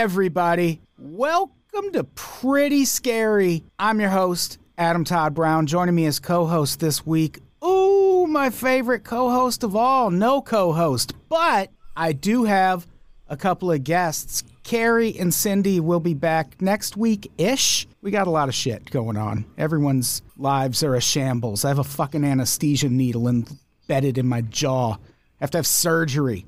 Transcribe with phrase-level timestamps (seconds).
[0.00, 0.80] Everybody.
[0.96, 3.64] Welcome to Pretty Scary.
[3.78, 5.66] I'm your host, Adam Todd Brown.
[5.66, 7.38] Joining me as co host this week.
[7.62, 10.10] Ooh, my favorite co host of all.
[10.10, 12.86] No co host, but I do have
[13.28, 14.42] a couple of guests.
[14.62, 17.86] Carrie and Cindy will be back next week ish.
[18.00, 19.44] We got a lot of shit going on.
[19.58, 21.62] Everyone's lives are a shambles.
[21.62, 24.92] I have a fucking anesthesia needle embedded in my jaw.
[24.94, 24.98] I
[25.40, 26.46] have to have surgery.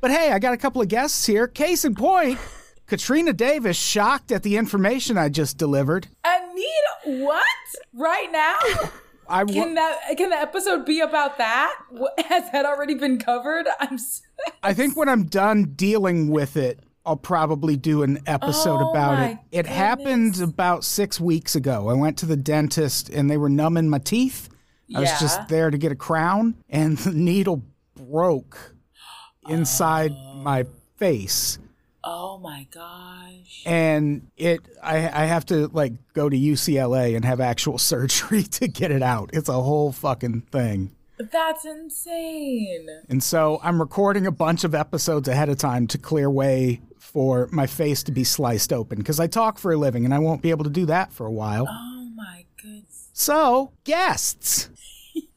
[0.00, 1.46] But hey, I got a couple of guests here.
[1.46, 2.40] Case in point,
[2.88, 6.08] Katrina Davis shocked at the information I just delivered.
[6.24, 7.44] Anita, what?
[7.92, 8.56] Right now?
[9.28, 11.74] I wa- Can that can the episode be about that?
[11.90, 13.66] What, has that already been covered?
[13.80, 13.98] I'm.
[14.62, 19.18] I think when I'm done dealing with it, I'll probably do an episode Oh about
[19.18, 19.38] it.
[19.52, 21.88] It happened about six weeks ago.
[21.88, 24.48] I went to the dentist and they were numbing my teeth.
[24.94, 27.62] I was just there to get a crown, and the needle
[27.94, 28.74] broke
[29.48, 30.64] inside my
[30.96, 31.58] face.
[32.10, 33.62] Oh my gosh.
[33.66, 38.66] and it I, I have to like go to UCLA and have actual surgery to
[38.66, 39.30] get it out.
[39.34, 40.92] It's a whole fucking thing.
[41.18, 42.88] That's insane.
[43.10, 47.48] And so I'm recording a bunch of episodes ahead of time to clear way for
[47.52, 50.40] my face to be sliced open because I talk for a living and I won't
[50.40, 51.66] be able to do that for a while.
[51.68, 53.10] Oh my goodness.
[53.12, 54.70] So, guests.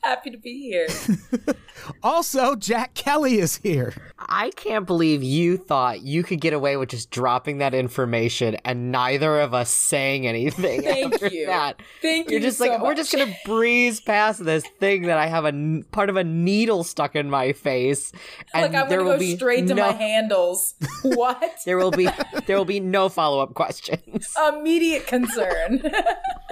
[0.04, 0.88] Happy to be here.
[2.04, 3.94] Also, Jack Kelly is here.
[4.20, 8.92] I can't believe you thought you could get away with just dropping that information and
[8.92, 11.48] neither of us saying anything Thank after you.
[11.48, 11.82] that.
[12.02, 15.26] Thank You're you just so like, we're just gonna breeze past this thing that I
[15.28, 18.12] have a n- part of a needle stuck in my face,
[18.54, 20.76] and like I'm there gonna go be straight to my handles.
[21.04, 21.52] what?
[21.66, 22.08] There will be
[22.46, 24.28] there will be no follow up questions.
[24.54, 25.82] Immediate concern.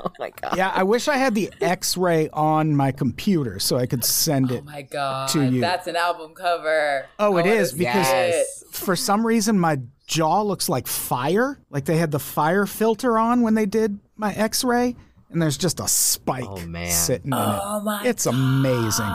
[0.03, 0.57] oh my god!
[0.57, 4.51] Yeah, I wish I had the x ray on my computer so I could send
[4.51, 4.61] it.
[4.61, 5.29] oh my god.
[5.29, 5.61] To you.
[5.61, 7.05] That's an album cover.
[7.19, 7.43] Oh, it oh, I wanna
[7.75, 7.77] because- it.
[7.79, 8.63] Yes.
[8.71, 13.41] for some reason my jaw looks like fire like they had the fire filter on
[13.43, 14.95] when they did my x-ray
[15.29, 16.91] and there's just a spike Oh, man.
[16.91, 19.13] sitting in Oh it my it's amazing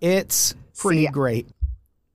[0.00, 1.46] it's pretty See, great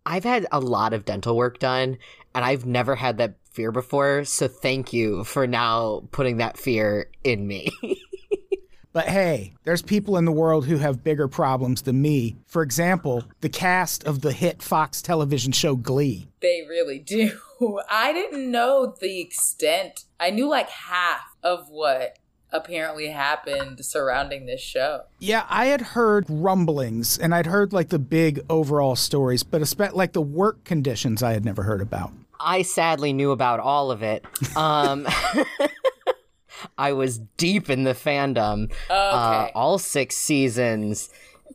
[0.06, 1.98] I've had a lot of dental work done,
[2.34, 4.24] and I've never had that fear before.
[4.24, 7.70] So thank you for now putting that fear in me.
[8.94, 13.24] but hey there's people in the world who have bigger problems than me for example
[13.42, 17.32] the cast of the hit fox television show glee They really do.
[17.90, 20.06] I didn't know the extent.
[20.20, 22.18] I knew like half of what
[22.52, 25.02] apparently happened surrounding this show.
[25.20, 29.92] yeah i had heard rumblings and i'd heard like the big overall stories but espe-
[29.94, 34.04] like the work conditions i had never heard about I sadly knew about all of
[34.04, 34.24] it.
[34.56, 35.08] Um,
[36.78, 38.94] I was deep in the fandom, uh,
[39.44, 39.52] Okay.
[39.56, 41.10] all six seasons,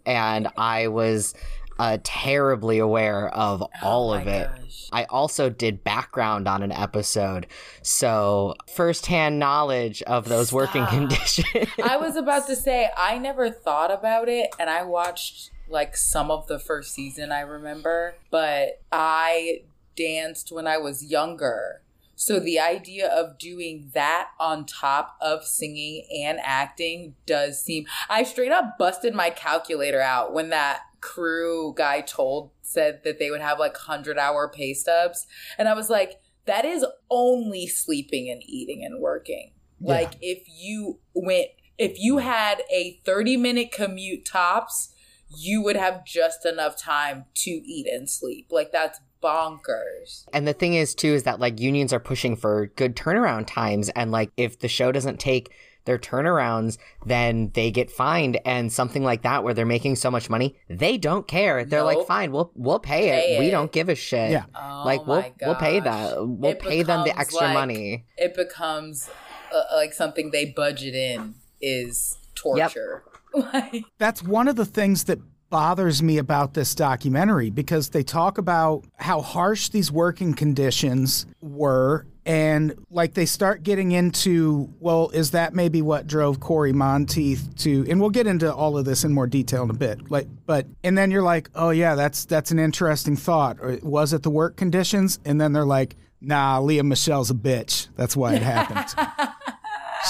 [0.07, 1.35] and I was
[1.79, 4.49] uh, terribly aware of all of Oh it.
[4.49, 4.89] gosh.
[4.93, 7.47] I also did background on an episode,
[7.83, 11.69] so firsthand knowledge of those working conditions.
[11.83, 16.31] I was about to say I never thought about it and I watched like some
[16.31, 19.63] of the first season I remember, but I
[19.97, 21.82] danced when I was younger.
[22.23, 28.23] So the idea of doing that on top of singing and acting does seem I
[28.23, 33.41] straight up busted my calculator out when that crew guy told said that they would
[33.41, 35.27] have like 100 hour pay stubs
[35.59, 39.51] and I was like that is only sleeping and eating and working.
[39.81, 39.95] Yeah.
[39.95, 44.95] Like if you went if you had a 30 minute commute tops,
[45.29, 48.47] you would have just enough time to eat and sleep.
[48.53, 50.25] Like that's bonkers.
[50.33, 53.89] And the thing is, too, is that like unions are pushing for good turnaround times.
[53.91, 55.53] And like, if the show doesn't take
[55.85, 60.31] their turnarounds, then they get fined and something like that where they're making so much
[60.31, 61.65] money, they don't care.
[61.65, 63.41] They're like, fine, we'll we'll pay, Pay it.
[63.41, 64.31] We don't give a shit.
[64.31, 64.45] Yeah.
[64.55, 66.25] Oh like we'll my we'll pay that.
[66.25, 68.05] We'll It pay them the extra like- money.
[68.17, 69.11] It becomes
[69.53, 73.03] uh, like something they budget in is torture.
[73.35, 75.19] like That's one of the things that
[75.53, 82.07] bothers me about this documentary because they talk about how harsh these working conditions were
[82.25, 87.85] and like they start getting into well is that maybe what drove Cory Monteith to
[87.87, 90.67] and we'll get into all of this in more detail in a bit like but
[90.83, 93.59] and then you're like oh yeah that's that's an interesting thought.
[93.61, 95.21] Or was it the work conditions?
[95.27, 97.89] And then they're like nah Lea Michele's a bitch.
[97.97, 98.95] That's why it happened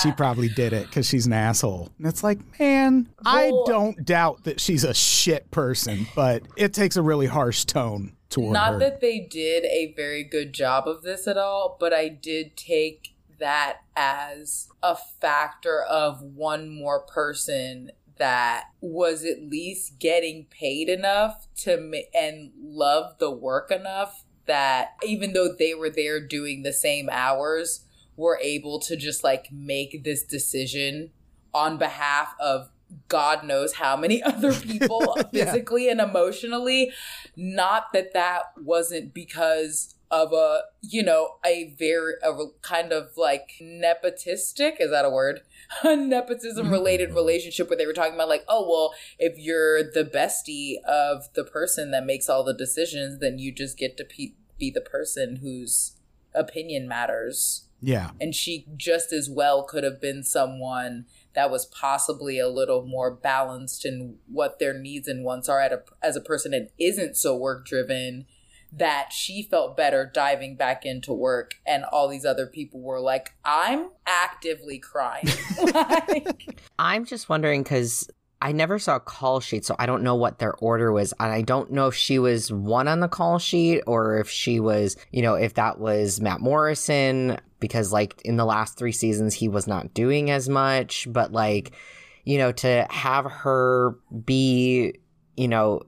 [0.01, 1.91] she probably did it because she's an asshole.
[1.99, 6.97] And it's like, man, I don't doubt that she's a shit person, but it takes
[6.97, 8.79] a really harsh tone toward not her.
[8.79, 13.15] that they did a very good job of this at all, but I did take
[13.39, 21.49] that as a factor of one more person that was at least getting paid enough
[21.57, 26.73] to ma- and loved the work enough that even though they were there doing the
[26.73, 27.85] same hours
[28.17, 31.11] were able to just like make this decision
[31.55, 32.69] on behalf of
[33.09, 35.47] god knows how many other people Yeah.
[35.47, 36.93] physically and emotionally.
[37.37, 43.53] Not that that wasn't because of a you know a very a kind of like
[43.63, 45.41] nepotistic is that a word?
[45.85, 50.05] A nepotism related relationship where they were talking about like oh well if you're the
[50.05, 54.35] bestie of the person that makes all the decisions then you just get to pe-
[54.59, 55.97] be the person whose
[56.35, 58.11] opinion matters yeah.
[58.21, 63.11] and she just as well could have been someone that was possibly a little more
[63.11, 67.17] balanced in what their needs and wants are at a, as a person and isn't
[67.17, 68.27] so work driven
[68.75, 73.35] that she felt better diving back into work and all these other people were like
[73.45, 75.27] i'm actively crying
[75.75, 78.09] like, I'm just wondering because
[78.43, 81.15] I never saw a call sheet, so I don't know what their order was.
[81.21, 84.59] And I don't know if she was one on the call sheet or if she
[84.59, 89.33] was, you know, if that was Matt Morrison, because like in the last three seasons,
[89.33, 91.07] he was not doing as much.
[91.09, 91.71] But like,
[92.25, 94.95] you know, to have her be,
[95.37, 95.83] you know,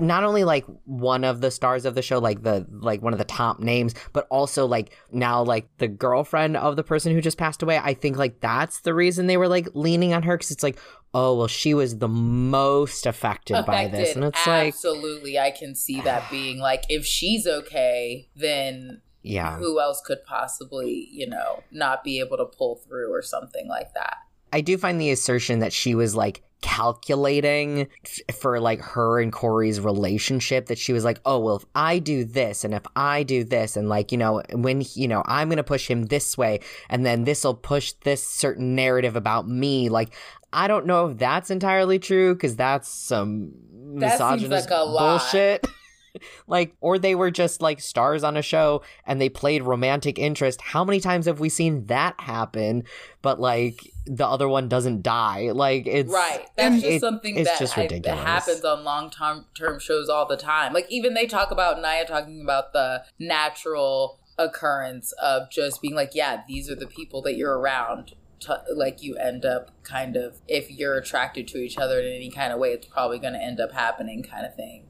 [0.00, 3.18] not only like one of the stars of the show like the like one of
[3.18, 7.38] the top names but also like now like the girlfriend of the person who just
[7.38, 10.52] passed away i think like that's the reason they were like leaning on her because
[10.52, 10.78] it's like
[11.14, 14.14] oh well she was the most affected, by this.
[14.14, 15.38] And it's like absolutely.
[15.38, 19.56] I can see that being like if she's okay then yeah.
[19.56, 23.94] who else could possibly you know not be able to pull through or something like
[23.94, 24.16] that?
[24.52, 29.30] I do find the assertion that she was like calculating f- for like her and
[29.30, 33.22] Cory's relationship that she was like, oh, well, if I do this and if I
[33.22, 36.04] do this and like, you know, when, he- you know, I'm going to push him
[36.04, 39.90] this way and then this will push this certain narrative about me.
[39.90, 40.14] Like,
[40.54, 43.52] I don't know if that's entirely true because that's some
[43.96, 45.66] That misogynist like bullshit.
[46.46, 50.60] like, or they were just like stars on a show and they played romantic interest.
[50.60, 52.84] How many times have we seen that happen?
[53.20, 55.50] But like the other one doesn't die.
[55.50, 59.10] Like it's right that's just it- something it's that, just I- that happens on long
[59.10, 63.04] term term shows all the time like even they talk about naya talking about the
[63.18, 68.14] natural occurrence of just being like yeah these are the people that you're around
[68.44, 72.30] T- like you end up kind of if you're attracted to each other in any
[72.30, 74.84] kind of way it's probably going to end up happening kind of thing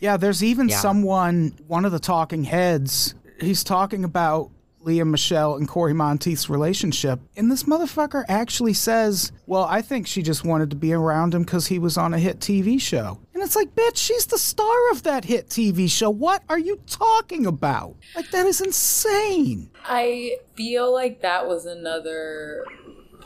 [0.00, 0.76] Yeah, there's even Yeah.
[0.78, 4.50] someone, one of the talking heads, he's talking about
[4.80, 7.18] Lea Michele and Cory Monteith's relationship.
[7.36, 11.42] And this motherfucker actually says, Well, I think she just wanted to be around him
[11.42, 13.18] because he was on a hit TV show.
[13.34, 16.10] And it's like, bitch, she's the star of that hit TV show.
[16.10, 17.96] What are you talking about?
[18.14, 19.70] Like, that is insane.
[19.84, 22.64] I feel like that was another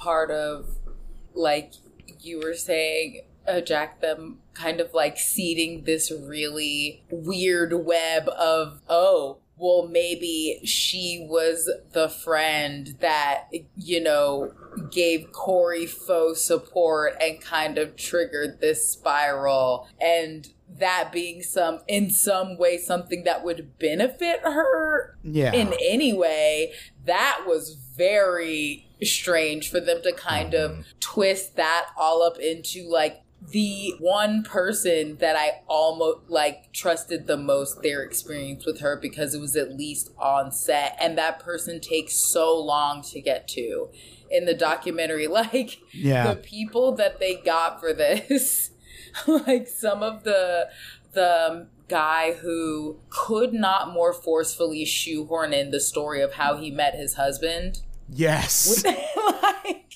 [0.03, 0.79] part of,
[1.35, 1.75] like
[2.21, 8.81] you were saying, uh, Jack, them kind of like seeding this really weird web of,
[8.89, 13.45] oh, well, maybe she was the friend that,
[13.77, 14.53] you know,
[14.91, 19.89] gave Cory faux support and kind of triggered this spiral.
[20.01, 25.53] And that being some, in some way, something that would benefit her Yeah.
[25.53, 26.73] in any way,
[27.05, 30.81] that was very strange for them to kind of mm-hmm.
[31.01, 37.37] twist that all up into like the one person that I almost like trusted the
[37.37, 41.81] most their experience with her because it was at least on set and that person
[41.81, 43.89] takes so long to get to
[44.31, 46.35] in the documentary like Yeah.
[46.35, 48.71] the people that they got for this
[49.27, 50.69] like some of the
[51.13, 56.95] the guy who could not more forcefully shoehorn in the story of how he met
[56.95, 58.85] his husband Yes.
[59.43, 59.95] like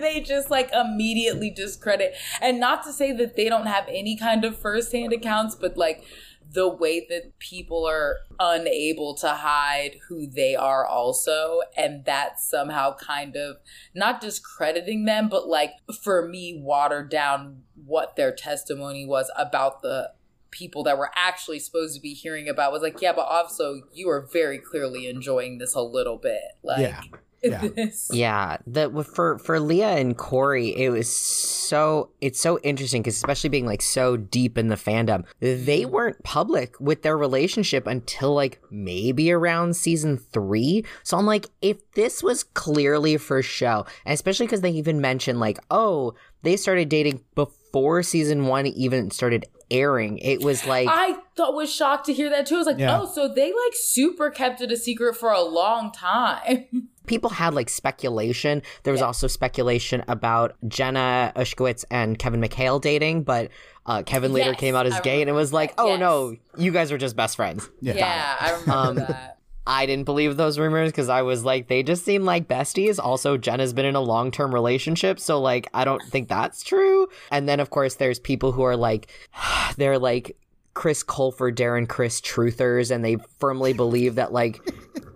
[0.00, 4.44] they just like immediately discredit and not to say that they don't have any kind
[4.44, 6.04] of firsthand accounts but like
[6.52, 12.94] the way that people are unable to hide who they are also and that somehow
[12.96, 13.56] kind of
[13.94, 15.72] not discrediting them but like
[16.02, 20.10] for me watered down what their testimony was about the
[20.50, 24.08] people that were actually supposed to be hearing about was like yeah but also you
[24.08, 27.00] are very clearly enjoying this a little bit like Yeah.
[27.42, 27.68] Yeah.
[27.74, 33.16] this Yeah, the for for Lea and Cory, it was so it's so interesting because
[33.16, 35.90] especially being like so deep in the fandom, they mm-hmm.
[35.90, 40.84] weren't public with their relationship until like maybe around season three.
[41.02, 45.40] So I'm like, if this was clearly for show, and especially because they even mentioned
[45.40, 50.18] like, oh, they started dating before season one even started airing.
[50.18, 52.56] It was like I thought was shocked to hear that too.
[52.56, 53.00] I was like, Yeah.
[53.00, 56.66] oh, so they like super kept it a secret for a long time.
[57.06, 58.62] people had like speculation.
[58.84, 63.50] There was also speculation about Jenna Ushkowitz and Kevin McHale dating, but
[63.86, 66.00] uh, Kevin later Yes, came out as I gay, and it was like, oh Yes.
[66.00, 67.68] no, you guys are just best friends.
[67.80, 67.94] Yeah.
[67.94, 69.38] Yeah, I remember Um, that.
[69.70, 72.98] I didn't believe those rumors because I was like, they just seem like besties.
[72.98, 77.06] Also, Jenna's been in a long term relationship, so like, I don't think that's true.
[77.30, 79.12] And then, of course, there's people who are like,
[79.76, 80.36] they're like
[80.74, 84.60] Chris Colfer, Darren Criss truthers, and they firmly believe that like,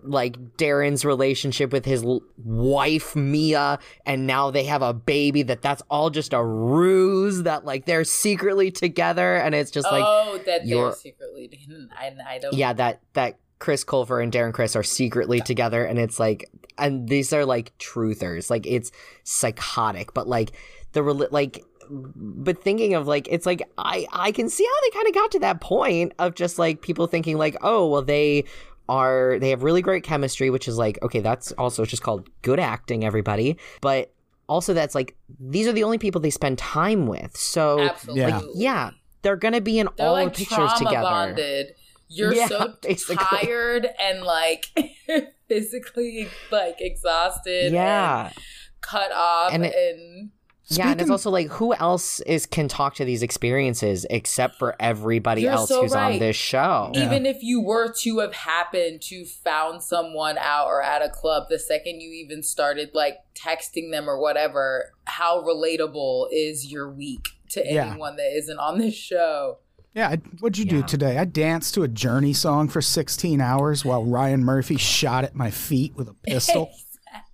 [0.05, 5.43] like Darren's relationship with his l- wife Mia, and now they have a baby.
[5.43, 7.43] That that's all just a ruse.
[7.43, 11.51] That like they're secretly together, and it's just like, oh, that they're secretly.
[11.99, 12.55] I, I don't.
[12.55, 17.09] yeah, that that Chris Colfer and Darren Criss are secretly together, and it's like, and
[17.09, 18.91] these are like truthers, like it's
[19.23, 20.53] psychotic, but like
[20.93, 21.65] the reli- like.
[21.91, 25.31] But thinking of like, it's like I I can see how they kind of got
[25.33, 28.45] to that point of just like people thinking like, oh well, they
[28.89, 32.59] are they have really great chemistry, which is like okay, that's also just called good
[32.59, 33.59] acting, everybody.
[33.83, 34.15] But
[34.47, 38.23] also that's like these are the only people they spend time with, so absolutely.
[38.23, 38.41] Yeah.
[38.55, 41.03] yeah, they're gonna be in They're all like the pictures together.
[41.03, 41.75] bonded.
[42.15, 43.17] You're Yeah, so basically.
[43.17, 44.67] tired and like
[45.49, 47.73] physically like exhausted.
[47.73, 48.27] Yeah.
[48.27, 48.35] and
[48.81, 49.75] cut off And and.
[49.75, 50.31] it-
[50.69, 54.75] Yeah, and it's also like who else is can talk to these experiences except for
[54.81, 56.91] everybody You're else so who's on this show.
[56.95, 61.49] even if you were to have happened to found someone out or at a club
[61.51, 67.29] the second you even started like texting them or whatever how relatable is your week
[67.51, 67.91] to Yeah.
[67.91, 69.59] anyone that isn't on this show
[69.95, 71.19] Yeah, I, what'd you do today?
[71.19, 75.53] I danced to a Journey song for 16 hours while Ryan Murphy shot at my
[75.53, 76.73] feet with a pistol.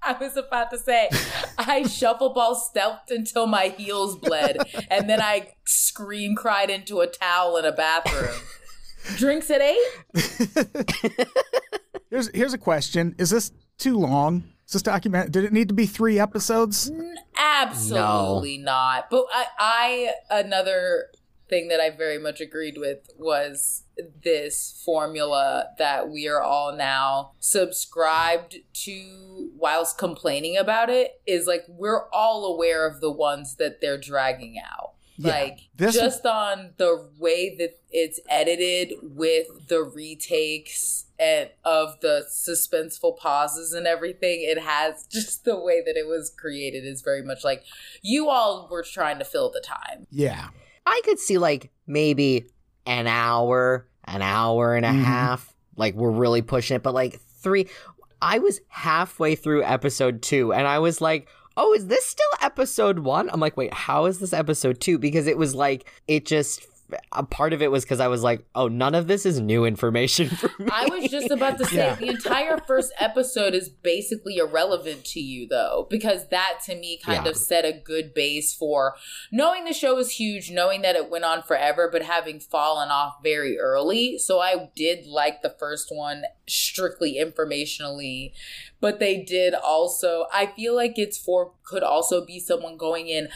[0.03, 1.09] I was about to say,
[1.57, 4.59] I shuffle ball stealthed until my heels bled,
[4.91, 8.37] and then I scream cried into a towel in a bathroom.
[9.17, 9.79] Drinks at eight?
[12.11, 14.43] Here's here's a question: Is this too long?
[14.67, 15.31] Is this document?
[15.31, 16.91] Did it need to be three episodes?
[17.37, 19.09] Absolutely not.
[19.11, 21.07] But I, I another
[21.51, 23.83] thing that I very much agreed with was
[24.23, 31.65] this formula that we are all now subscribed to whilst complaining about it is like
[31.69, 34.95] we're all aware of the ones that they're dragging out.
[35.19, 35.33] Yeah.
[35.33, 43.19] Like just on the way that it's edited with the retakes and of the suspenseful
[43.19, 47.45] pauses and everything, it has just the way that it was created is very much
[47.45, 47.65] like
[48.01, 50.07] you all were trying to fill the time.
[50.11, 50.49] Yeah,
[50.87, 52.47] I could see like maybe
[52.87, 55.03] an hour, an hour and a Mhm.
[55.03, 55.55] half.
[55.77, 57.69] Like we're really pushing it, but like three.
[58.23, 62.99] I was halfway through episode two, and I was like, "Oh, is this still episode
[63.01, 64.99] one?" I'm like, "Wait, how is this episode two?
[64.99, 66.67] Because it was like it just.
[67.13, 69.65] A part of it was because I was like, "Oh, none of this is new
[69.65, 71.95] information for me." I was just about to say Yeah.
[71.97, 77.25] the entire first episode is basically irrelevant to you though because that to me kind
[77.25, 77.31] Yeah.
[77.31, 78.95] of set a good base for
[79.33, 83.17] knowing the show is huge, knowing that it went on forever but having fallen off
[83.23, 84.19] very early.
[84.19, 88.33] So I did like the first one strictly informationally,
[88.81, 93.29] but they did also I feel like it's for could also be someone going in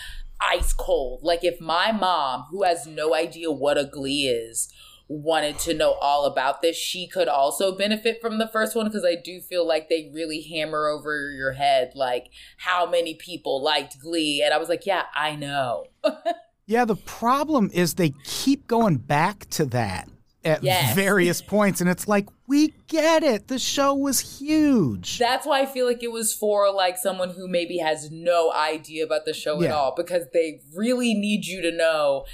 [0.46, 1.20] ice cold.
[1.22, 4.72] Like if my mom, who has no idea what a glee is,
[5.08, 9.04] wanted to know all about this, she could also benefit from the first one because
[9.04, 14.00] I do feel like they really hammer over your head like how many people liked
[14.00, 14.42] Glee.
[14.42, 15.86] And I was like, yeah, I know.
[16.66, 16.84] yeah.
[16.84, 20.08] The problem is they keep going back to that
[20.44, 20.94] at Yes.
[20.94, 23.48] various points, and it's like we get it.
[23.48, 25.18] The show was huge.
[25.18, 29.04] That's why I feel like it was for like someone who maybe has no idea
[29.04, 32.26] about the show at all because they really need you to know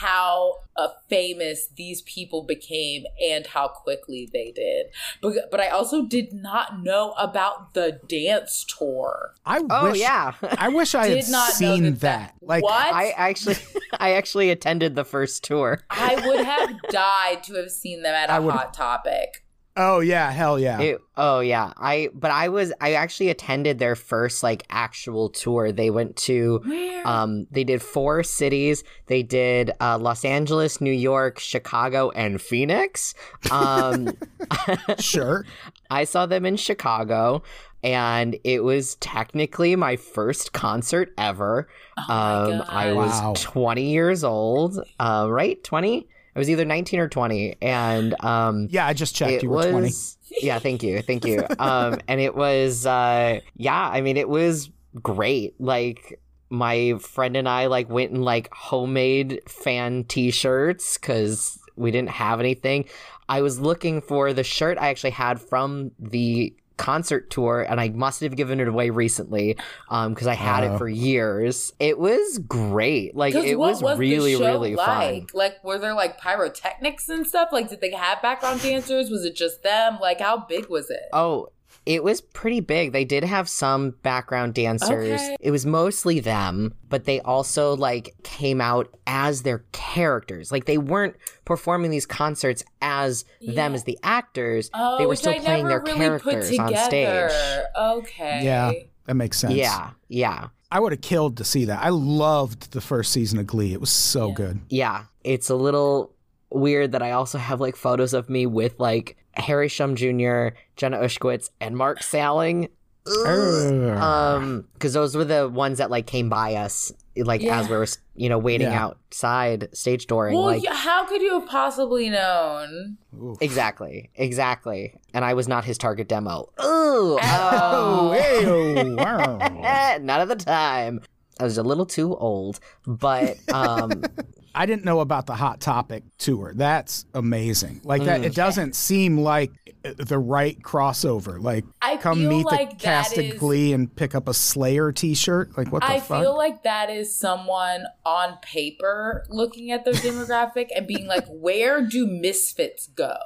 [0.00, 4.86] how uh, famous these people became and how quickly they did.
[5.22, 9.32] But but I also did not know about the dance tour.
[9.46, 10.32] I Oh wish, yeah.
[10.58, 12.34] I wish I Did had not seen that that.
[12.40, 12.94] that- Like, what?
[12.94, 13.56] I actually
[13.98, 15.80] I actually attended the first tour.
[15.88, 19.44] I would have died to have seen them at I a would- hot topic.
[19.76, 20.80] Oh yeah, hell yeah.
[20.80, 21.72] It, oh yeah.
[21.76, 25.72] I but I was I actually attended their first like actual tour.
[25.72, 27.06] They went to Where?
[27.06, 28.84] um they did four cities.
[29.06, 33.14] They did uh, Los Angeles, New York, Chicago, and Phoenix.
[33.50, 34.08] Um
[34.98, 35.44] sure.
[35.90, 37.42] I saw them in Chicago
[37.82, 41.68] and it was technically my first concert ever.
[41.98, 43.34] Oh my um I was Wow.
[43.36, 44.78] 20 years old.
[44.98, 45.62] Uh right?
[45.62, 46.08] 20?
[46.36, 49.42] I was either 19 or 20 and um Yeah, I just checked.
[49.42, 50.36] you were was 20.
[50.46, 54.68] yeah thank you thank you um and it was uh yeah i mean it was
[55.02, 61.90] great like my friend and i like went and like homemade fan t-shirts because we
[61.90, 62.84] didn't have anything
[63.28, 67.88] i was looking for the shirt i actually had from the concert tour and i
[67.88, 69.56] must have given it away recently
[69.88, 70.74] um because i had Oh.
[70.74, 74.86] it for years it was great Like it was, was really the show really fun
[74.98, 75.34] like?
[75.34, 77.48] Like, were there like pyrotechnics and stuff?
[77.52, 79.10] Like, did they have background dancers?
[79.10, 79.98] Was it just them?
[80.00, 81.02] Like, how big was it?
[81.12, 81.48] Oh,
[81.86, 82.92] it was pretty big.
[82.92, 85.20] They did have some background dancers.
[85.20, 85.36] Okay.
[85.40, 90.50] It was mostly them, but they also like came out as their characters.
[90.50, 91.14] Like they weren't
[91.44, 94.68] performing these concerts as them as the actors.
[94.74, 96.86] Oh, they were which still I playing their never really put characters on stage.
[97.30, 97.64] together.
[97.78, 98.40] Okay.
[98.44, 98.72] Yeah,
[99.06, 99.54] that makes sense.
[99.54, 100.48] Yeah, yeah.
[100.72, 101.80] I would have killed to see that.
[101.80, 103.72] I loved the first season of Glee.
[103.72, 104.34] It was so Yeah.
[104.34, 104.60] good.
[104.68, 105.02] Yeah.
[105.22, 106.12] It's a little
[106.50, 110.98] weird that I also have like photos of me with like Harry Shum Jr., Jenna
[110.98, 112.68] Ushkowitz, and Mark Salling.
[113.06, 113.96] Ugh.
[113.98, 117.60] Um, because those were the ones that like came by us, like Yeah.
[117.60, 118.84] as we were, you know, waiting Yeah.
[118.86, 120.32] outside stage dooring.
[120.32, 122.98] Well, like how could you have possibly known?
[123.22, 123.38] Oof.
[123.40, 124.92] exactly, exactly.
[125.14, 126.48] And I was not his target demo.
[126.62, 129.38] Ooh, Oh, hey, oh, wow.
[130.00, 131.00] not at the time.
[131.38, 134.02] I was a little too old, but um,
[134.56, 136.52] I didn't know about the Hot Topic tour.
[136.54, 137.82] That's amazing.
[137.84, 138.24] Like that, Mm.
[138.24, 141.40] it doesn't seem like the right crossover.
[141.40, 145.56] Like, I come meet like the cast of Glee and pick up a Slayer T-shirt.
[145.56, 146.22] Like, what the I fuck?
[146.22, 151.82] feel like that is someone on paper looking at their demographic and being like, where
[151.86, 153.16] do misfits go?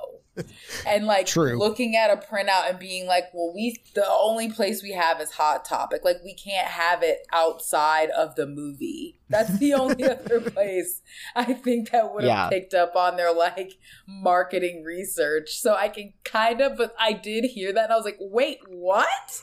[0.86, 1.58] And like True.
[1.58, 5.32] looking at a printout and being like, well, we the only place we have is
[5.32, 6.02] Hot Topic.
[6.04, 9.18] Like we can't have it outside of the movie.
[9.28, 11.02] That's the only other place
[11.36, 12.48] I think that would have Yeah.
[12.48, 13.72] picked up on their like
[14.06, 15.50] marketing research.
[15.58, 18.58] So I can kind of, but I did hear that and I was like, wait,
[18.68, 19.42] what?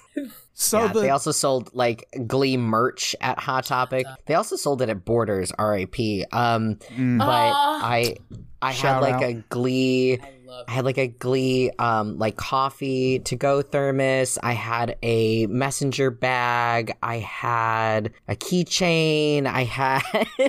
[0.53, 4.05] so yeah, the they also sold like Glee merch at Hot Topic.
[4.25, 6.25] They also sold it at Borders, R.A.P.
[6.31, 7.19] Um, Mm.
[7.19, 7.81] but Aw.
[7.83, 8.15] I
[8.61, 9.23] I had like out.
[9.23, 10.19] a Glee.
[10.19, 14.37] I love I had like a Glee, um, like coffee to go thermos.
[14.41, 16.95] I had a messenger bag.
[17.03, 19.45] I had a keychain.
[19.45, 20.01] I had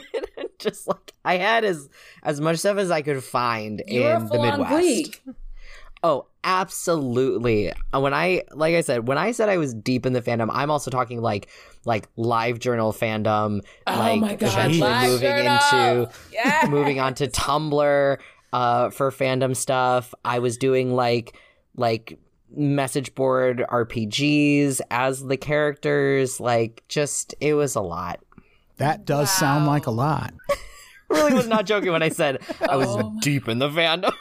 [0.59, 1.89] just like I had as
[2.23, 4.71] as much stuff as I could find You were in the Midwest.
[4.71, 5.21] Gleek.
[6.03, 7.73] Oh, absolutely.
[7.93, 10.49] Uh, When I like I said, when I said I was deep in the fandom,
[10.53, 11.49] I'm also talking like
[11.85, 14.53] like live journal fandom, Oh like my god!
[14.53, 15.55] eventually Black moving Journal!
[16.03, 16.69] into Yes!
[16.77, 18.19] moving on to Tumblr
[18.53, 20.15] uh, for fandom stuff.
[20.25, 21.37] I was doing like
[21.77, 22.19] like
[22.51, 26.41] message board RPGs as the characters.
[26.41, 28.21] Like just it was a lot.
[28.79, 30.33] that does sound like a lot.
[31.11, 34.13] Really was not joking when I said I was Oh deep in the fandom.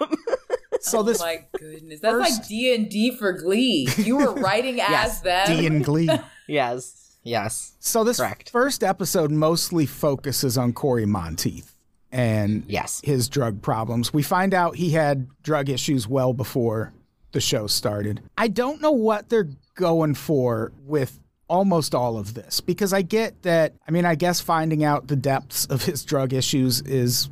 [0.88, 3.88] So oh this my goodness, that's first- like D and D for Glee.
[3.98, 5.58] You were writing Yes, as them.
[5.58, 6.10] D and Glee.
[6.48, 7.18] yes.
[7.24, 7.74] Yes.
[7.80, 8.50] So this Correct.
[8.52, 11.74] first episode mostly focuses on Cory Monteith
[12.12, 13.02] and Yes.
[13.04, 14.14] his drug problems.
[14.14, 16.94] We find out he had drug issues well before
[17.34, 18.22] the show started.
[18.38, 21.20] I don't know what they're going for with
[21.50, 23.74] almost all of this because I get that.
[23.86, 27.30] I mean, I guess finding out the depths of his drug issues is.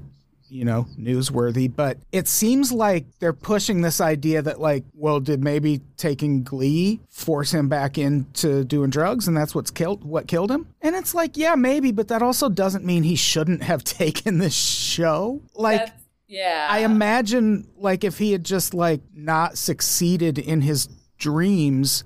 [0.47, 5.43] You know, newsworthy, but it seems like they're pushing this idea that, like, well, did
[5.43, 10.51] maybe taking Glee force him back into doing drugs, and that's what's killed what killed
[10.51, 10.67] him?
[10.81, 14.53] And it's like, yeah, maybe, but that also doesn't mean he shouldn't have taken this
[14.55, 15.41] show.
[15.55, 20.87] Like, That's- yeah, I imagine like if he had just like not succeeded in his
[21.17, 22.03] dreams,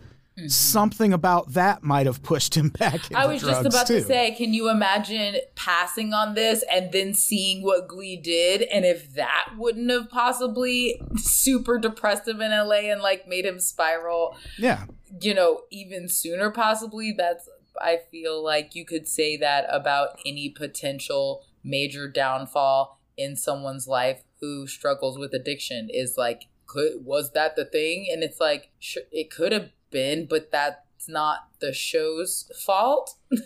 [0.47, 3.15] something about that might have pushed him back Mm-hmm.
[3.15, 3.95] I was just about too.
[3.99, 8.85] to say, can you imagine passing on this and then seeing what Glee did, and
[8.85, 14.35] if that wouldn't have possibly super depressed him in LA and like made him spiral,
[14.57, 14.85] Yeah.
[15.21, 17.13] you know, even sooner possibly?
[17.17, 17.47] That's
[17.81, 24.23] I feel like you could say that about any potential major downfall in someone's life
[24.41, 28.97] who struggles with addiction is like could was that the thing and it's like sh-
[29.11, 33.15] it could have been but that's not the show's fault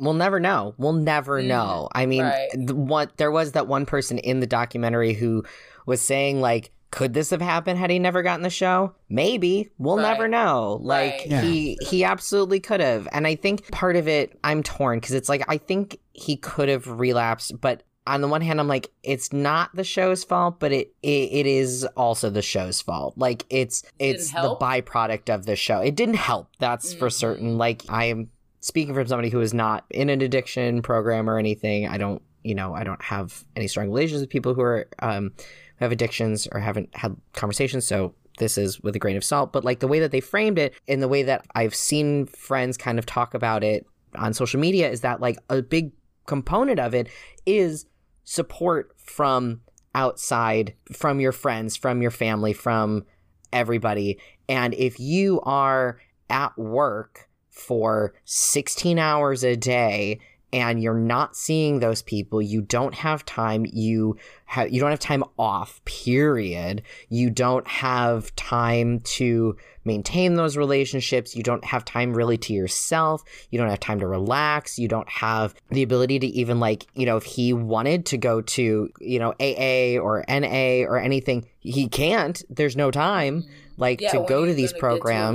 [0.00, 0.74] We'll never know.
[0.78, 1.88] We'll never Mm, know.
[1.92, 2.48] I mean, right.
[2.54, 5.42] the one there was that one person in the documentary who
[5.86, 8.94] was saying like, could this have happened had he never gotten the show?
[9.08, 9.70] Maybe.
[9.76, 10.02] We'll Right.
[10.12, 10.78] never know.
[10.80, 11.26] Like Right.
[11.26, 11.40] Yeah.
[11.42, 13.08] he he absolutely could have.
[13.10, 16.68] And I think part of it I'm torn because it's like I think he could
[16.68, 20.72] have relapsed, but on the one hand, I'm like, it's not the show's fault, but
[20.72, 23.14] it it, it is also the show's fault.
[23.16, 25.80] Like it's it's the byproduct of the show.
[25.80, 26.48] It didn't help.
[26.58, 27.12] That's for Mhm.
[27.12, 27.58] certain.
[27.58, 31.86] Like I am speaking from somebody who is not in an addiction program or anything,
[31.86, 35.32] I don't, you know, I don't have any strong relations with people who are um,
[35.78, 37.86] who have addictions or haven't had conversations.
[37.86, 39.52] So this is with a grain of salt.
[39.52, 42.76] But like the way that they framed it, in the way that I've seen friends
[42.76, 45.92] kind of talk about it on social media, is that like a big
[46.26, 47.08] component of it
[47.46, 47.86] is
[48.28, 49.62] support from
[49.94, 53.06] outside, from your friends, from your family, from
[53.54, 54.20] everybody.
[54.50, 60.20] And if you are at work for 16 hours a day
[60.52, 64.16] and you're not seeing those people you don't have time you
[64.48, 66.82] have you don't have time off period.
[67.10, 71.36] You don't have time to maintain those relationships.
[71.36, 73.22] You don't have time really to yourself.
[73.50, 74.78] You don't have time to relax.
[74.78, 78.40] You don't have the ability to even like you know if he wanted to go
[78.40, 82.42] to you know AA or NA or anything he can't.
[82.48, 83.44] There's no time
[83.76, 84.80] like to go to these gonna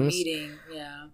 [0.10, 0.58] to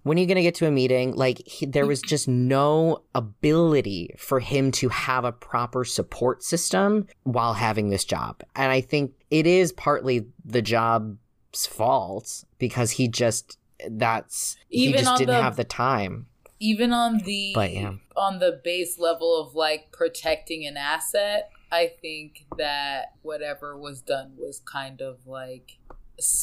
[0.03, 1.13] when are you going to get to a meeting?
[1.15, 7.07] Like, he, there was just no ability for him to have a proper support system
[7.23, 8.41] while having this job.
[8.55, 13.57] And I think it is partly the job's fault because he just,
[13.89, 16.27] that's, he just didn't the- have the time.
[16.59, 17.93] even on the But, yeah.
[18.15, 24.33] on the base level of like protecting an asset i think that whatever was done
[24.37, 25.77] was kind of like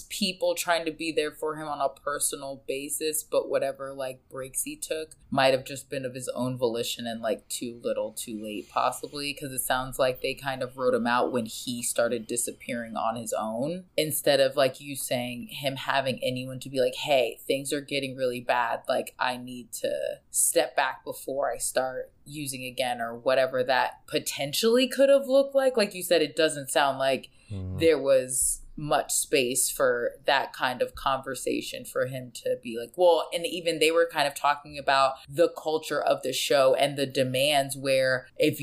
[0.08, 4.62] people trying to be there for him on a personal basis but whatever like breaks
[4.62, 8.40] he took might have just been of his own volition and like too little too
[8.42, 12.26] late possibly because it sounds like they kind of wrote him out when he started
[12.26, 16.94] disappearing on his own instead of like you saying him having anyone to be like
[16.94, 19.90] hey things are getting really bad like i need to
[20.30, 25.76] step back before i start using again or whatever that potentially could have looked like.
[25.76, 27.78] Like you said it doesn't sound like mm-hmm.
[27.78, 33.28] there was much space for that kind of conversation for him to be like, well,
[33.32, 37.06] and even they were kind of talking about the culture of the show and the
[37.06, 38.60] demands where if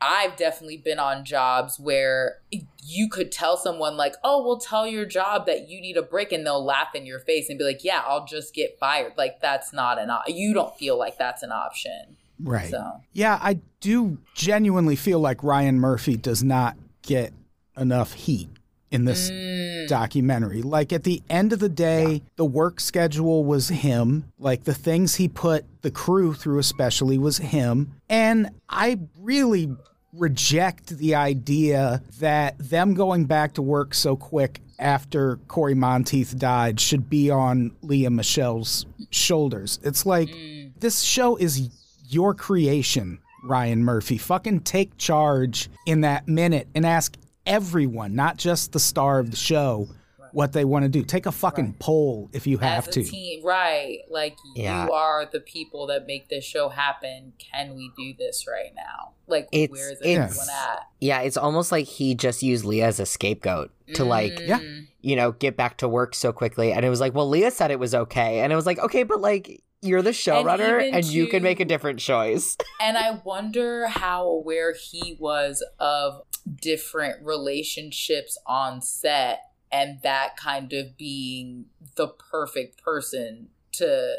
[0.00, 2.40] I've definitely been on jobs where
[2.82, 6.30] you could tell someone like, "Oh, we'll tell your job that you need a break,"
[6.30, 9.40] and they'll laugh in your face and be like, "Yeah, I'll just get fired." Like
[9.40, 12.16] that's not an op- you don't feel like that's an option.
[12.38, 12.70] Right.
[12.70, 17.32] So Yeah, I do genuinely feel like Ryan Murphy does not get
[17.76, 18.48] enough heat
[18.94, 19.88] in this Mm.
[19.88, 20.62] documentary.
[20.62, 24.24] Like at the end of the day, the work schedule was him.
[24.38, 27.92] Like the things he put the crew through, especially, was him.
[28.08, 29.70] And I really
[30.12, 36.78] reject the idea that them going back to work so quick after Cory Monteith died
[36.80, 39.80] should be on Lea Michele's shoulders.
[39.82, 40.30] It's like
[40.78, 41.68] this show is
[42.08, 44.18] your creation, Ryan Murphy.
[44.18, 49.36] Fucking take charge in that minute and ask everyone, not just the star of the
[49.36, 49.88] show,
[50.32, 51.04] what they want to do.
[51.04, 53.04] Take a fucking poll if you have as a to.
[53.04, 53.98] team, right?
[54.10, 54.86] Like Yeah.
[54.86, 57.34] you are the people that make this show happen.
[57.38, 59.12] Can we do this right now?
[59.28, 60.88] Like It's- where is it's- everyone at?
[61.00, 64.58] Yeah, it's almost like he just used Lea as a scapegoat to like, Yeah.
[64.58, 64.88] Mm.
[65.02, 66.72] you know, get back to work so quickly.
[66.72, 68.40] And it was like, well, Lea said it was okay.
[68.40, 71.60] And it was like, okay, but like, you're the showrunner even and, you can make
[71.60, 72.56] a different choice.
[72.80, 76.22] And I wonder how aware he was of
[76.60, 79.40] different relationships on set
[79.72, 81.66] and that kind of being
[81.96, 84.16] the perfect person to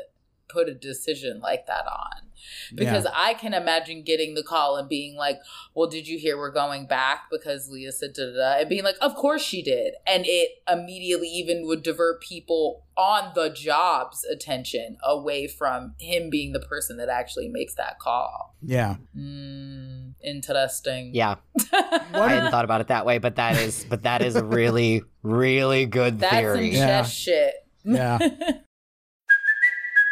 [0.47, 2.24] put a decision like that on.
[2.73, 5.39] Because I can imagine getting the call and being like,
[5.73, 7.23] Well, did you hear we're going back?
[7.31, 8.59] Because Lea said da da da.
[8.61, 9.93] And being like, Of course she did.
[10.07, 16.53] And it immediately even would divert people on the job's attention away from him being
[16.53, 18.55] the person that actually makes that call.
[18.61, 18.95] Yeah.
[19.17, 21.11] Mm, interesting.
[21.13, 21.35] Yeah.
[21.73, 25.03] I hadn't thought about it that way, but that is but that is a really,
[25.23, 26.73] really good That's theory.
[26.73, 27.03] some Yeah.
[27.03, 27.53] shit.
[27.83, 28.17] Yeah.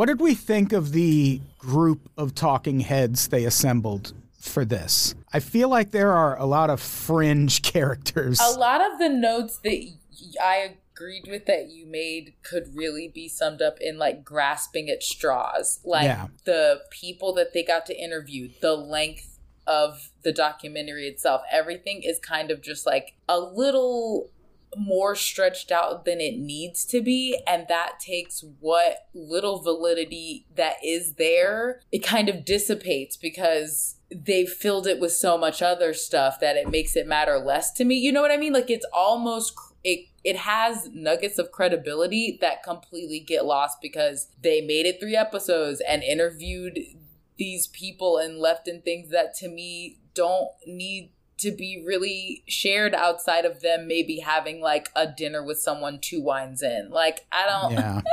[0.00, 5.14] What did we think of the group of talking heads they assembled for this?
[5.30, 8.40] I feel like there are a lot of fringe characters.
[8.40, 9.92] A lot of the notes that
[10.42, 15.02] I agreed with that you made could really be summed up in like grasping at
[15.02, 15.80] straws.
[15.84, 16.28] Like Yeah.
[16.46, 22.18] the people that they got to interview, the length of the documentary itself, everything is
[22.18, 24.30] kind of just like a little
[24.76, 30.76] more stretched out than it needs to be and that takes what little validity that
[30.84, 36.40] is there it kind of dissipates because they've filled it with so much other stuff
[36.40, 37.96] that it makes it matter less to me.
[37.96, 38.52] You know what i mean?
[38.52, 39.54] Like it's almost
[39.84, 45.16] it it has nuggets of credibility that completely get lost because they made it three
[45.16, 46.78] episodes and interviewed
[47.38, 52.94] these people and left in things that to me don't need to be really shared
[52.94, 56.90] outside of them maybe having like a dinner with someone two wines in.
[56.90, 58.00] Like I don't yeah.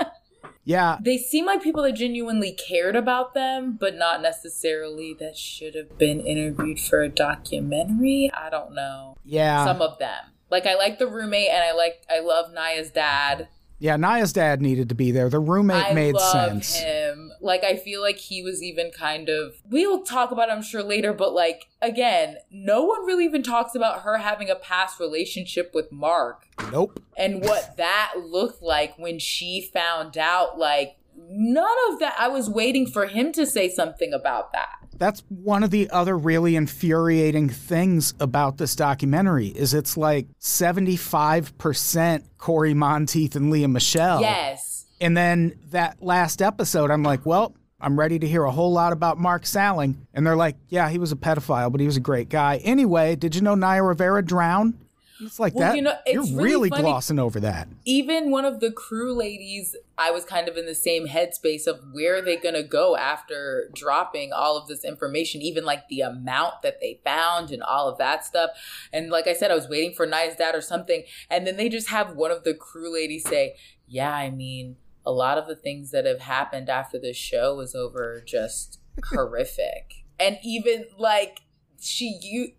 [0.65, 0.97] Yeah.
[0.99, 5.97] they seem like people that genuinely cared about them, but not necessarily that should have
[5.97, 8.29] been interviewed for a documentary.
[8.33, 9.15] I don't know.
[9.23, 9.63] Yeah.
[9.63, 10.25] Some of them.
[10.49, 13.47] Like I like the roommate and I like I love Naya's dad.
[13.79, 15.29] Yeah, Naya's dad needed to be there.
[15.29, 16.75] The roommate I made love sense.
[16.75, 17.31] him.
[17.39, 20.81] Like I feel like he was even kind of we'll talk about it, I'm sure
[20.81, 25.71] later, but like again, no one really even talks about her having a past relationship
[25.75, 26.99] with Mark Nope.
[27.15, 32.49] and what that looked like when she found out like none of that I was
[32.49, 34.69] waiting for him to say something about that.
[34.97, 42.23] That's one of the other really infuriating things about this documentary is it's like 75%
[42.37, 44.21] Cory Monteith and Lea Michele.
[44.21, 44.85] Yes.
[44.99, 48.91] And then that last episode, I'm like, well, I'm ready to hear a whole lot
[48.91, 50.07] about Mark Salling.
[50.13, 52.57] And they're like, yeah, he was a pedophile, but he was a great guy.
[52.63, 54.79] Anyway, did you know Naya Rivera drowned?
[55.21, 55.75] It's like Well, that.
[55.75, 57.67] you know, You're really, really glossing over that.
[57.85, 61.79] even one of the crew ladies i was kind of in the same headspace of
[61.91, 66.01] where are they going to go after dropping all of this information even like the
[66.01, 68.51] amount that they found and all of that stuff
[68.93, 71.67] and like i said i was waiting for Naya's dad or something and then they
[71.69, 73.55] just have one of the crew ladies say
[73.87, 74.75] yeah i mean
[75.05, 78.79] a lot of the things that have happened after the show was over just
[79.11, 81.41] horrific and even like
[81.79, 82.51] she you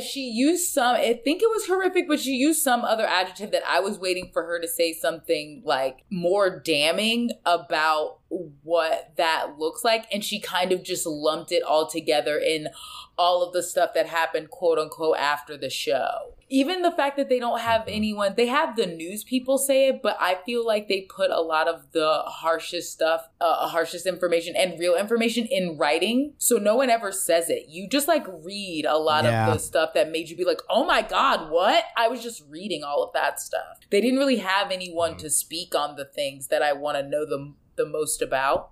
[0.00, 3.62] she used some i think it was horrific but she used some other adjective that
[3.68, 9.84] i was waiting for her to say something like more damning about what that looks
[9.84, 10.06] like.
[10.12, 12.68] And she kind of just lumped it all together in
[13.16, 17.28] all of the stuff that happened quote unquote after the show even the fact that
[17.28, 20.86] they don't have anyone they have the news people say it but i feel like
[20.88, 25.76] they put a lot of the harshest stuff uh, harshest information and real information in
[25.76, 26.32] writing.
[26.38, 27.66] So no one ever says it.
[27.68, 29.48] You just like read a lot Yeah.
[29.48, 31.84] of the stuff that made you be like oh my god what?
[31.96, 33.78] I was just reading all of that stuff.
[33.90, 37.24] They didn't really have anyone to speak on the things that i want to know
[37.26, 38.70] the, the most about.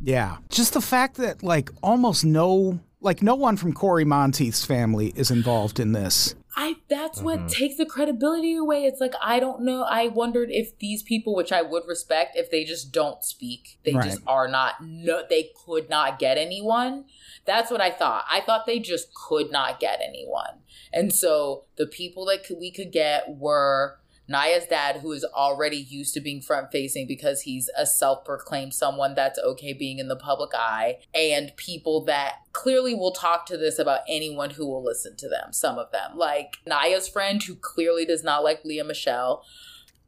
[0.00, 0.36] Yeah.
[0.50, 5.30] Just the fact that like almost no like no one from Cory Monteith's family is
[5.30, 6.34] involved in this.
[6.58, 7.48] I that's what mm-hmm.
[7.48, 8.84] takes the credibility away.
[8.84, 9.82] It's like I don't know.
[9.82, 13.92] I wondered if these people, which I would respect, if they just don't speak, they
[13.92, 14.82] just are not.
[14.82, 17.04] No, they could not get anyone.
[17.44, 18.24] That's what I thought.
[18.30, 20.62] I thought they just could not get anyone,
[20.94, 25.76] and so the people that could, we could get were Naya's dad, who is already
[25.76, 30.08] used to being front facing because he's a self proclaimed someone that's okay being in
[30.08, 34.82] the public eye, and people that clearly will talk to this about anyone who will
[34.84, 35.52] listen to them.
[35.52, 39.44] Some of them, like Naya's friend, who clearly does not like Lea Michele.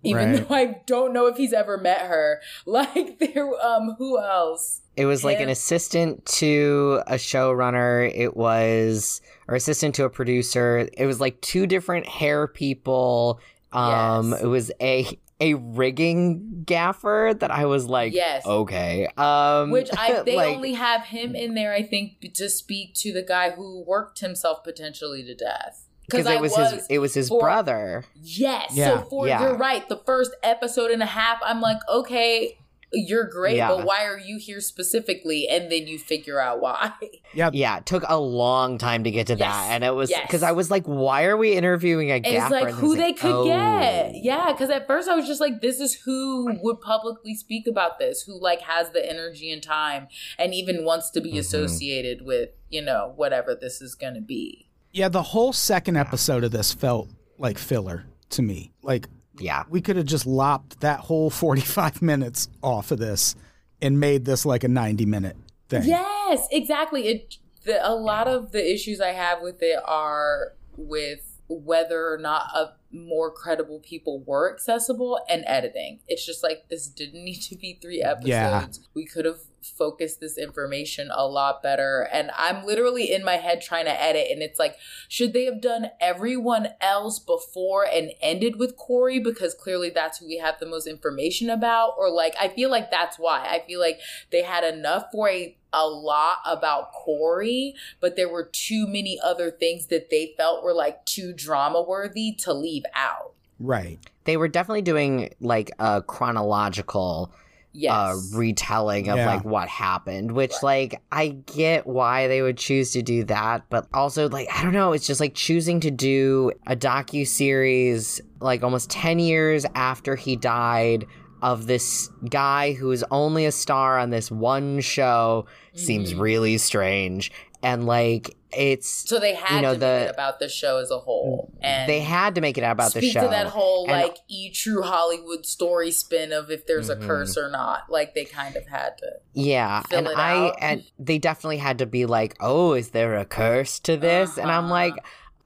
[0.05, 0.49] Even Right.
[0.49, 4.83] though I don't know if he's ever met her, like there, um, who else?
[4.97, 8.11] It was like an assistant to a showrunner.
[8.13, 10.89] It was or assistant to a producer.
[10.93, 13.41] It was like two different hair people.
[13.73, 14.43] Um, Yes.
[14.43, 18.45] it was a a rigging gaffer that I was like, Yes.
[18.45, 19.07] okay.
[19.17, 23.13] Um, Which I they like- only have him in there, I think, to speak to
[23.13, 25.85] the guy who worked himself potentially to death.
[26.07, 28.05] because I it was, his it was his for- brother.
[28.21, 28.73] Yes.
[28.75, 29.03] Yeah.
[29.03, 29.43] So for Yeah.
[29.43, 29.89] you're right.
[29.89, 32.59] The first episode and a half, I'm like, okay,
[32.93, 33.69] you're great, Yeah.
[33.69, 35.47] but why are you here specifically?
[35.49, 36.93] And then you figure out why.
[37.35, 39.41] Yeah, Yeah, it took a long time to get to Yes.
[39.55, 39.67] that.
[39.73, 40.23] And it was Yes.
[40.27, 42.55] because I was like, why are we interviewing a And gaffer?
[42.57, 43.45] it's like who they like, could oh.
[43.45, 44.15] get.
[44.25, 47.99] Yeah, because at first I was just like, this is who would publicly speak about
[47.99, 51.39] this, who like has the energy and time and even wants to be Mm-hmm.
[51.41, 54.69] associated with, you know, whatever this is going to be.
[54.93, 55.09] yeah.
[55.11, 58.73] The whole second episode of this felt like filler to me.
[58.83, 59.07] Like
[59.41, 59.65] Yeah.
[59.69, 63.35] we could have just lopped that whole 45 minutes off of this
[63.81, 65.37] and made this like a 90 minute
[65.69, 65.85] thing.
[65.85, 67.09] Yes, exactly.
[67.09, 72.19] It the, a lot of the issues I have with it are with whether or
[72.19, 76.01] not a more credible people were accessible and editing.
[76.09, 78.29] It's just like this didn't need to be three episodes.
[78.29, 78.87] Yeah.
[78.95, 82.09] We could have focused this information a lot better.
[82.13, 84.77] And I'm literally in my head trying to edit, and it's like,
[85.09, 90.27] should they have done everyone else before and ended with Cory because clearly that's who
[90.27, 91.95] we have the most information about?
[91.99, 93.47] Or like, I feel like that's why.
[93.47, 98.45] I feel like they had enough for a a lot about Cory, but there were
[98.45, 103.33] too many other things that they felt were like too drama worthy to leave out.
[103.61, 103.99] Right.
[104.25, 107.33] They were definitely doing like a chronological
[107.81, 107.93] Yes.
[107.93, 109.27] uh, retelling of Yeah.
[109.27, 113.87] like what happened, which like I get why they would choose to do that, but
[113.95, 118.63] also like I don't know, it's just like choosing to do a docu series like
[118.63, 121.07] almost ten years after he died
[121.41, 126.21] of this guy who is only a star on this one show seems Mm-hmm.
[126.21, 127.31] really strange,
[127.63, 130.79] and like it's so they had you know, to the- make it about the show
[130.79, 131.48] as a whole.
[131.61, 134.17] And they had to make it out about the show to that whole And- like
[134.29, 137.03] e true Hollywood story spin of if there's Mhm.
[137.03, 137.91] a curse or not.
[137.91, 139.07] Like they kind of had to.
[139.33, 140.57] Yeah, fill and it I out.
[140.61, 144.51] and they definitely had to be like, "Oh, is there a curse to this?" And
[144.51, 144.73] I'm Uh-huh.
[144.73, 144.95] like,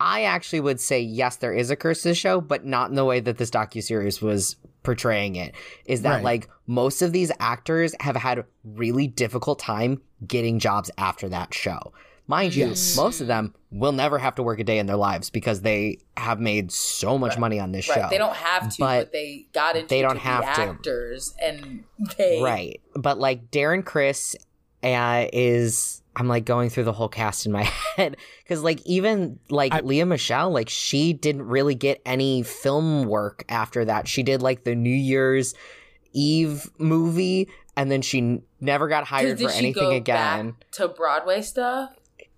[0.00, 2.96] I actually would say yes, there is a curse to the show, but not in
[2.96, 5.54] the way that this docu series was portraying it.
[5.86, 6.24] Is that Right.
[6.24, 11.92] like most of these actors have had really difficult time getting jobs after that show.
[12.28, 12.96] Mind you, Yes.
[12.96, 15.98] most of them will never have to work a day in their lives because they
[16.16, 17.96] have made so much money on this Right.
[18.00, 18.08] show.
[18.10, 20.60] They don't have to, but, But they got into they don't to be have to.
[20.62, 21.84] actors and
[22.16, 22.80] they Right.
[22.94, 24.36] But like Darren Criss
[24.84, 27.62] uh, is I'm like going through the whole cast in my
[27.96, 33.04] head cuz like even like I- Lea Michele like she didn't really get any film
[33.04, 34.06] work after that.
[34.08, 35.54] She did like the New Year's
[36.12, 40.50] Eve movie and then she n- never got hired did for she anything go again.
[40.50, 41.90] back to Broadway stuff?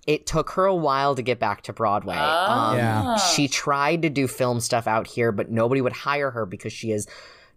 [0.07, 2.17] It took her a while to get back to Broadway.
[2.17, 3.17] Um, Yeah.
[3.17, 6.91] she tried to do film stuff out here, but nobody would hire her because she
[6.93, 7.07] is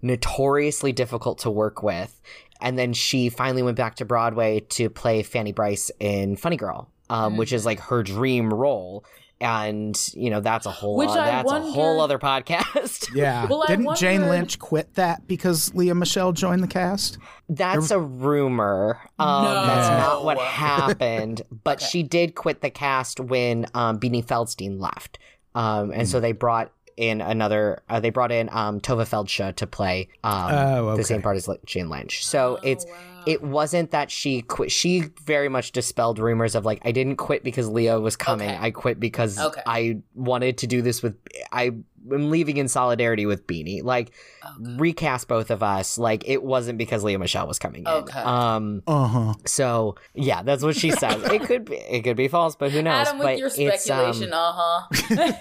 [0.02, 2.20] notoriously difficult to work with.
[2.62, 6.90] And then she finally went back to Broadway to play Fanny Brice in Funny Girl,
[7.10, 9.04] um, which is like her dream role.
[9.40, 13.10] And you know that's a whole Which o- I that's a whole other podcast.
[13.14, 13.46] Yeah.
[13.48, 17.18] Well, Didn't Jane Lynch quit that because Lea Michele joined the cast?
[17.48, 19.00] That's a rumor.
[19.20, 21.42] Um, That's not what happened.
[21.64, 21.86] But Okay.
[21.90, 25.20] she did quit the cast when um, Beanie Feldstein left,
[25.56, 27.82] um, and so they brought in another.
[27.88, 31.48] Uh, they brought in um, Tovah Feldshuh to play um, Oh, the same part as
[31.48, 32.26] Li- Jane Lynch.
[32.26, 33.24] So it's wow.
[33.28, 34.72] it wasn't that she quit.
[34.72, 38.50] She very much dispelled rumors of like I didn't quit because Leo was coming.
[38.50, 38.58] Okay.
[38.60, 39.62] I quit because Okay.
[39.66, 41.16] I wanted to do this with.
[41.52, 41.72] I
[42.14, 43.84] am leaving in solidarity with Beanie.
[43.84, 44.12] Like
[44.60, 45.98] recast both of us.
[45.98, 47.88] Like it wasn't because Lea Michele was coming in.
[47.88, 48.20] Okay.
[48.20, 48.84] Um.
[48.88, 49.34] Uh huh.
[49.46, 51.22] So yeah, that's what she says.
[51.32, 51.76] it could be.
[51.78, 53.08] It could be false, but who knows?
[53.08, 55.34] Adam but with your it's, um, speculation, uh huh.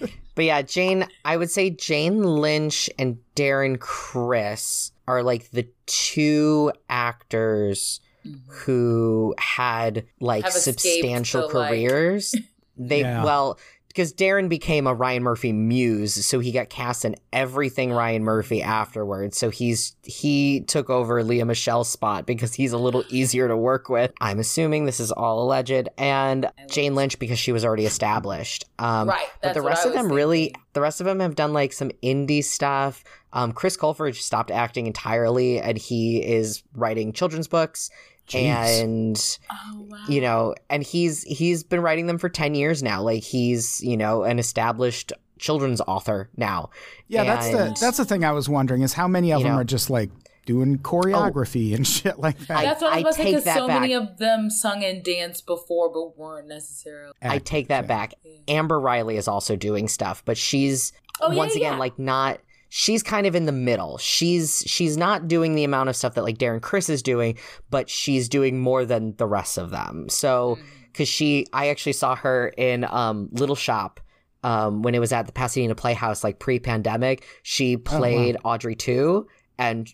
[0.34, 6.72] but yeah, Jane, I would say Jane Lynch and Darren Criss are like the two
[6.88, 8.00] actors
[8.46, 12.34] who had like Have escaped substantial the, like- careers.
[12.78, 13.22] They Yeah.
[13.22, 13.58] well
[13.92, 18.62] because Darren became a Ryan Murphy muse, so he got cast in everything Ryan Murphy
[18.62, 19.36] afterwards.
[19.36, 23.88] So he's he took over Lea Michele's spot because he's a little easier to work
[23.88, 24.12] with.
[24.20, 28.64] I'm assuming this is all alleged, and Jane Lynch because she was already established.
[28.78, 31.52] Um, Right, but the rest of them was really, the rest of them have done
[31.52, 33.04] like some indie stuff.
[33.34, 37.90] Um, Chris Colfer stopped acting entirely, and he is writing children's books.
[38.32, 38.82] Jeez.
[38.82, 39.98] And oh wow.
[40.08, 43.96] you know and he's he's been writing them for 10 years now like he's you
[43.96, 46.70] know an established children's author now
[47.08, 49.58] Yeah, that's the that's the thing I was wondering is how many of them know-
[49.58, 50.10] are just like
[50.46, 50.88] doing oh.
[50.88, 52.56] choreography and shit like that.
[52.58, 54.50] I- That's what I was about to say take because that so many of them
[54.50, 57.12] sung and danced before, but weren't necessarily.
[57.22, 58.14] i take that back
[58.48, 61.78] amber riley is also doing stuff but she's Oh, once yeah, again yeah.
[61.78, 62.40] like not
[62.74, 63.98] she's kind of in the middle.
[63.98, 67.36] She's she's not doing the amount of stuff that like Darren Criss is doing
[67.68, 70.08] but she's doing more than the rest of them.
[70.08, 70.66] So Mm-hmm.
[70.86, 74.00] because she i actually saw her in um little shop
[74.42, 77.26] um when it was at the pasadena playhouse like pre-pandemic.
[77.42, 79.26] She played audrey too
[79.58, 79.92] and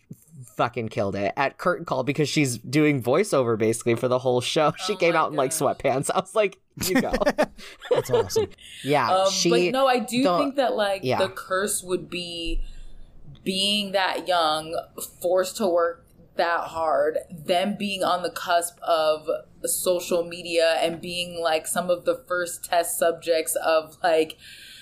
[0.56, 4.72] fucking killed it at curtain call because she's doing voiceover basically for the whole show.
[4.86, 6.10] She Oh came my out in like sweatpants.
[6.14, 7.12] I was like, you go.
[7.90, 8.48] That's awesome.
[8.84, 9.50] yeah, Um, she.
[9.50, 11.18] but no, I do the- think that like yeah.
[11.18, 12.62] the curse would be
[13.44, 14.78] being that young,
[15.20, 16.04] forced to work
[16.36, 19.28] that hard, them being on the cusp of
[19.64, 24.36] social media and being like some of the first test subjects of like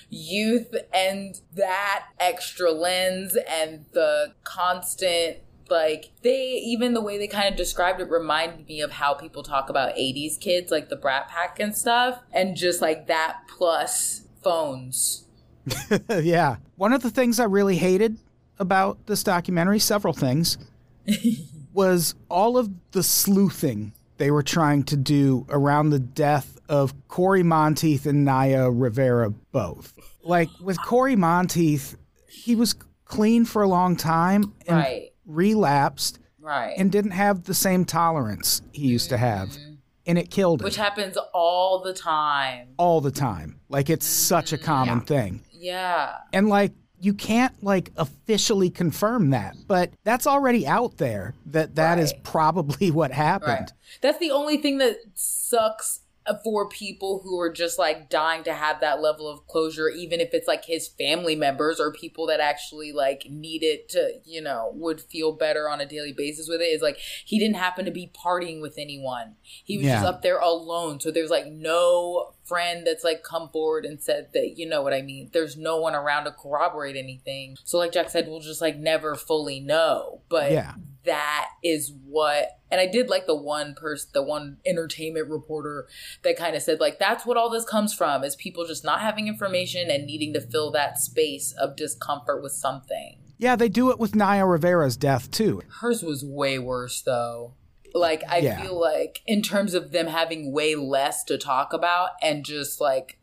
[0.09, 5.37] youth and that extra lens and the constant
[5.69, 9.43] like they even the way they kind of described it reminded me of how people
[9.43, 14.21] talk about 80s kids like the brat pack and stuff and just like that plus
[14.43, 15.27] phones
[16.09, 16.57] yeah.
[16.75, 18.17] One of the things I really hated
[18.59, 20.57] about this documentary, several things,
[21.73, 27.43] was all of the sleuthing they were trying to do around the death of Cory
[27.43, 29.93] Monteith and Naya Rivera both.
[30.23, 31.95] Like with Cory Monteith,
[32.27, 35.11] he was clean for a long time and Right.
[35.27, 39.25] Relapsed right and didn't have the same tolerance he used to mm-hmm.
[39.25, 39.57] have.
[40.05, 43.59] And it killed him which happens all the time all the time.
[43.69, 44.65] Like it's such a mm-hmm.
[44.65, 45.43] common thing.
[45.51, 51.75] yeah And like you can't like officially confirm that, but that's already out there that
[51.75, 52.23] that is Right.
[52.23, 53.49] probably what happened.
[53.49, 53.73] Right.
[54.01, 55.99] That's the only thing that sucks
[56.43, 60.33] for people who are just like dying to have that level of closure, even if
[60.33, 64.71] it's like his family members or people that actually like need it to, you know,
[64.73, 66.65] would feel better on a daily basis with it.
[66.65, 69.35] Is like he didn't happen to be partying with anyone.
[69.41, 70.99] He was just up there alone.
[70.99, 74.93] So there's like no friend that's like come forward and said that, you know what
[74.93, 75.29] I mean?
[75.33, 77.57] There's no one around to corroborate anything.
[77.63, 80.21] So like Jack said, we'll just like never fully know.
[80.29, 80.75] But Yeah.
[81.03, 85.87] that is what and I did like the one person the one entertainment reporter
[86.23, 89.01] that kind of said like that's what all this comes from is people just not
[89.01, 93.17] having information and needing to fill that space of discomfort with something.
[93.37, 95.61] Yeah, they do it with Naya Rivera's death too.
[95.81, 97.53] Hers was way worse though.
[97.93, 98.61] Like I Yeah.
[98.61, 103.19] feel like in terms of them having way less to talk about and just like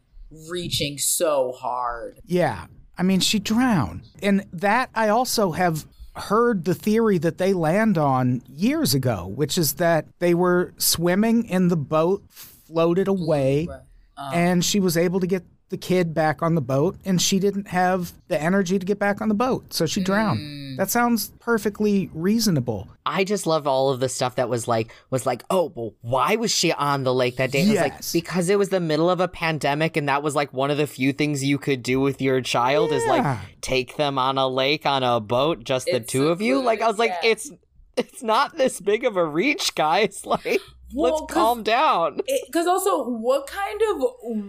[0.49, 2.21] reaching so hard.
[2.25, 2.67] Yeah.
[2.97, 4.03] I mean, she drowned.
[4.23, 5.85] And that I also have
[6.17, 11.45] heard the theory that they land on years ago, which is that they were swimming
[11.45, 13.69] in the boat, floated away,
[14.17, 15.45] um, and she was able to get
[15.75, 19.21] the kid back on the boat, and she didn't have the energy to get back
[19.21, 19.75] on the boat.
[19.75, 20.39] So she drowned.
[20.39, 20.77] Mm.
[20.77, 22.89] That sounds perfectly reasonable.
[23.05, 26.37] I just love all of the stuff that was like was like, oh, well, why
[26.37, 27.63] was she on the lake that day?
[27.63, 30.53] It was like because it was the middle of a pandemic, and that was like
[30.53, 34.17] one of the few things you could do with your child is like take them
[34.17, 36.63] on a lake on a boat, just the It's two of you.
[36.63, 37.51] Like I was like, it's
[37.97, 40.25] it's not this big of a reach, guys.
[40.35, 40.61] Like
[40.93, 42.21] Well, let's calm down.
[42.47, 44.05] Because also, what kind of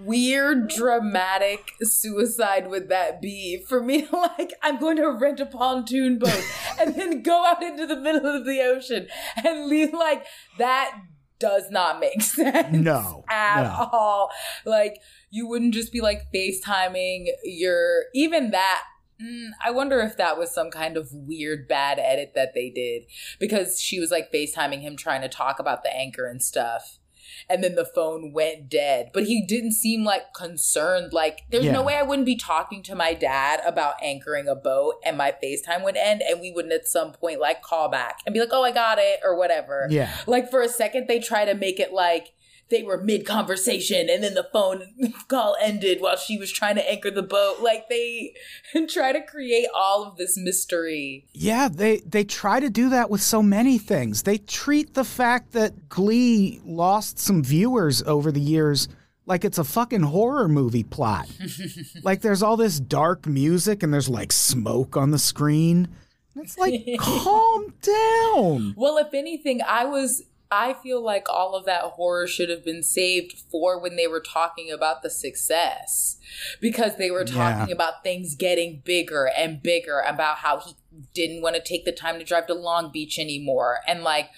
[0.05, 4.07] weird, dramatic suicide would that be for me?
[4.38, 6.43] Like, I'm going to rent a pontoon boat
[6.79, 9.07] and then go out into the middle of the ocean
[9.43, 9.93] and leave.
[9.93, 10.25] Like,
[10.57, 10.99] that
[11.39, 12.71] does not make sense.
[12.71, 13.89] No, At no.
[13.91, 14.29] all.
[14.65, 14.99] Like,
[15.31, 18.05] you wouldn't just be like FaceTiming your.
[18.13, 18.83] Even that.
[19.22, 23.03] Mm, I wonder if that was some kind of weird bad edit that they did
[23.39, 26.99] because she was like FaceTiming him trying to talk about the anchor and stuff.
[27.49, 29.11] And then the phone went dead.
[29.13, 31.13] But he didn't seem like concerned.
[31.13, 31.74] Like, there's Yeah.
[31.74, 35.32] no way I wouldn't be talking to my dad about anchoring a boat and my
[35.43, 38.49] FaceTime would end and we wouldn't at some point like call back and be like,
[38.51, 39.88] oh, I got it or whatever.
[39.91, 40.11] Yeah.
[40.26, 42.30] Like, for a second, they try to make it like,
[42.70, 44.93] they were mid conversation and then the phone
[45.28, 47.61] call ended while she was trying to anchor the boat.
[47.61, 48.34] Like they
[48.89, 51.26] try to create all of this mystery.
[51.34, 54.24] Yeah, they they try to do that with so many things.
[54.24, 58.88] They treat the fact that Glee lost some viewers over the years
[59.26, 61.28] like it's a fucking horror movie plot.
[62.03, 65.88] like there's all this dark music and there's like smoke on the screen.
[66.36, 68.74] It's like calm down.
[68.78, 70.24] Well, if anything, I was.
[70.58, 74.22] I feel like all of that horror should have been saved for when they were
[74.22, 76.18] talking about the success.
[76.62, 77.74] Because they were talking Yeah.
[77.74, 80.76] about things getting bigger and bigger, about how he
[81.14, 83.80] didn't want to take the time to drive to Long Beach anymore.
[83.86, 84.30] And like,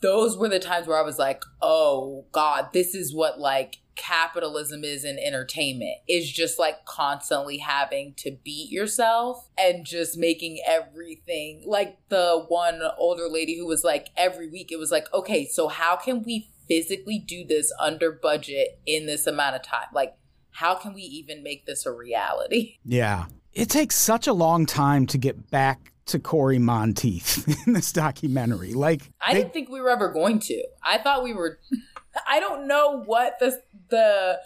[0.00, 4.84] those were the times where I was like, oh God, this is what like capitalism
[4.84, 11.62] is in entertainment is just like constantly having to beat yourself and just making everything
[11.66, 15.68] like the one older lady who was like every week it was like okay so
[15.68, 20.14] how can we physically do this under budget in this amount of time like
[20.50, 23.26] how can we even make this a reality Yeah.
[23.52, 28.74] It takes such a long time to get back to Cory Monteith in this documentary.
[28.74, 30.64] Like I they- didn't think we were ever going to.
[30.82, 31.60] I thought we were.
[32.28, 33.60] I don't know what the
[33.90, 34.38] the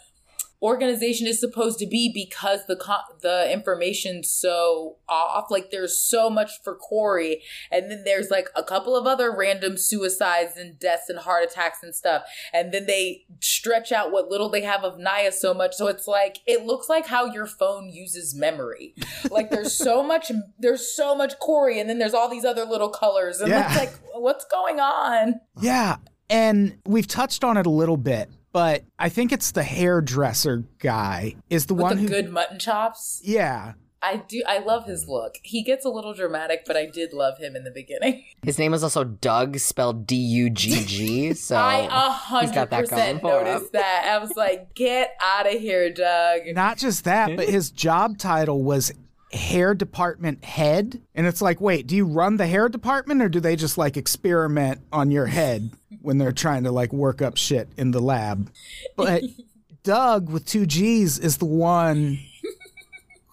[0.60, 5.46] organization is supposed to be because the co- the information's so off.
[5.50, 9.76] Like there's so much for Cory, and then there's like a couple of other random
[9.76, 12.22] suicides and deaths and heart attacks and stuff,
[12.52, 15.74] and then they stretch out what little they have of Naya so much.
[15.76, 18.94] So it's like it looks like how your phone uses memory.
[19.30, 22.90] Like there's so much there's so much Cory, and then there's all these other little
[22.90, 23.68] colors, and Yeah.
[23.68, 25.34] it's like what's going on?
[25.60, 25.98] Yeah.
[26.30, 28.28] And we've touched on it a little bit,
[28.58, 32.58] but I think it's the hairdresser guy is the With one the who good mutton
[32.58, 33.20] chops.
[33.22, 33.74] Yeah.
[34.02, 34.42] I do.
[34.48, 35.36] I love his look.
[35.44, 38.24] He gets a little dramatic, but I did love him in the beginning.
[38.42, 41.34] His name is also Doug, spelled D U G G.
[41.34, 44.04] So I a hundred got that going percent noticed that.
[44.08, 48.62] I was like, "Get out of here, Doug." Not just that, but his job title
[48.62, 48.92] was
[49.32, 51.00] hair department head.
[51.14, 53.96] And it's like, wait, do you run the hair department or do they just like
[53.96, 55.70] experiment on your head
[56.00, 58.50] when they're trying to like work up shit in the lab?
[58.96, 59.22] But
[59.82, 62.18] Doug with two G's is the one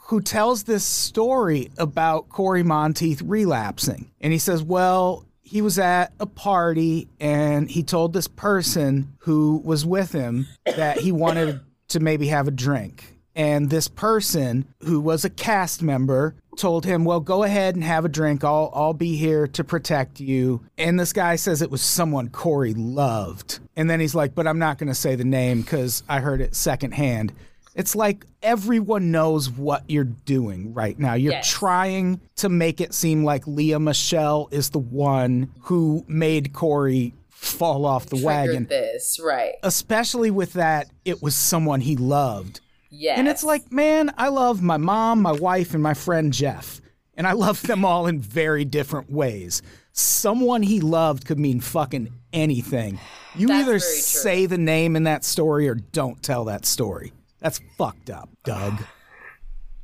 [0.07, 4.11] who tells this story about Cory Monteith relapsing.
[4.21, 9.61] And he says, well, he was at a party and he told this person who
[9.63, 13.14] was with him that he wanted to maybe have a drink.
[13.35, 18.05] And this person, who was a cast member, told him, Well, go ahead and have
[18.05, 18.43] a drink.
[18.43, 20.63] I'll, I'll be here to protect you.
[20.77, 23.59] And this guy says it was someone Cory loved.
[23.75, 26.39] And then he's like, But I'm not going to say the name because I heard
[26.39, 27.33] it secondhand.
[27.75, 31.15] It's like everyone knows what you're doing right now.
[31.15, 31.49] You're Yes.
[31.51, 37.85] trying to make it seem like Lea Michele is the one who made Cory fall
[37.85, 38.65] off the Triggered wagon.
[38.67, 39.55] this right?
[39.61, 42.61] Especially with that, it was someone he loved.
[42.97, 46.81] Yes, And it's like, man, I love my mom, my wife, and my friend Jeff.
[47.17, 49.61] And I love them all in very different ways.
[49.93, 52.99] Someone he loved could mean fucking anything.
[53.35, 57.13] You That's either say the name in that story or don't tell that story.
[57.39, 58.83] That's fucked up, Doug.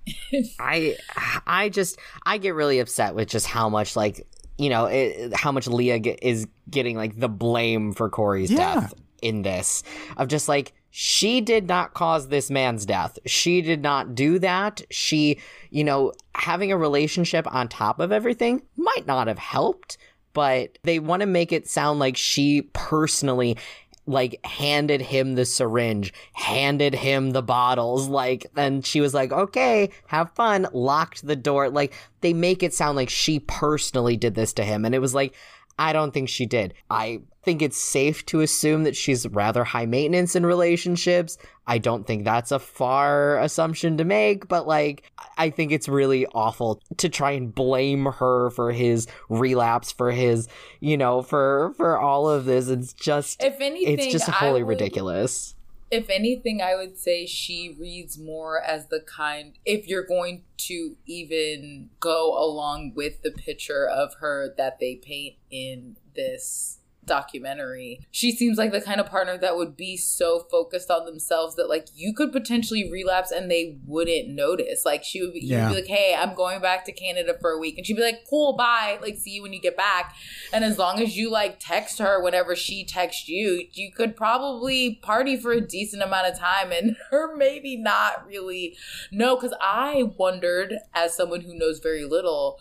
[0.60, 0.98] I
[1.46, 4.26] I just I get really upset with just how much like
[4.58, 8.76] you know it, how much Lea ge- is getting like the blame for Cory's Yeah.
[8.82, 9.84] death in this
[10.18, 13.18] of just like she did not cause this man's death.
[13.26, 14.82] She did not do that.
[14.92, 15.40] She,
[15.70, 19.98] you know, having a relationship on top of everything might not have helped,
[20.34, 23.58] but they want to make it sound like she personally
[24.06, 29.92] like handed him the syringe, handed him the bottles, like and she was like, "Okay,
[30.08, 31.70] have fun." Locked the door.
[31.70, 35.14] Like they make it sound like she personally did this to him and it was
[35.14, 35.36] like
[35.80, 36.74] I don't think she did.
[36.90, 41.38] I think it's safe to assume that she's rather high maintenance in relationships.
[41.68, 46.26] I don't think that's a far assumption to make, but like, I think it's really
[46.28, 50.48] awful to try and blame her for his relapse, for his,
[50.80, 52.68] you know, for for all of this.
[52.68, 55.56] It's just, If anything, it's just wholly would- ridiculous.
[55.90, 60.96] if anything, I would say she reads more as the kind, if you're going to
[61.06, 66.78] even go along with the picture of her that they paint in this
[67.12, 71.56] documentary, she seems like the kind of partner that would be so focused on themselves
[71.56, 74.86] that like you could potentially relapse and they wouldn't notice.
[74.86, 75.68] Like she would be, Yeah.
[75.70, 77.78] be like, hey, I'm going back to Canada for a week.
[77.78, 78.98] And she'd be like, cool, bye.
[79.02, 80.16] Like, see you when you get back.
[80.54, 84.96] And as long as you like text her whenever she texts you, you could probably
[85.02, 88.78] party for a decent amount of time and her maybe not really
[89.12, 89.36] know.
[89.36, 92.60] Cause I wondered, as someone who knows very little,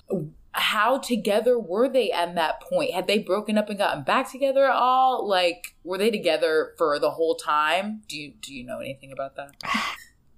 [0.52, 2.92] how together were they at that point?
[2.92, 5.28] Had they broken up and gotten back together at all?
[5.28, 8.02] Like, were they together for the whole time?
[8.08, 9.52] Do you do you know anything about that?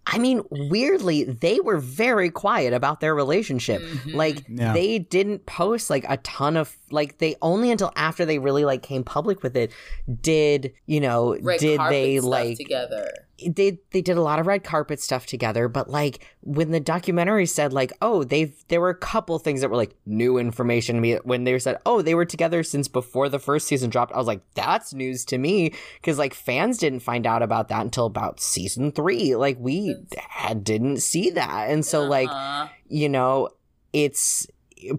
[0.04, 3.80] I mean, weirdly, they were very quiet about their relationship.
[3.80, 4.14] Mhm.
[4.14, 4.74] Like Yeah.
[4.74, 8.82] they didn't post like a ton of like they only until after they really like
[8.82, 9.72] came public with it
[10.20, 13.08] did, you know, Red did they like together?
[13.48, 17.46] They they did a lot of red carpet stuff together, but like when the documentary
[17.46, 21.00] said like, oh, they've there were a couple things that were like new information to
[21.00, 24.12] me when they said, oh, they were together since before the first season dropped.
[24.12, 27.82] I was like, that's news to me because like fans didn't find out about that
[27.82, 29.36] until about season three.
[29.36, 29.96] Like we
[30.28, 32.68] had, didn't see that, and so like Uh-huh.
[32.88, 33.48] you know,
[33.92, 34.46] it's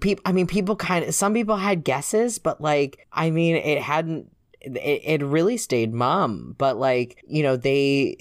[0.01, 0.21] people.
[0.25, 4.29] I mean, people kind of some people had guesses, but like, I mean, it hadn't.
[4.61, 8.17] It, it really stayed mum, but like, you know, they.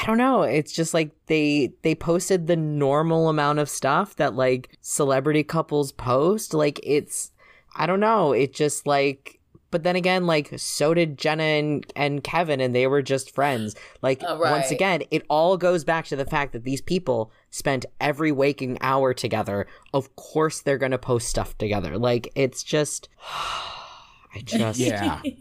[0.00, 0.42] I don't know.
[0.42, 5.92] It's just like they they posted the normal amount of stuff that like celebrity couples
[5.92, 6.52] post.
[6.52, 7.30] Like it's
[7.76, 8.32] I don't know.
[8.32, 9.38] It just like
[9.70, 13.74] but then again, like so did Jenna and, and Kevin, and they were just friends.
[14.02, 17.84] Like Oh, once again, it all goes back to the fact that these people spent
[18.00, 19.66] every waking hour together.
[19.92, 21.98] Of course, they're gonna post stuff together.
[21.98, 23.08] Like it's just,
[24.34, 25.22] I just Yeah.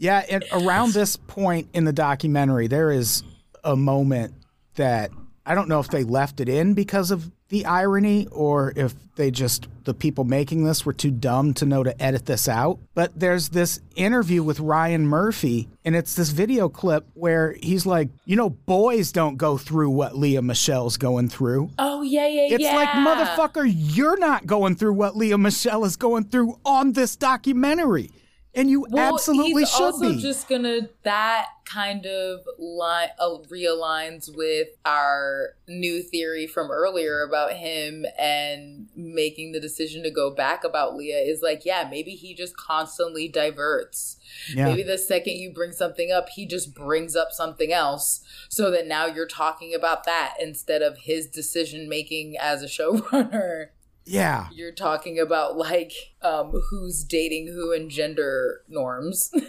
[0.00, 3.24] Yeah, and around this point in the documentary, there is
[3.64, 4.34] a moment
[4.76, 5.10] that
[5.44, 9.30] I don't know if they left it in because of the irony or if they
[9.30, 12.78] just, the people making this were too dumb to know to edit this out.
[12.94, 18.10] But there's this interview with Ryan Murphy, and it's this video clip where he's like,
[18.26, 21.70] you know, boys don't go through what Lea Michele's going through.
[21.78, 22.76] Oh yeah, yeah, It's yeah.
[22.76, 28.10] like, motherfucker, you're not going through what Lea Michele is going through on this documentary.
[28.58, 30.20] And you Well, absolutely he's should also be.
[30.20, 37.52] just gonna that kind of line uh, realigns with our new theory from earlier about
[37.52, 42.34] him and making the decision to go back about Lea is like, yeah, maybe he
[42.34, 44.16] just constantly diverts.
[44.52, 44.64] Yeah.
[44.64, 48.88] Maybe the second you bring something up, he just brings up something else, so that
[48.88, 53.68] now you're talking about that instead of his decision making as a showrunner
[54.08, 54.48] yeah.
[54.52, 55.92] you're talking about like
[56.22, 59.30] um who's dating who and gender norms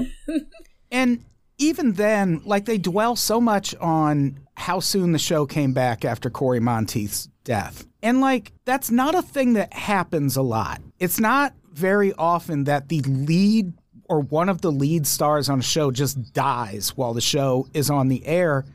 [0.92, 1.24] And
[1.58, 6.30] even then, like they dwell so much on how soon the show came back after
[6.30, 7.86] Cory Monteith's death.
[8.02, 10.82] And like that's not a thing that happens a lot.
[11.00, 13.74] It's not very often that the lead
[14.06, 17.90] or one of the lead stars on a show just dies while the show is
[17.90, 18.66] on the air.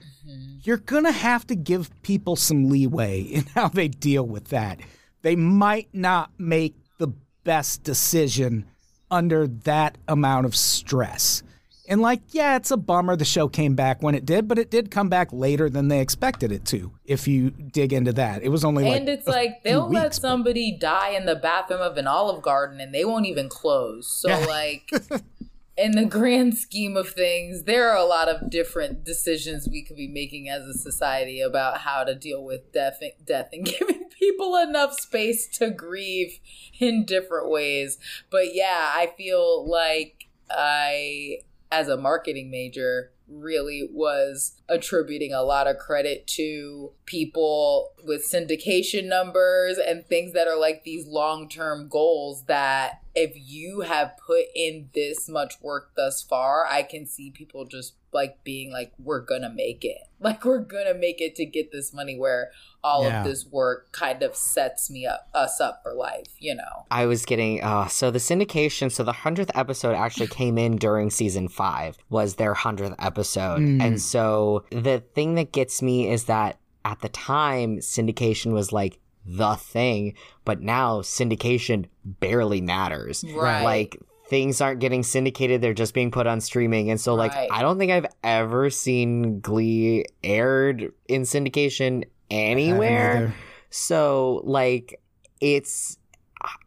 [0.63, 4.81] You're going to have to give people some leeway in how they deal with that.
[5.25, 7.09] They might not make the
[7.45, 8.67] best decision
[9.11, 11.43] under that amount of stress.
[11.89, 14.71] And like, yeah, it's a bummer the show came back when it did, but it
[14.71, 16.93] did come back later than they expected it to.
[17.07, 20.19] If you dig into that, it was only like and it's like they'll let weeks,
[20.19, 24.07] but- somebody die in the bathroom of an olive garden and they won't even close
[24.21, 24.45] so Yeah.
[24.47, 24.91] like
[25.77, 29.97] in the grand scheme of things there are a lot of different decisions we could
[29.97, 34.57] be making as a society about how to deal with death death and giving people
[34.57, 36.39] enough space to grieve
[36.79, 37.99] in different ways.
[38.31, 41.39] But yeah i feel like i
[41.71, 49.07] as a marketing major really was attributing a lot of credit to people with syndication
[49.07, 54.89] numbers and things that are like these long-term goals that if you have put in
[54.95, 59.51] this much work thus far i can see people just like being like we're gonna
[59.51, 59.99] make it.
[60.25, 62.51] Like we're gonna make it to get this money where
[62.83, 63.19] all Yeah.
[63.21, 66.87] of this work kind of sets me up us up for life you know?
[66.91, 71.11] I was getting uh so the syndication so the 100th episode actually came in during
[71.11, 73.61] season 5 was their 100th episode.
[73.61, 78.99] And so the thing that gets me is that at the time syndication was like
[79.27, 80.15] the thing
[80.45, 83.63] but now syndication barely matters Right.
[83.65, 83.97] like
[84.29, 87.49] things aren't getting syndicated they're just being put on streaming and so like Right.
[87.51, 93.35] I don't think I've ever seen Glee aired in syndication anywhere
[93.71, 95.01] so like
[95.41, 95.99] it's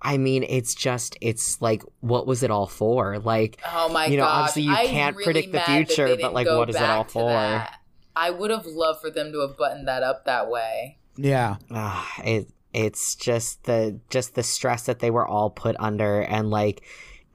[0.02, 3.20] I mean it's just it's like what was it all for?
[3.20, 4.50] Like Oh my You know, gosh.
[4.50, 7.04] obviously you I'm can't really predict the future, but, like, go what is it all
[7.04, 7.30] for?
[7.30, 7.76] that.
[8.16, 10.98] I would have loved for them to have buttoned that up that way.
[11.18, 11.58] Yeah.
[11.72, 16.50] ah, it it's just the just the stress that they were all put under and
[16.50, 16.84] like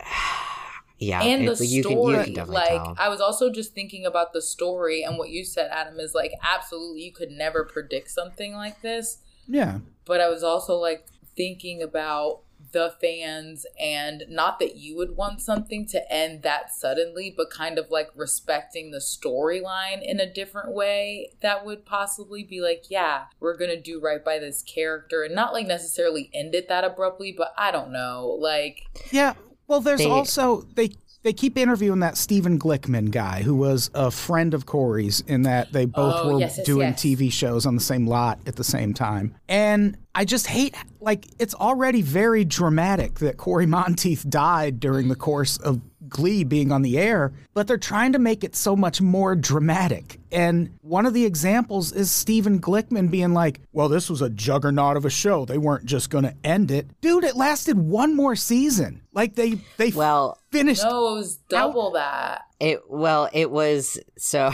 [0.99, 2.95] yeah and the it's- you can, story, you can like tell.
[2.99, 6.33] I was also just thinking about the story and what you said, Adam, is like
[6.43, 9.19] absolutely you could never predict something like this.
[9.49, 9.79] Yeah.
[10.05, 11.07] But I was also like
[11.37, 12.41] thinking about
[12.73, 17.79] the fans and not that you would want something to end that suddenly, but kind
[17.79, 23.25] of like respecting the storyline in a different way that would possibly be like, yeah,
[23.41, 27.33] we're gonna do right by this character and not like necessarily end it that abruptly,
[27.33, 28.37] but I don't know.
[28.41, 29.35] Like Yeah.
[29.69, 30.91] Well, there's They- also they
[31.23, 35.73] they keep interviewing that Stephen Glickman guy who was a friend of Cory's in that
[35.73, 37.03] they both Oh, were yes, yes, doing yes.
[37.03, 39.35] TV shows on the same lot at the same time.
[39.49, 45.17] And I just hate like it's already very dramatic that Cory Monteith died during the
[45.17, 49.01] course of Glee being on the air, but they're trying to make it so much
[49.01, 50.19] more dramatic.
[50.31, 54.97] And one of the examples is Stephen Glickman being like, "Well, this was a juggernaut
[54.97, 55.45] of a show.
[55.45, 59.03] They weren't just going to end it." Dude, it lasted one more season.
[59.13, 62.43] Like they they well finished no, it was double that.
[62.61, 64.53] It well, it was so.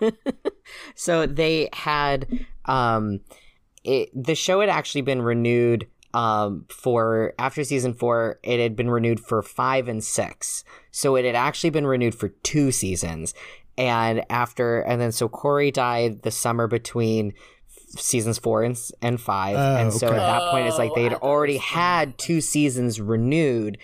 [0.94, 3.20] so they had um,
[3.84, 4.10] it.
[4.14, 8.38] The show had actually been renewed um for after season four.
[8.42, 10.64] It had been renewed for five and six.
[10.90, 13.34] So it had actually been renewed for two seasons.
[13.78, 17.32] And after and then so Cory died the summer between
[17.96, 19.56] seasons four and, and five.
[19.56, 20.16] Oh, and so okay.
[20.16, 23.78] at that point, it's like Oh, they I had already had two seasons renewed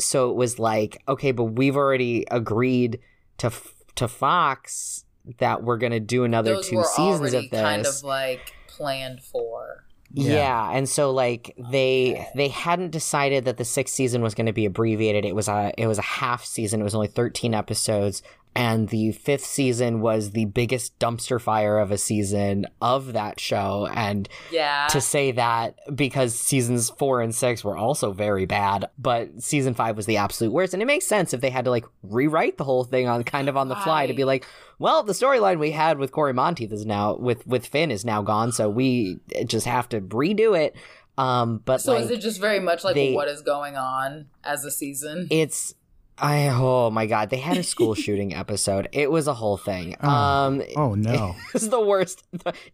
[0.00, 3.00] so it was like okay but we've already agreed
[3.36, 3.50] to
[3.96, 5.04] to fox
[5.38, 9.22] that we're gonna do another Those two were seasons of this kind of like planned
[9.22, 9.84] for.
[10.12, 10.70] Yeah.
[10.72, 14.64] and so like they they hadn't decided that the sixth season was going to be
[14.64, 15.24] abbreviated.
[15.24, 16.80] It was a it was a half season.
[16.80, 18.22] It was only 13 episodes
[18.58, 23.88] and the fifth season was the biggest dumpster fire of a season of that show.
[23.94, 24.88] And Yeah.
[24.90, 29.96] to say that because seasons four and six were also very bad, but season five
[29.96, 30.74] was the absolute worst.
[30.74, 33.48] And it makes sense if they had to like rewrite the whole thing on kind
[33.48, 34.44] of on the fly to be like,
[34.80, 38.22] well, the storyline we had with Cory Monteith is now with with Finn is now
[38.22, 40.74] gone, so we just have to redo it.
[41.16, 44.26] Um, but so like, is it just very much like they- what is going on
[44.44, 45.26] as a season?
[45.30, 45.74] it's
[46.20, 48.88] I oh my god, they had a school shooting episode.
[48.92, 49.96] It was a whole thing.
[50.00, 51.34] Um Oh no.
[51.48, 52.24] it was the worst.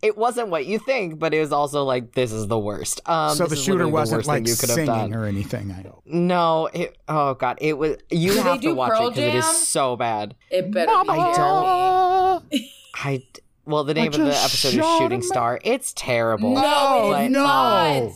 [0.02, 3.00] It wasn't what you think, but it was also like this is the worst.
[3.08, 5.14] Um so the shooter wasn't worst thing like you could have singing done.
[5.14, 5.70] or anything.
[5.70, 6.02] I hope.
[6.06, 9.14] No, it, oh god, it was you Did they have to do watch Pearl it
[9.14, 10.34] because it is so bad.
[10.50, 11.36] it better be I Jeremy.
[11.36, 12.64] don't
[12.94, 13.22] I
[13.66, 15.58] well the name of the episode is Shooting him Star.
[15.64, 16.54] It's terrible.
[16.54, 17.42] No, But- it's no.
[17.42, 18.12] not.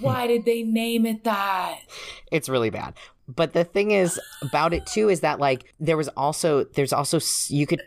[0.00, 1.80] Why did they name it that?
[2.32, 2.92] it's really bad
[3.28, 7.18] but the thing is about it too is that like there was also there's also
[7.48, 7.82] you could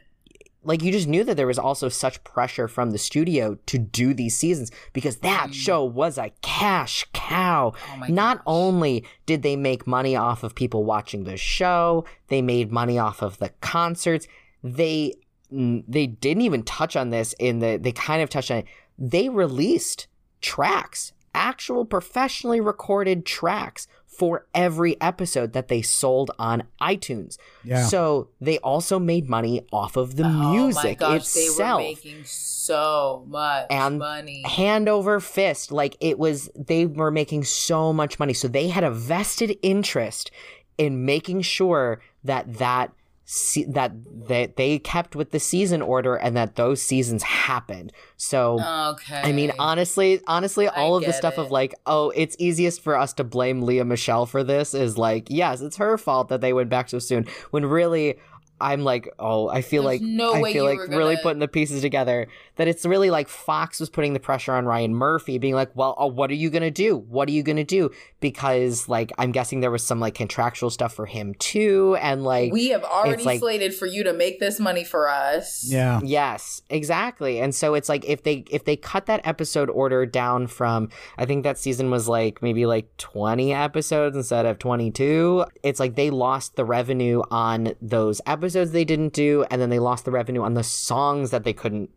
[0.64, 4.14] like you just knew that there was also such pressure from the studio to do
[4.14, 5.54] these seasons because that mm.
[5.54, 7.74] show was a cash cow.
[7.94, 8.44] Oh Not gosh.
[8.46, 13.22] only did they make money off of people watching the show, they made money off
[13.22, 14.28] of the concerts.
[14.64, 15.14] They
[15.52, 18.66] they didn't even touch on this in the they kind of touched on it.
[18.98, 20.08] They released
[20.42, 23.88] tracks, actual professionally recorded tracks
[24.20, 27.38] for every episode that they sold on iTunes.
[27.63, 27.86] Yeah.
[27.86, 31.89] So they also made money off of the Oh my music gosh, itself they were
[31.95, 34.43] making so much and money.
[34.45, 38.84] hand over fist like it was they were making so much money so they had
[38.84, 40.30] a vested interest
[40.78, 42.91] in making sure that that
[43.32, 43.91] se- that
[44.27, 48.59] that they kept with the season order and that those seasons happened so
[48.89, 49.21] okay.
[49.23, 51.41] I mean, honestly, honestly, all of the stuff it.
[51.41, 55.27] of like, oh, it's easiest for us to blame Lea Michele for this is like,
[55.30, 57.25] yes, it's her fault that they went back so soon.
[57.51, 58.19] When really,
[58.62, 61.47] I'm like, oh, I feel There's like no I feel like really gonna- putting the
[61.47, 65.55] pieces together that it's really like Fox was putting the pressure on Ryan Murphy, being
[65.55, 66.97] like, well, oh, what are you gonna do?
[66.97, 67.89] What are you gonna do?
[68.20, 72.51] Because like I'm guessing there was some like contractual stuff for him too, and like
[72.51, 75.64] we have already it's like- slated for you to make this money for us.
[75.68, 76.01] Yeah.
[76.03, 77.39] Yes, exactly.
[77.39, 81.26] And so it's like if they if they cut that episode order down from I
[81.26, 86.10] think that season was like maybe like 20 episodes instead of 22, it's like they
[86.10, 90.41] lost the revenue on those episodes they didn't do and then they lost the revenue
[90.43, 91.89] on the songs that they couldn't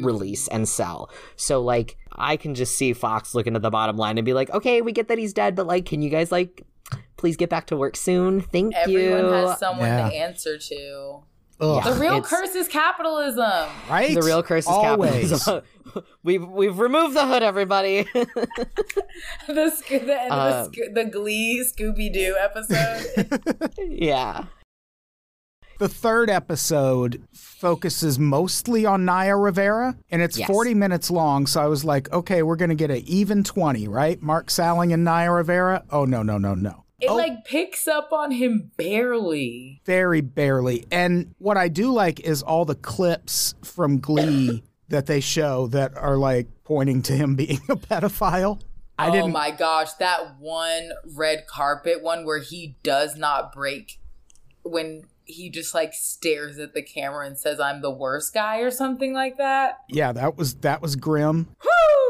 [0.00, 1.10] release and sell.
[1.36, 4.48] So like I can just see Fox looking at the bottom line and be like,
[4.50, 6.62] "Okay, we get that he's dead, but like can you guys like
[7.18, 8.40] please get back to work soon?
[8.40, 10.08] Thank Everyone you." has someone Yeah.
[10.08, 11.18] to answer to.
[11.58, 11.84] Ugh.
[11.84, 13.68] The real curse is capitalism.
[13.88, 14.14] right?
[14.14, 15.30] the real curse is Always.
[15.44, 15.62] capitalism.
[16.22, 18.02] we've we've removed the hood, everybody.
[18.14, 23.70] the, sc- the Uh, the, sc- the Glee Scooby Doo episode.
[23.88, 24.44] yeah.
[25.78, 30.46] The third episode focuses mostly on Naya Rivera, and it's Yes.
[30.48, 31.46] 40 minutes long.
[31.46, 34.20] So I was like, okay, we're going to get an even 20, right?
[34.22, 35.84] Mark Salling and Naya Rivera.
[35.90, 36.84] Oh, no, no, no, no.
[36.98, 39.82] it Oh, like picks up on him barely.
[39.84, 40.86] very barely.
[40.90, 45.94] And what I do like is all the clips from Glee that they show that
[45.96, 48.60] are like pointing to him being a pedophile.
[48.98, 49.32] I oh didn't.
[49.32, 53.98] my gosh, that one red carpet one where he does not break
[54.62, 58.70] when he just like stares at the camera and says I'm the worst guy or
[58.70, 59.80] something like that.
[59.88, 61.48] yeah, that was that was grim.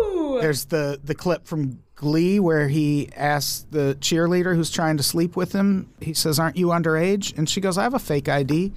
[0.00, 0.40] Woo!
[0.40, 5.34] There's the the clip from Glee where he asks the cheerleader who's trying to sleep
[5.34, 5.90] with him.
[6.00, 8.72] He says, "Aren't you underage?" And she goes, "I have a fake ID."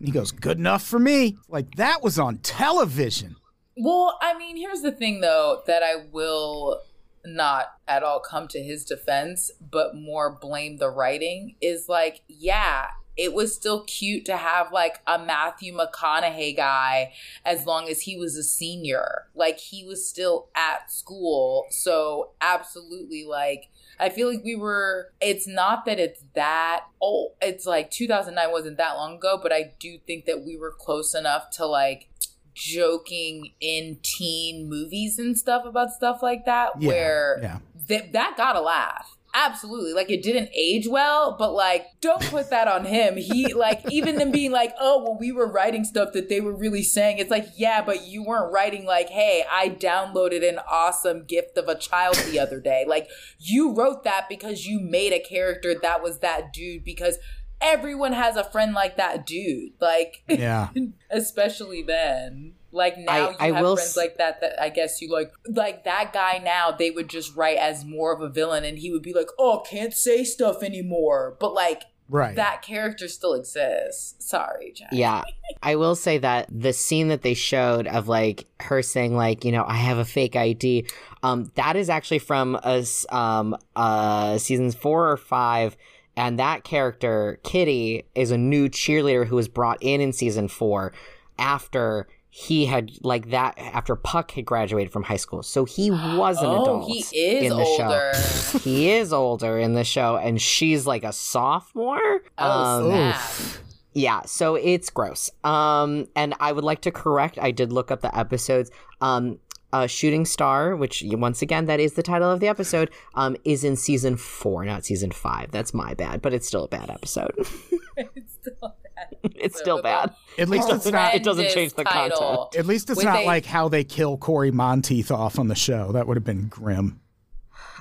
[0.00, 3.36] And he goes, "Good enough for me." Like that was on television.
[3.76, 6.80] Well, I mean, here's the thing though that I will
[7.24, 12.88] not at all come to his defense, but more blame the writing is like, yeah,
[13.16, 17.12] it was still cute to have like a Matthew McConaughey guy
[17.44, 19.26] as long as he was a senior.
[19.34, 21.66] Like he was still at school.
[21.70, 23.68] So absolutely like
[24.00, 28.78] I feel like we were it's not that it's that oh it's like 2009 wasn't
[28.78, 32.08] that long ago, but I do think that we were close enough to like
[32.54, 37.58] joking in teen movies and stuff about stuff like that Yeah, where yeah.
[37.88, 39.92] that that got a laugh absolutely.
[39.92, 43.16] Like it didn't age well but like don't put that on him.
[43.16, 46.56] He like even them being like oh well we were writing stuff that they were
[46.56, 47.18] really saying.
[47.18, 51.68] It's like yeah but you weren't writing like hey i downloaded an awesome gift of
[51.68, 53.08] a child the other day like
[53.38, 57.18] you wrote that because you made a character that was that dude because
[57.60, 59.72] everyone has a friend like that dude.
[59.80, 60.68] Like Yeah.
[61.10, 65.00] especially then like now I- you I have friends s- like that that i guess
[65.00, 68.64] you like like that guy now they would just write as more of a villain
[68.64, 72.36] and he would be like oh can't say stuff anymore but like Right.
[72.36, 74.14] that character still exists.
[74.18, 74.90] Sorry, Jack.
[74.92, 75.22] Yeah.
[75.62, 79.50] I will say that the scene that they showed of like her saying like, you
[79.50, 80.86] know, I have a fake ID,
[81.22, 85.78] um, that is actually from us um uh seasons four or five.
[86.14, 90.92] And that character, Kitty, is a new cheerleader who was brought in in season four
[91.38, 92.06] after
[92.36, 95.44] he had like that after Puck had graduated from high school.
[95.44, 96.90] So he was an Oh, adult.
[96.90, 97.12] he is
[97.44, 98.12] in the older.
[98.14, 98.58] show.
[98.58, 102.22] He is older in the show, and she's like a sophomore.
[102.36, 103.62] Oh, Um, snap.
[103.92, 105.30] yeah, so it's gross.
[105.44, 107.38] Um, and I would like to correct.
[107.40, 108.68] I did look up the episodes.
[109.00, 109.38] Um,
[109.72, 113.62] uh, Shooting Star, which once again that is the title of the episode, um, is
[113.62, 115.52] in season four, not season five.
[115.52, 117.32] That's my bad, but it's still a bad episode.
[117.96, 118.74] it's still.
[119.22, 120.14] it's still bad.
[120.38, 121.14] At least it's not.
[121.14, 122.56] It doesn't change the content.
[122.56, 125.92] At least it's not a- like how they kill Cory Monteith off on the show.
[125.92, 127.00] That would have been grim.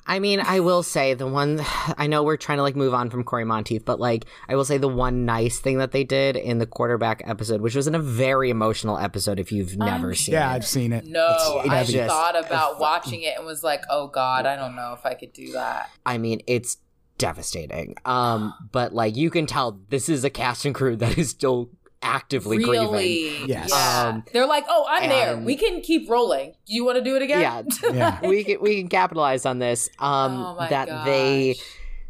[0.06, 1.62] I mean, I will say the one.
[1.98, 4.66] I know we're trying to like move on from Cory Monteith, but like I will
[4.66, 7.96] say the one nice thing that they did in the quarterback episode, which was in
[7.96, 9.40] a very emotional episode.
[9.40, 10.38] If you've never seen it.
[10.40, 11.06] Yeah, it, I've seen it.
[11.06, 14.76] No, It's- I just- thought about watching it and was like, "Oh God, I don't
[14.76, 16.76] know if I could do that." I mean, it's
[17.18, 17.96] devastating.
[18.06, 21.70] Um, but like you can tell, this is a cast and crew that is still
[22.02, 23.48] actively grieving.
[23.48, 23.70] Yes.
[23.72, 24.08] Yeah.
[24.10, 25.38] Um, They're like, "Oh, I'm there.
[25.38, 26.54] We can keep rolling.
[26.68, 27.62] Do you want to do it again?" Yeah,
[27.94, 28.20] Yeah.
[28.28, 29.90] we can we can capitalize on this.
[30.00, 31.06] Um, oh my that gosh.
[31.06, 31.56] they,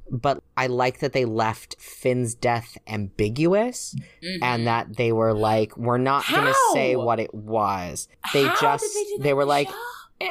[0.10, 4.44] but I like that they left Finn's death ambiguous, Mm-hmm.
[4.44, 8.08] and that they were like, we're not gonna say what it was.
[8.34, 9.70] They How just did they do that they were the like.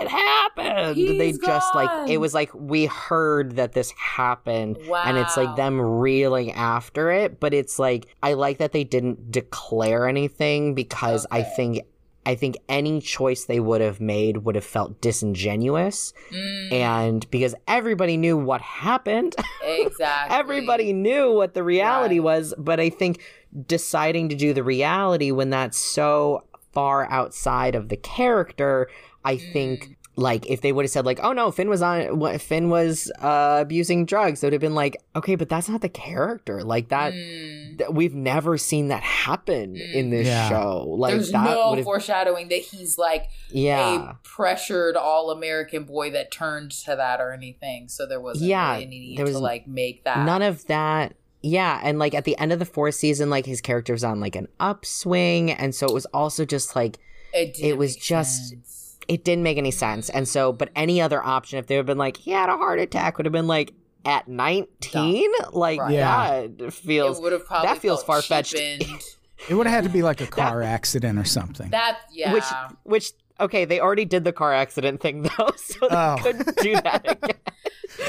[0.00, 0.96] It happened.
[0.96, 5.54] they He's just like it was like we heard that this happened, and it's like
[5.56, 7.38] them reeling after it.
[7.40, 11.80] But it's like I like that they didn't declare anything because I think
[12.24, 17.54] I think any choice they would have made would have felt disingenuous, Mm, and because
[17.66, 19.34] everybody knew what happened,
[19.64, 20.36] exactly.
[20.36, 22.24] everybody knew what the reality Right.
[22.38, 22.54] was.
[22.56, 23.20] But I think
[23.66, 28.88] deciding to do the reality when that's so far outside of the character,
[29.24, 29.52] I Mm.
[29.52, 32.68] think like if they would have said like, "Oh no, Finn was on what Finn
[32.68, 36.62] was uh, abusing drugs," it would have been like, "Okay, but that's not the character.
[36.62, 37.78] Like that, Mm.
[37.78, 40.50] th- we've never seen that happen in this Yeah.
[40.50, 40.84] show.
[40.86, 45.84] Like There's that no would have, foreshadowing that he's like yeah." a pressured all American
[45.84, 47.88] boy that turned to that or anything.
[47.88, 50.26] So there wasn't Yeah, really any need there was to like make that.
[50.26, 51.14] None of that.
[51.40, 54.20] Yeah, and like at the end of the fourth season, like his character was on
[54.20, 56.98] like an upswing, and so it was also just like
[57.32, 58.78] it, it was just- sense.
[59.08, 60.08] It didn't make any sense.
[60.10, 62.78] And so, but any other option, if they had been like, he had a heart
[62.78, 63.72] attack, would have been like
[64.04, 65.30] at 19?
[65.52, 65.94] Like, Right.
[65.94, 66.46] Yeah.
[66.58, 68.54] that feels, it probably that feels far-fetched.
[69.48, 71.70] It would have had to be like a car accident or something.
[71.70, 72.32] that yeah.
[72.32, 72.44] which,
[72.84, 76.16] which, okay, they already did the car accident thing though, so they Oh.
[76.22, 77.36] couldn't do that again.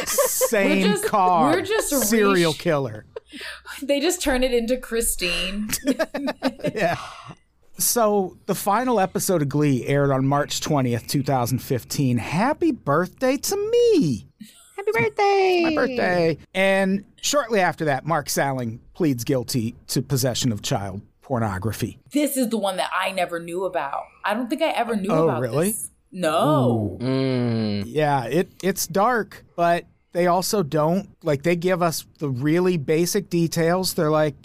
[0.05, 1.51] Same We're just- car.
[1.53, 3.05] we're just serial reach- killer.
[3.81, 5.69] they just turn it into Christine.
[6.75, 6.97] Yeah.
[7.77, 12.17] So the final episode of Glee aired on March 20th, 2015.
[12.17, 14.27] Happy birthday to me.
[14.75, 15.61] Happy birthday!
[15.63, 16.37] My birthday.
[16.53, 21.99] And shortly after that, Mark Salling pleads guilty to possession of child pornography.
[22.11, 24.03] this is the one that I never knew about.
[24.25, 25.21] I don't think I ever knew about it.
[25.21, 25.71] Oh, about really?
[25.71, 25.89] this.
[26.11, 26.97] No.
[27.01, 32.77] Mm, Yeah, it it's dark, but they also don't like they give us the really
[32.77, 33.93] basic details.
[33.93, 34.35] They're like,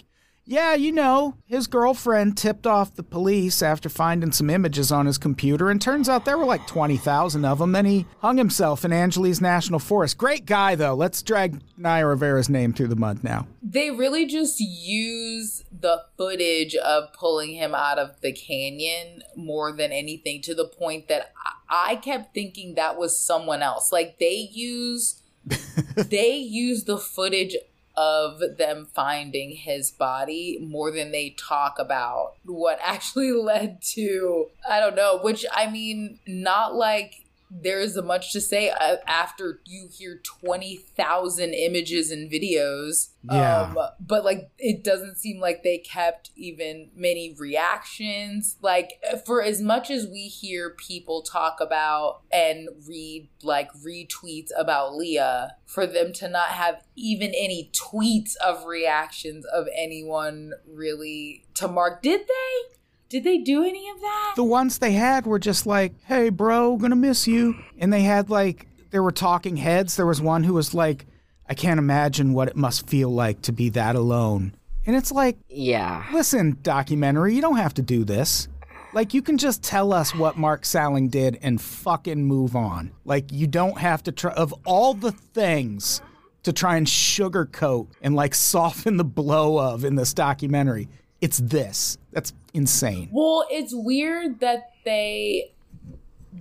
[0.49, 5.19] yeah, you know, his girlfriend tipped off the police after finding some images on his
[5.19, 7.71] computer, and turns out there were like 20,000 of them.
[7.71, 10.17] Then he hung himself in Angeles National Forest.
[10.17, 10.95] Great guy, though.
[10.95, 13.45] Let's drag Naya Rivera's name through the mud now.
[13.61, 19.91] They really just use the footage of pulling him out of the canyon more than
[19.91, 23.91] anything to the point that I I kept thinking that was someone else.
[23.91, 25.21] Like they use
[25.95, 27.55] they use the footage
[27.99, 32.35] of them finding his body more than they talk about.
[32.45, 38.41] What actually led to I don't know, which I mean not like there's much to
[38.41, 43.09] say uh, after you hear 20,000 images and videos.
[43.23, 43.61] Yeah.
[43.61, 48.57] Um, but like, it doesn't seem like they kept even many reactions.
[48.61, 54.95] Like, for as much as we hear people talk about and read like retweets about
[54.95, 61.67] Lea, for them to not have even any tweets of reactions of anyone really to
[61.67, 62.78] Mark, did they?
[63.09, 64.33] Did they do any of that?
[64.35, 67.55] The ones they had were just like, hey, bro, gonna miss you.
[67.77, 69.95] And they had like, there were talking heads.
[69.95, 71.05] There was one who was like,
[71.47, 74.53] I can't imagine what it must feel like to be that alone.
[74.85, 76.05] And it's like, yeah.
[76.13, 78.47] listen, documentary, you don't have to do this.
[78.91, 82.91] Like, you can just tell us what Mark Salling did and fucking move on.
[83.05, 86.05] Like, you don't have to try, of all the things to
[86.43, 90.87] to try and sugarcoat and like soften the blow of in this documentary.
[91.21, 91.97] It's this.
[92.11, 93.09] That's insane.
[93.11, 95.53] Well, it's weird that they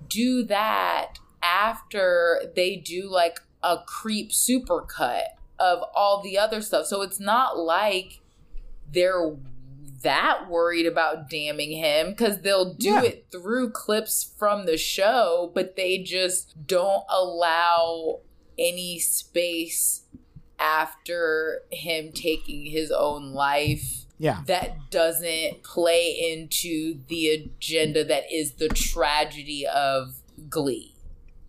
[0.08, 5.24] do that after they do like a creep supercut
[5.58, 6.86] of all the other stuff.
[6.86, 8.20] So it's not like
[8.90, 9.36] they're
[10.02, 13.02] that worried about damning him because they'll do Yeah.
[13.02, 18.20] it through clips from the show, but they just don't allow
[18.56, 20.02] any space
[20.58, 24.42] after him taking his own life Yeah.
[24.46, 30.94] that doesn't play into the agenda that is the tragedy of Glee.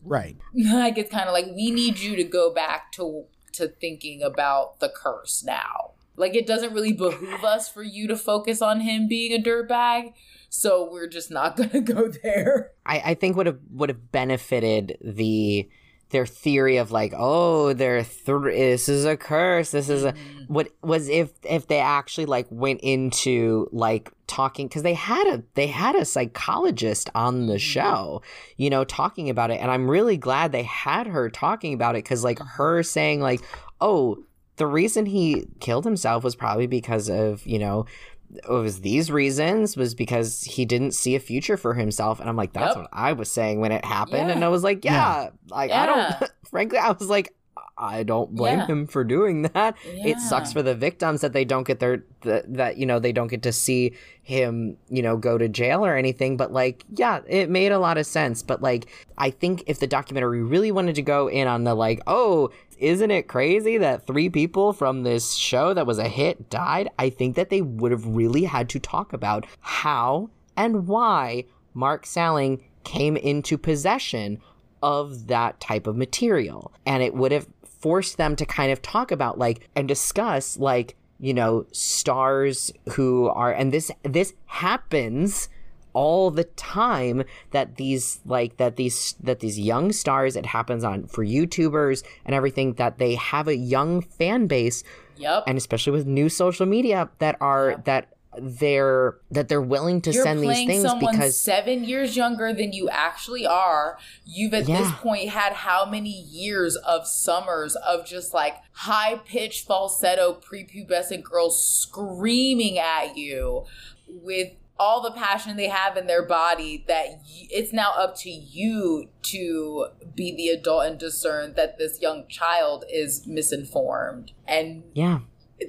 [0.03, 0.37] Right.
[0.53, 4.79] Like it's kind of like we need you to go back to to thinking about
[4.79, 5.91] the curse now.
[6.15, 10.13] Like it doesn't really behoove us for you to focus on him being a dirtbag,
[10.49, 12.71] so we're just not gonna go there.
[12.85, 15.69] I, I think would have would have benefited the
[16.09, 20.53] their theory of like oh there th- this is a curse this is a mm-hmm.
[20.53, 25.43] what was if if they actually like went into like talking because they had a
[25.53, 27.57] they had a psychologist on the mm-hmm.
[27.57, 28.21] show
[28.57, 32.03] you know talking about it and i'm really glad they had her talking about it
[32.03, 32.85] because like her mm-hmm.
[32.85, 33.41] saying like
[33.81, 34.17] oh
[34.57, 37.85] the reason he killed himself was probably because of you know
[38.31, 42.19] it was these reasons was because he didn't see a future for himself.
[42.19, 42.77] And i'm like that's Yep.
[42.77, 44.27] what i was saying when it happened.
[44.29, 44.35] Yeah.
[44.35, 47.33] and i was like yeah, like i don't frankly i was like
[47.77, 48.67] i don't blame Yeah.
[48.67, 49.75] him for doing that.
[49.85, 53.13] It sucks for the victims that they don't get their that, that you know they
[53.13, 56.35] don't get to see him you know go to jail or anything.
[56.35, 58.43] But like yeah it made a lot of sense.
[58.43, 62.01] But like i think if the documentary really wanted to go in on the like
[62.05, 66.89] oh isn't it crazy that three people from this show that was a hit died?
[66.97, 72.05] I think that they would have really had to talk about how and why mark
[72.05, 74.39] salling came into possession
[74.81, 76.71] of that type of material.
[76.85, 80.95] And it would have forced them to kind of talk about like and discuss like
[81.19, 85.49] you know stars who are and this this happens
[85.93, 91.07] all the time that these like that these that these young stars it happens on
[91.07, 94.83] for youtubers and everything that they have a young fan base
[95.17, 95.43] Yep.
[95.47, 100.23] and especially with new social media that are that they're that they're willing to You're
[100.23, 103.97] send these things someone because seven years younger than you actually are.
[104.23, 109.65] You've at this point had how many years of summers of just like high pitched
[109.65, 113.65] falsetto prepubescent girls screaming at you
[114.07, 118.29] with all the passion they have in their body that y- it's now up to
[118.29, 125.19] you to be the adult and discern that this young child is misinformed and yeah.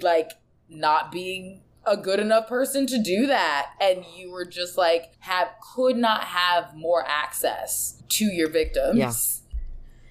[0.00, 0.30] like
[0.68, 3.72] not being a good enough person to do that.
[3.80, 8.98] And you were just like have could not have more access to your victims.
[8.98, 9.12] Yeah.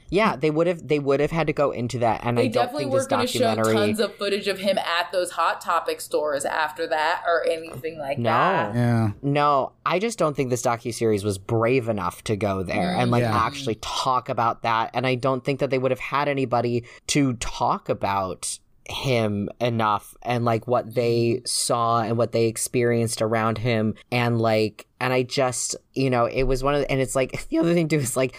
[0.09, 2.47] Yeah they would have they would have had to go into that and they i
[2.47, 5.11] don't definitely think were this going to show documentary tons of footage of him at
[5.11, 8.29] those hot topic stores after that or anything like No.
[8.29, 9.11] that Yeah.
[9.21, 13.01] No, I just don't think this docu series was brave enough to go there mm-hmm.
[13.01, 13.37] and like Yeah.
[13.37, 14.91] actually talk about that.
[14.93, 20.15] And I don't think that they would have had anybody to talk about him enough
[20.23, 25.21] and like what they saw and what they experienced around him and like and I
[25.21, 27.97] just you know it was one of the, and it's like the other thing too
[27.97, 28.35] is like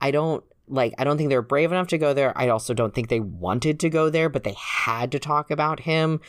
[0.00, 2.36] I don't like I don't think they were brave enough to go there.
[2.36, 5.80] I also don't think they wanted to go there, but they had to talk about
[5.80, 6.20] him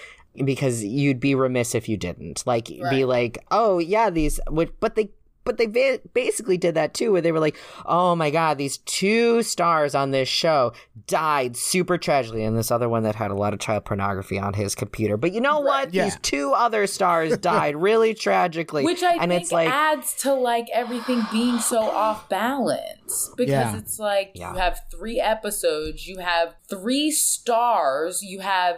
[0.44, 2.44] because you'd be remiss if you didn't.
[2.46, 5.12] Like be like, "Oh, yeah, these but they
[5.44, 8.78] but they ba- basically did that too where they were like, "Oh my god, these
[8.80, 10.74] two stars on this show
[11.08, 14.54] died super tragically." And this other one that had a lot of child pornography on
[14.54, 15.18] his computer.
[15.18, 15.94] But you know what?
[15.94, 16.06] Yeah.
[16.06, 18.84] These two other stars died really tragically.
[18.86, 23.52] which I and think it's like adds to like everything being so off balance because
[23.52, 23.78] Yeah.
[23.78, 24.54] it's like Yeah.
[24.54, 28.78] you have three episodes, you have three stars, you have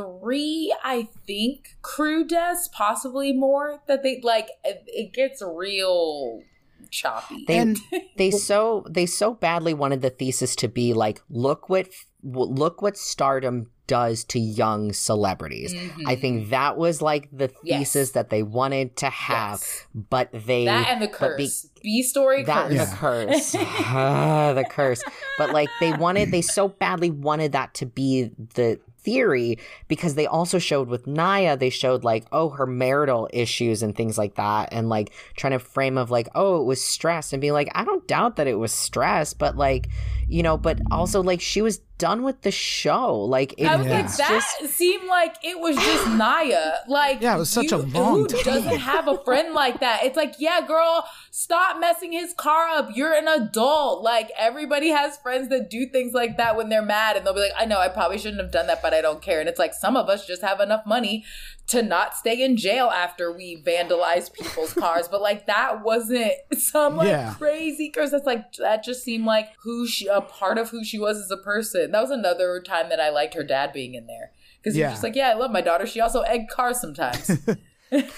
[0.00, 3.80] three, I think, crew deaths, possibly more.
[3.86, 6.42] That they like, it, it gets real
[6.90, 7.44] choppy.
[7.46, 7.78] they And-
[8.16, 11.88] they so they so badly wanted the thesis to be like look what
[12.22, 15.74] look what stardom does to young celebrities
[16.06, 17.66] i think that was like the Mm-hmm.
[17.66, 17.78] Yes.
[17.92, 19.86] thesis that they wanted to have Yes.
[19.94, 21.68] but they that and the but be- curse.
[21.82, 22.90] B story that curse.
[22.90, 25.02] the curse Ah, the curse
[25.38, 30.26] but like they wanted they so badly wanted that to be the theory because they
[30.26, 34.68] also showed with Naya they showed like oh her marital issues and things like that
[34.72, 37.84] and like trying to frame of like oh it was stress and being like I
[37.84, 39.88] don't doubt that it was stress but like
[40.28, 43.14] you know, but also like she was done with the show.
[43.18, 44.28] Like it, I was like, it's that
[44.60, 46.74] just seemed like it was just Naya.
[46.86, 48.42] Like, Yeah, it was such a you- long Who time.
[48.44, 50.04] doesn't have a friend like that?
[50.04, 52.90] It's like, yeah, girl, stop messing his car up.
[52.94, 54.02] You're an adult.
[54.04, 57.40] Like, everybody has friends that do things like that when they're mad, and they'll be
[57.40, 59.40] like, I know, I probably shouldn't have done that, but I don't care.
[59.40, 61.24] And it's like, some of us just have enough money
[61.68, 65.06] to not stay in jail after we vandalized people's cars.
[65.08, 67.34] But like, that wasn't some like Yeah.
[67.38, 68.10] crazy curse.
[68.10, 71.30] That's like, that just seemed like who she, a part of who she was as
[71.30, 71.90] a person.
[71.92, 74.32] That was another time that I liked her dad being in there.
[74.60, 74.88] Because he Yeah.
[74.88, 75.86] was just like, yeah, I love my daughter.
[75.86, 77.30] She also egg cars sometimes.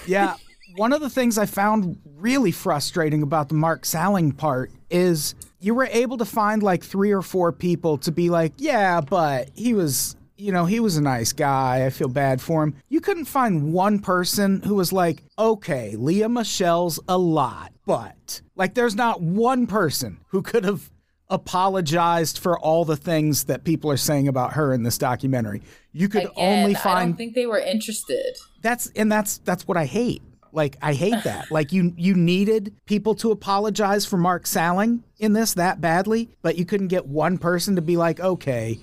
[0.05, 0.35] Yeah.
[0.75, 5.73] One of the things I found really frustrating about the Mark Salling part is you
[5.75, 9.73] were able to find like three or four people to be like, yeah, but he
[9.73, 11.85] was, you know, he was a nice guy.
[11.85, 12.73] I feel bad for him.
[12.89, 18.73] You couldn't find one person who was like, okay, Lea Michele's a lot, but like
[18.73, 20.89] there's not one person who could have
[21.29, 25.61] apologized for all the things that people are saying about her in this documentary.
[25.91, 26.97] You could Again, only find.
[26.97, 28.35] I don't think they were interested.
[28.61, 30.23] that's and that's that's what I hate.
[30.51, 31.51] Like I hate that.
[31.51, 36.57] like you you needed people to apologize for Mark Salling in this that badly, but
[36.57, 38.79] you couldn't get one person to be like, okay,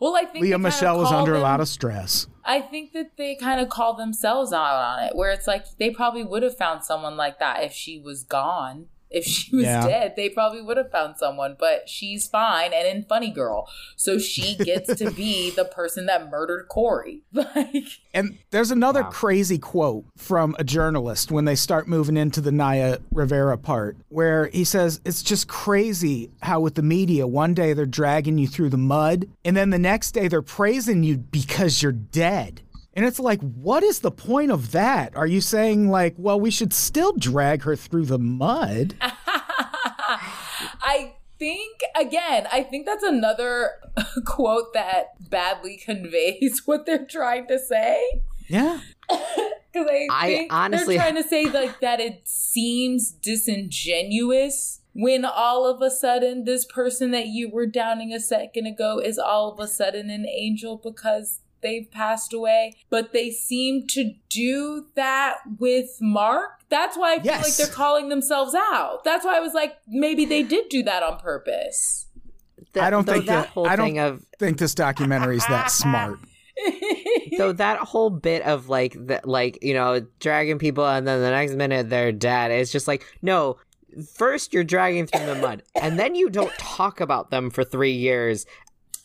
[0.00, 2.26] Well, I think Lea Michele was call under a lot of stress.
[2.44, 5.90] I think that they kind of call themselves out on it, where it's like they
[5.90, 8.86] probably would have found someone like that if she was gone.
[9.10, 9.86] If she was Yeah.
[9.86, 13.68] dead, they probably would have found someone, but she's fine and in Funny Girl.
[13.96, 17.22] So she gets to be the person that murdered Cory.
[17.32, 22.50] Like, And there's another crazy quote from a journalist when they start moving into the
[22.52, 27.72] Naya Rivera part, where he says, It's just crazy how with the media, one day
[27.72, 31.82] they're dragging you through the mud, and then the next day they're praising you because
[31.82, 32.62] you're dead.
[32.94, 35.16] And it's like, what is the point of that?
[35.16, 38.94] Are you saying, like, well, we should still drag her through the mud?
[39.00, 43.70] I think again, I think that's another
[44.24, 48.22] quote that badly conveys what they're trying to say.
[48.48, 48.80] Yeah.
[49.08, 55.24] Because I, I think honestly- they're trying to say like that it seems disingenuous when
[55.24, 59.52] all of a sudden this person that you were downing a second ago is all
[59.52, 62.76] of a sudden an angel because they've passed away.
[62.90, 66.60] But they seem to do that with Mark.
[66.68, 69.02] That's why I feel like they're calling themselves out.
[69.04, 72.06] That's why I was like, maybe they did do that on purpose.
[72.72, 75.46] the- I don't think that that, whole I don't thing of think this documentary is
[75.46, 76.18] that smart.
[77.38, 81.30] though that whole bit of like the like you know dragging people and then the
[81.30, 83.56] next minute they're dead it's just like no
[84.14, 87.92] first you're dragging through the mud and then you don't talk about them for three
[87.92, 88.46] years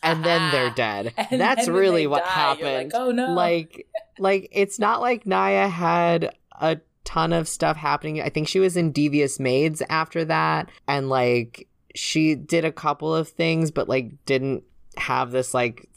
[0.02, 1.14] and then they're dead.
[1.16, 3.86] And that's really what die, happened like, "Oh, no." like
[4.18, 8.20] like it's not like naya had a ton of stuff happening.
[8.20, 13.14] I think she was in devious maids after that and like she did a couple
[13.14, 14.62] of things but like didn't
[14.96, 15.88] have this like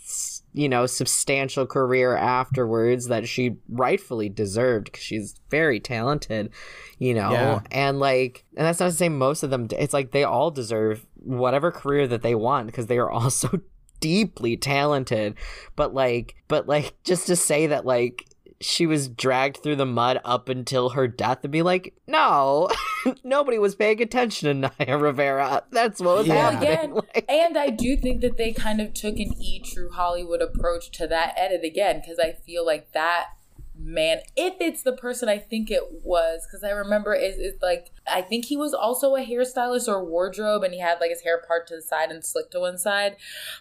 [0.53, 6.51] you know substantial career afterwards that she rightfully deserved because she's very talented
[6.99, 7.31] you know?
[7.31, 7.59] Yeah.
[7.71, 11.05] and like and that's not to say most of them it's like they all deserve
[11.15, 13.61] whatever career that they want because they are all so
[14.03, 15.33] deeply talented
[15.77, 18.25] but like but like just to say that like
[18.59, 22.69] she was dragged through the mud up until her death and be like no
[23.23, 26.35] nobody was paying attention to naya rivera that's what was Yeah.
[26.35, 29.59] Well, happening again, Like- and I do think that they kind of took an E
[29.59, 33.27] True Hollywood approach to that edit again because I feel like that
[33.75, 37.91] man, if it's the person I think it was, because I remember is is like
[38.07, 41.41] I think he was also a hairstylist or wardrobe, and he had like his hair
[41.47, 43.15] part to the side and slicked to one side.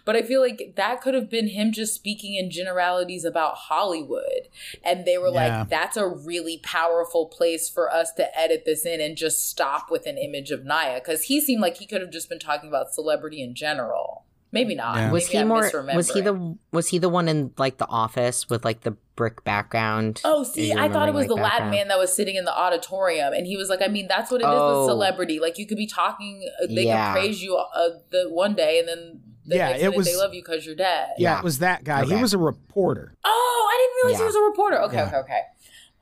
[0.05, 4.49] But I feel like that could have been him just speaking in generalities about Hollywood,
[4.83, 5.59] and they were Yeah.
[5.59, 9.89] like, "That's a really powerful place for us to edit this in and just stop
[9.89, 12.69] with an image of Naya," because he seemed like he could have just been talking
[12.69, 14.12] about celebrity in general.
[14.53, 14.95] Maybe not.
[14.97, 15.11] Yeah.
[15.11, 17.87] was Maybe he I'm more was he the was he the one in like the
[17.89, 21.71] office with like the brick background Oh, see, I thought it was like, the Latin
[21.71, 24.41] man that was sitting in the auditorium, and he was like, "I mean, that's what
[24.41, 24.81] it is Oh.
[24.81, 25.39] with celebrity.
[25.39, 27.13] Like, you could be talking, uh, they Yeah.
[27.13, 30.33] can praise you uh, the one day, and then the Yeah, it was- they love
[30.35, 31.37] you because you're dead." Yeah, Yeah.
[31.39, 32.05] it was that guy.
[32.05, 33.13] He was a reporter.
[33.25, 34.81] Oh, I didn't realize he was a reporter.
[34.83, 35.07] Okay, Yeah.
[35.07, 35.41] okay, okay.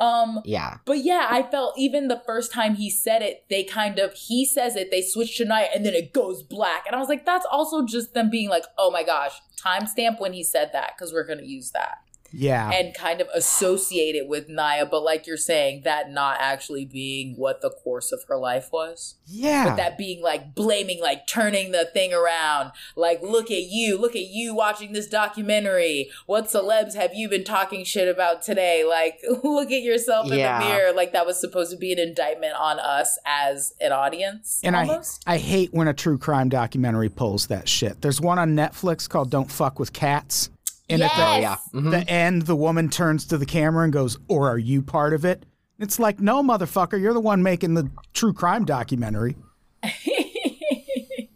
[0.01, 3.99] Um, yeah but yeah, I felt even the first time he said it, they kind
[3.99, 6.99] of he says it, they switch to night, and then it goes black, and I
[6.99, 9.33] was like, that's also just them being like, "Oh my gosh,
[9.63, 11.99] timestamp when he said that because we're gonna use that."
[12.31, 12.69] Yeah.
[12.71, 17.35] and kind of associate it with Naya, but like you're saying, that not actually being
[17.35, 19.15] what the course of her life was.
[19.25, 19.65] yeah.
[19.69, 22.71] But that being like blaming, like turning the thing around.
[22.95, 26.09] Like, look at you, look at you watching this documentary.
[26.25, 28.83] What celebs have you been talking shit about today?
[28.87, 30.59] Like, look at yourself in Yeah.
[30.59, 30.93] the mirror.
[30.93, 34.61] Like, that was supposed to be an indictment on us as an audience.
[34.63, 35.23] and I, almost.
[35.27, 38.01] I hate when a true crime documentary pulls that shit.
[38.01, 40.49] There's one on Netflix called Don't Fuck with Cats.
[40.91, 41.41] And at the, Yes!
[41.73, 41.79] yeah.
[41.79, 41.91] Mhm.
[41.91, 45.25] the end, the woman turns to the camera and goes, Or are you part of
[45.25, 45.45] it?
[45.79, 49.35] It's like, No, motherfucker, you're the one making the true crime documentary.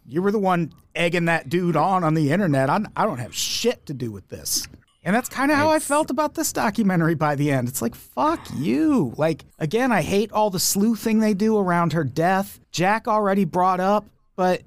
[0.06, 2.70] you were the one egging that dude on on the internet.
[2.70, 4.66] I'm, I don't have shit to do with this.
[5.04, 7.68] And that's kind of how I felt about this documentary by the end.
[7.68, 9.14] It's like, fuck you.
[9.16, 12.58] Like, again, I hate all the sleuthing they do around her death.
[12.72, 14.04] Jack already brought up,
[14.34, 14.62] but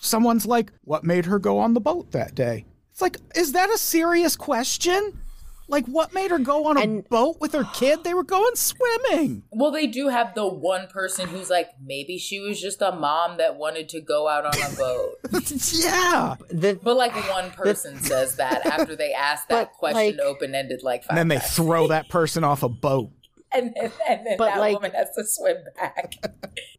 [0.00, 2.64] someone's like, what made her go on the boat that day?
[3.00, 5.22] It's like, is that a serious question?
[5.68, 8.04] Like, what made her go on a And- boat with her kid?
[8.04, 9.44] They were going swimming.
[9.52, 13.38] Well, they do have the one person who's like, maybe she was just a mom
[13.38, 15.14] that wanted to go out on a boat.
[15.72, 16.34] yeah.
[16.50, 20.82] The, But like one person says that after they ask that question like- open ended
[20.82, 21.56] like five And then they times.
[21.56, 23.12] throw that person off a boat.
[23.54, 26.14] and then, and then But, that like- woman has to swim back.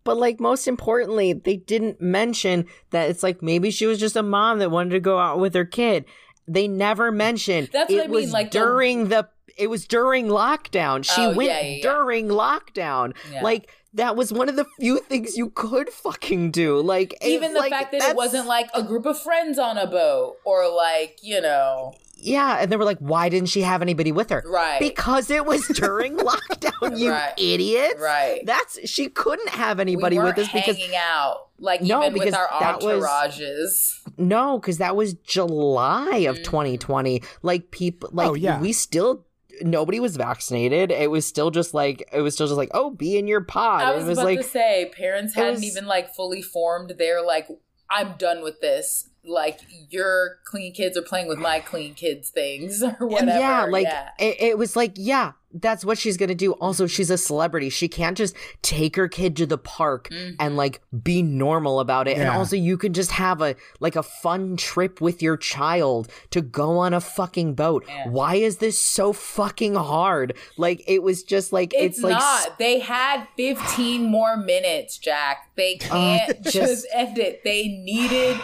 [0.03, 4.23] But like most importantly, they didn't mention that it's like maybe she was just a
[4.23, 6.05] mom that wanted to go out with her kid.
[6.47, 10.25] They never mentioned That's it what I mean, was like during the it was during
[10.27, 11.05] lockdown.
[11.05, 11.81] She Oh, went yeah, yeah, yeah.
[11.83, 13.13] during lockdown.
[13.31, 13.43] Yeah.
[13.43, 16.81] Like that was one of the few things you could fucking do.
[16.81, 19.85] Like Even the like, fact that it wasn't like a group of friends on a
[19.85, 24.11] boat or like, you know, Yeah, and they were like, why didn't she have anybody
[24.11, 24.43] with her?
[24.45, 24.79] Right.
[24.79, 27.33] Because it was during lockdown, you Right.
[27.37, 27.99] idiots.
[28.01, 28.41] Right.
[28.45, 32.13] That's she couldn't have anybody we with weren't us because hanging out like No, even
[32.13, 33.97] with because our that was- entourages.
[34.17, 36.43] No, because that was July of Mm.
[36.43, 37.23] 2020.
[37.41, 38.59] Like people, like Oh, yeah.
[38.59, 39.25] we still
[39.61, 40.91] nobody was vaccinated.
[40.91, 43.83] It was still just like it was still just like oh, be in your pod.
[43.83, 46.95] I was, it was about like to say parents hadn't was- even like fully formed
[46.97, 47.47] their like
[47.89, 49.09] I'm done with this.
[49.23, 53.39] Like your clean kids are playing with my clean kids things or whatever.
[53.39, 54.09] yeah, like yeah.
[54.19, 56.53] It, it was like yeah, that's what she's gonna do.
[56.53, 57.69] Also, she's a celebrity.
[57.69, 60.35] She can't just take her kid to the park Mm-hmm.
[60.39, 62.17] and like be normal about it.
[62.17, 66.41] And also, you can just have a like a fun trip with your child to
[66.41, 67.85] go on a fucking boat.
[68.07, 70.35] Why is this so fucking hard?
[70.57, 72.57] Like it was just like It's, it's, like not.
[72.57, 75.51] They had 15 more minutes, Jack.
[75.55, 77.43] They can't just, just- end it.
[77.43, 78.39] They needed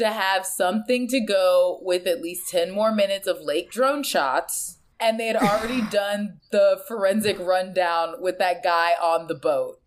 [0.00, 4.78] to have something to go with at least 10 more minutes of lake drone shots.
[4.98, 9.80] And they had already done the forensic rundown with that guy on the boat.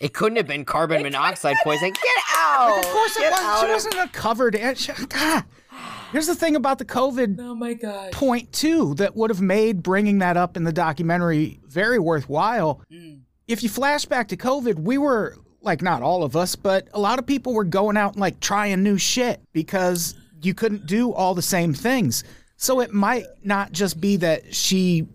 [0.00, 1.92] It couldn't have been carbon monoxide poisoning.
[1.92, 2.78] Get out!
[2.78, 3.48] Of course, it wasn't.
[3.48, 4.56] out She wasn't a covered.
[4.56, 4.76] and
[5.08, 5.44] God.
[5.70, 6.08] Ah.
[6.10, 8.10] Here's the thing about the COVID Oh my gosh.
[8.12, 12.82] point too that would have made bringing that up in the documentary very worthwhile.
[12.92, 13.20] Mm.
[13.48, 17.00] If you flash back to COVID, we were like not all of us, but a
[17.00, 21.12] lot of people were going out and like trying new shit because you couldn't do
[21.12, 22.24] all the same things.
[22.56, 25.06] So it might not just be that she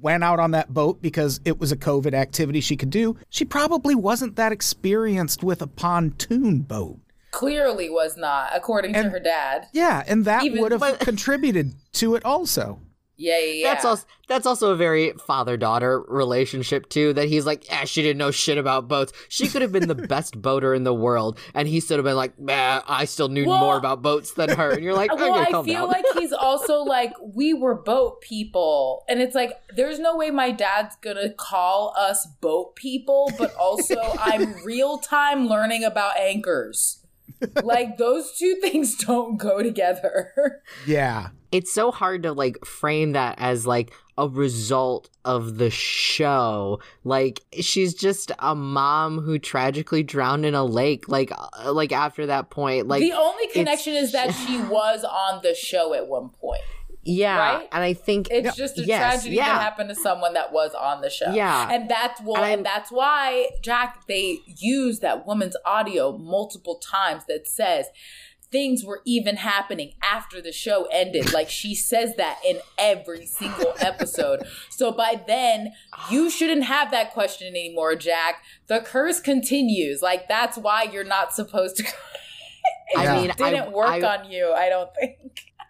[0.00, 3.16] went out on that boat because it was a COVID activity she could do.
[3.30, 6.98] She probably wasn't that experienced with a pontoon boat.
[7.32, 9.66] Clearly was not, according to her dad.
[9.72, 12.78] Yeah, and that Even- would have but- contributed to it also.
[13.22, 13.72] Yeah, yeah, yeah.
[13.72, 17.12] That's also that's also a very father daughter relationship too.
[17.12, 19.12] That he's like, ah, she didn't know shit about boats.
[19.28, 22.16] She could have been the best boater in the world, and he should have been
[22.16, 24.70] like, man, I still knew Well- more about boats than her.
[24.72, 25.88] And you're like, well, I feel down.
[25.88, 29.04] like he's also like, we were boat people.
[29.08, 33.96] And it's like, there's no way my dad's gonna call us boat people, but also
[34.18, 36.98] I'm real time learning about anchors.
[37.62, 40.62] Like, those two things don't go together.
[40.86, 41.28] Yeah.
[41.50, 46.80] it's so hard to like frame that as like a result of the show.
[47.04, 51.08] Like she's just a mom who tragically drowned in a lake.
[51.08, 55.40] Like uh, like after that point, like the only connection is that she was on
[55.42, 56.62] the show at one point.
[57.04, 57.68] Yeah, right?
[57.72, 59.46] and I think It's just a yes, tragedy yeah.
[59.46, 61.32] that happened to someone that was on the show.
[61.32, 61.68] Yeah.
[61.70, 67.24] And that's well, And and, that's why, Jack, they use that woman's audio multiple times
[67.26, 67.86] that says
[68.52, 71.32] things were even happening after the show ended.
[71.32, 74.42] like she says that in every single episode.
[74.70, 75.72] so by then,
[76.10, 78.42] you shouldn't have that question anymore, Jack.
[78.66, 80.02] The curse continues.
[80.02, 81.84] Like that's why you're not supposed to.
[82.96, 83.14] I Yeah.
[83.22, 85.16] mean, I- didn't work I- on you, I don't think.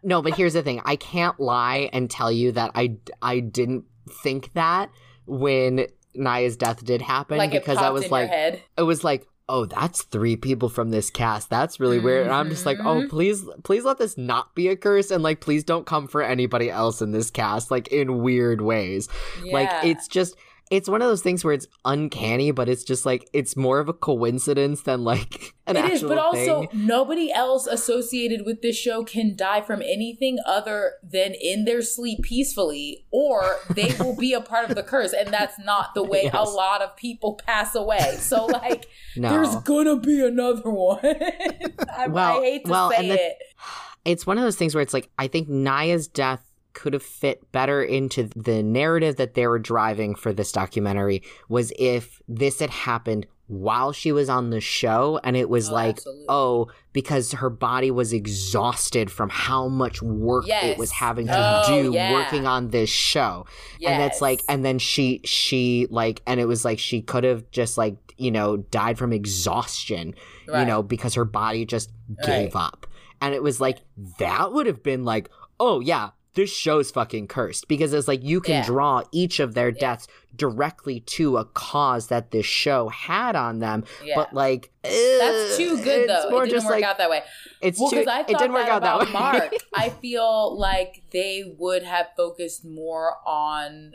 [0.03, 0.81] No, but here's the thing.
[0.85, 3.85] I can't lie and tell you that I I didn't
[4.23, 4.91] think that
[5.27, 8.31] when Naya's death did happen Like because I was like
[8.77, 11.51] it was like oh, that's three people from this cast.
[11.51, 12.25] That's really weird.
[12.25, 15.11] And I'm just like, oh, please, please let this not be a curse.
[15.11, 19.09] And like, please don't come for anybody else in this cast, like in weird ways.
[19.45, 20.37] Like, it's just,
[20.73, 23.91] it's one of those things where it's uncanny, but it's just like, it's more of
[23.91, 26.87] a coincidence than like an It actual is, but also thing.
[26.87, 32.23] nobody else associated with this show can die from anything other than in their sleep
[32.23, 36.31] peacefully, or they will be a part of the curse, and that's not the way
[36.33, 38.17] a lot of people pass away.
[38.19, 39.29] So, like, No.
[39.29, 41.01] there's gonna be another one.
[41.05, 43.37] I, Well- I hate to well, say the- it.
[44.07, 46.43] it's one of those things where it's like I think Naya's death
[46.75, 51.73] could have fit better into the narrative that they were driving for this documentary was
[51.79, 55.97] if this had happened while she was on the show and it was Oh, like
[55.97, 56.25] absolutely.
[56.31, 61.83] oh because her body was exhausted from how much work it was having to Oh,
[61.83, 62.13] do yeah.
[62.13, 63.45] working on this show.
[63.87, 67.51] And it's like and then she she like and it was like she could have
[67.51, 70.15] just like you know died from exhaustion
[70.47, 71.91] you know because her body just
[72.25, 72.87] gave up.
[73.21, 73.79] And it was like
[74.19, 75.29] that would have been like
[75.61, 78.65] oh yeah this show's fucking cursed because it's like you can Yeah.
[78.67, 83.85] draw each of their deaths directly to a cause that this show had on them
[84.03, 84.15] Yeah.
[84.17, 86.31] but like That's too uh, good, though.
[86.31, 87.23] more It didn't work like out that way.
[87.61, 89.53] it's well, too I it didn't work out that way Mark.
[89.75, 93.95] I feel like they would have focused more on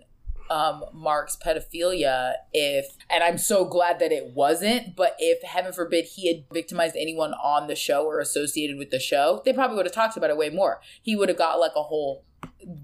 [0.49, 4.95] um, Mark's pedophilia if, and I'm so glad that it wasn't.
[4.95, 8.99] But if heaven forbid he had victimized anyone on the show or associated with the
[8.99, 10.81] show, they probably would have talked about it way more.
[11.01, 12.23] He would have got like a whole.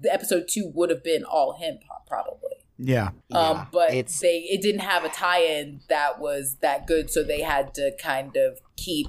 [0.08, 2.50] Episode two would have been all him, probably.
[2.78, 3.10] Yeah.
[3.28, 7.22] Yeah, um, but it's they it didn't have a tie-in that was that good, so
[7.22, 9.08] they had to kind of keep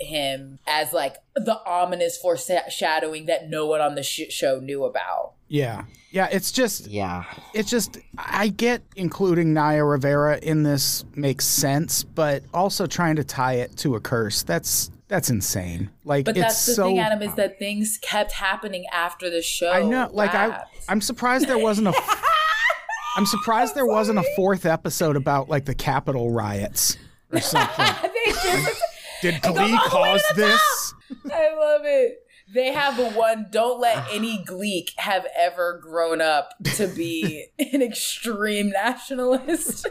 [0.00, 5.32] him as like the ominous foreshadowing that no one on the sh- show knew about.
[5.48, 5.84] Yeah.
[6.10, 6.28] Yeah.
[6.30, 7.24] It's just, yeah
[7.54, 13.24] it's just, I get including Naya Rivera in this makes sense, but also trying to
[13.24, 14.42] tie it to a curse.
[14.42, 15.90] That's, that's insane.
[16.04, 16.86] Like, But it's that's the so.
[16.86, 19.70] thing, Adam, is that things kept happening after the show.
[19.70, 20.08] I know.
[20.12, 21.94] Like, I, I'm surprised there wasn't a.
[23.16, 26.98] I'm surprised there wasn't a fourth episode about like the Capitol riots
[27.32, 27.86] or something.
[28.02, 28.82] they just,
[29.22, 30.94] Did Glee cause to this?
[31.32, 32.18] I love it.
[32.52, 33.46] They have a one.
[33.50, 39.86] Don't let any Gleek have ever grown up to be an extreme nationalist.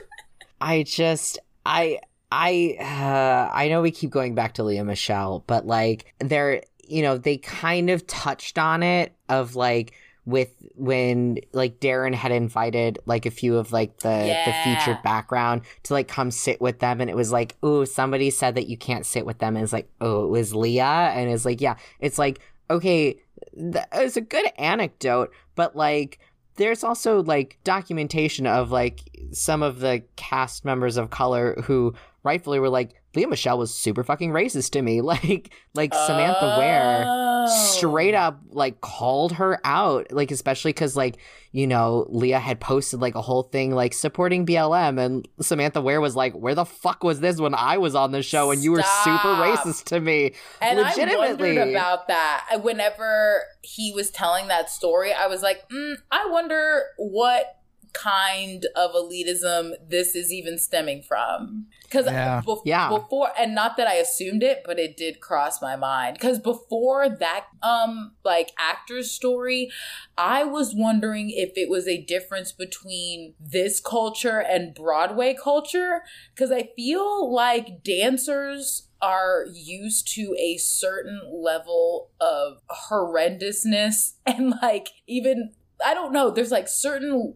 [0.62, 2.00] I just I
[2.32, 7.02] I uh, I know we keep going back to Lea Michele, but like they're you
[7.02, 9.94] know they kind of touched on it of like
[10.26, 15.62] with when like Darren had invited like a few of like the the featured background
[15.84, 18.78] to like come sit with them and it was like oh somebody said that you
[18.78, 19.56] can't sit with them.
[19.56, 20.80] And it's like oh it was Lea?
[20.80, 22.40] And it's like yeah it's like
[22.70, 23.20] okay
[23.54, 26.20] th- it's a good anecdote but like
[26.56, 31.94] there's also like documentation of like some of the cast members of color who
[32.24, 37.06] rightfully were like Lea Michele was super fucking racist to me like like Samantha Ware
[37.48, 37.76] Oh.
[37.78, 41.18] straight up like called her out like especially because like
[41.52, 46.02] you know lea had posted like a whole thing like supporting blm and samantha ware
[46.02, 48.72] was like where the fuck was this when i was on the show and you
[48.72, 52.60] were super racist to me And I legitimately wondered about that.
[52.64, 57.55] Whenever he was telling that story, I was like, mm, I wonder what
[57.96, 61.68] kind of elitism this is even stemming from.
[61.84, 62.42] Because Yeah.
[62.66, 62.90] Yeah.
[62.90, 66.16] before, and not that I assumed it, but it did cross my mind.
[66.16, 69.72] Because before that, um, like actor's story,
[70.18, 76.04] I was wondering if it was a difference between this culture and Broadway culture.
[76.34, 82.58] Because I feel like dancers are used to a certain level of
[82.90, 85.54] horrendousness and like even
[85.84, 86.32] I don't know.
[86.32, 87.36] There's like certain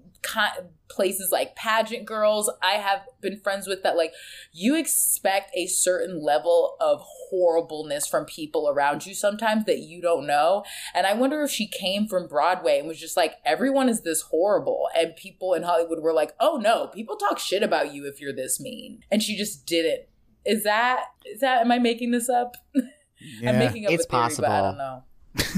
[0.89, 4.11] places like pageant girls I have been friends with that like
[4.51, 10.25] you expect a certain level of horribleness from people around you sometimes that you don't
[10.27, 10.63] know.
[10.93, 14.21] And I wonder if she came from Broadway and was just like everyone is this
[14.21, 18.19] horrible and people in Hollywood were like, "Oh no, people talk shit about you if
[18.19, 20.07] you're this mean." And she just didn't.
[20.45, 22.57] Is that is that am I making this up?
[23.41, 23.49] Yeah.
[23.49, 25.03] I'm making up It's theory, but I don't know.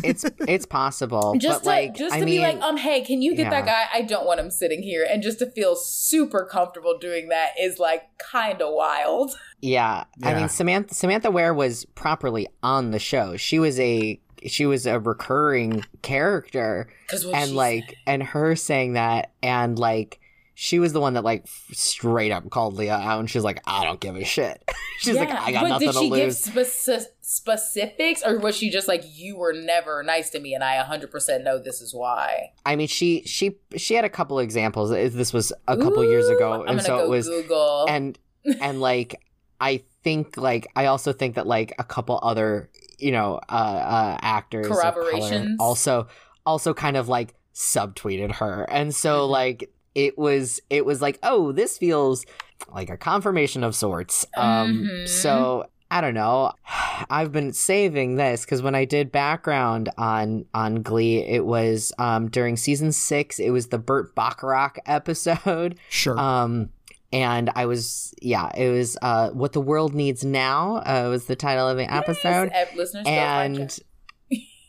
[0.04, 3.02] It's it's possible Just but to like just i to mean be like, um, hey,
[3.02, 3.86] can you get that guy?
[3.94, 7.80] I don't want him sitting here, and just to feel super comfortable doing that is
[7.80, 9.32] like kind of wild.
[9.64, 10.06] Yeah.
[10.24, 13.38] I mean Samantha Samantha Ware was properly on the show.
[13.38, 18.94] She was a she was a recurring character Because and she like and her saying
[18.94, 20.20] that and like
[20.64, 23.84] she was the one that like straight up called Lea out and she's like I
[23.84, 24.64] don't give a shit.
[25.00, 28.88] she's like I got but nothing did she give speci- specifics, or was she just
[28.88, 32.52] like, "You were never nice to me, and I 100 percent know this is why"?
[32.64, 34.92] I mean she she she had a couple examples.
[34.92, 37.88] This was a couple years Ooh, ago I'm and so it was Google.
[37.90, 38.20] and
[38.62, 39.20] and like
[39.60, 42.70] I think like I also think that like a couple other
[43.00, 45.58] you know uh, uh actors Corroborations.
[45.60, 46.08] also
[46.46, 49.32] also kind of like subtweeted her, and so Mm-hmm.
[49.32, 52.26] like it was it was like oh this feels
[52.74, 54.26] like a confirmation of sorts.
[54.38, 55.08] Um, Mhm.
[55.08, 55.66] so.
[55.94, 56.54] I don't know.
[57.10, 62.30] I've been saving this because when I did background on on Glee, it was um,
[62.30, 63.40] during season six.
[63.40, 66.18] It was the Burt Bacharach episode, Sure.
[66.18, 66.70] um,
[67.12, 71.36] and I was yeah, it was uh, what the world needs now uh, was the
[71.36, 73.80] title of the episode, Yes, listeners, and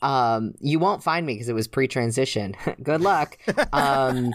[0.03, 2.57] um, you won't find me because it was pre-transition.
[2.83, 3.39] Good luck.
[3.73, 4.33] Um,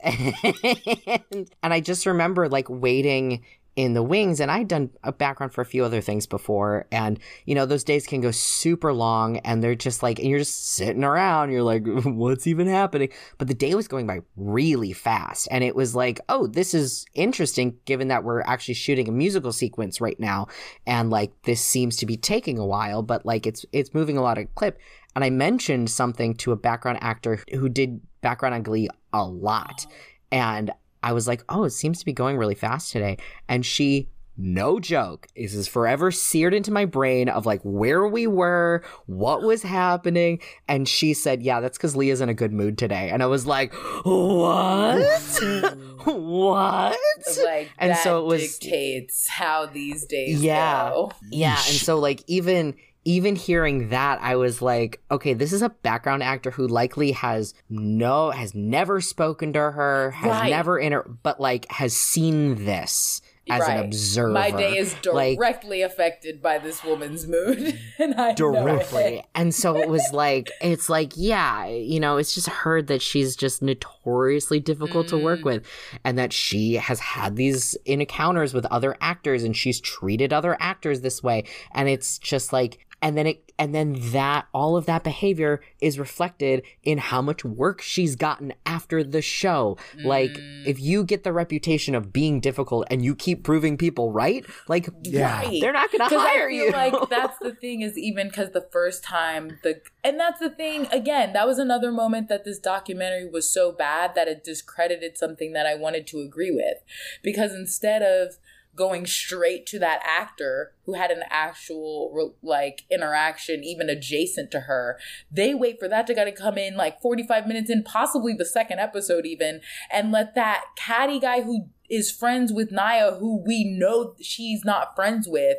[0.00, 3.44] and, and I just remember like waiting
[3.78, 7.16] in the wings and I'd done a background for a few other things before and
[7.46, 10.74] you know those days can go super long and they're just like and you're just
[10.74, 13.10] sitting around you're like what's even happening?
[13.38, 17.06] But the day was going by really fast and it was like oh this is
[17.14, 20.48] interesting given that we're actually shooting a musical sequence right now
[20.84, 24.22] and like this seems to be taking a while but like it's it's moving a
[24.22, 24.80] lot of clip.
[25.14, 29.86] And I mentioned something to a background actor who did background on Glee a lot
[30.30, 30.70] and
[31.02, 33.18] I was like, oh, it seems to be going really fast today.
[33.48, 38.26] And she, no joke, this is forever seared into my brain of like where we
[38.26, 40.40] were, what was happening.
[40.66, 43.10] And she said, yeah, that's because Lea's in a good mood today.
[43.10, 43.72] And I was like,
[44.04, 44.98] what?
[46.04, 46.98] what?
[47.44, 50.90] like and that so it was dictates how these days Yeah.
[50.90, 51.12] go.
[51.30, 52.74] Yeah, and so like even
[53.08, 57.54] even hearing that, I was like, okay, this is a background actor who likely has
[57.70, 60.50] no has never spoken to her, has Right.
[60.50, 63.84] never inter but like has seen this as an Right.
[63.86, 64.32] observer.
[64.34, 69.24] My day is Like, directly affected by this woman's mood, and I directly.
[69.34, 73.34] And so it was like, it's like, yeah, you know, it's just heard that she's
[73.36, 75.22] just notoriously difficult to Mm.
[75.22, 75.64] work with
[76.04, 81.00] and that she has had these encounters with other actors and she's treated other actors
[81.00, 81.44] this way.
[81.72, 85.98] And it's just like, and then it, and then that, all of that behavior is
[85.98, 89.76] reflected in how much work she's gotten after the show.
[90.04, 90.66] Like, Mm.
[90.66, 94.88] if you get the reputation of being difficult and you keep proving people right, like,
[95.02, 95.42] Yeah.
[95.42, 95.60] Right.
[95.60, 96.70] they're not gonna hire I feel you.
[96.72, 100.86] like that's the thing is even because the first time the and that's the thing
[100.92, 105.52] again that was another moment that this documentary was so bad that it discredited something
[105.52, 106.78] that I wanted to agree with
[107.22, 108.36] because instead of
[108.78, 114.98] going straight to that actor who had an actual like interaction even adjacent to her.
[115.30, 118.78] They wait for that to gotta come in like 45 minutes in possibly the second
[118.78, 119.60] episode even
[119.90, 124.94] and let that catty guy who is friends with Naya, who we know she's not
[124.94, 125.58] friends with,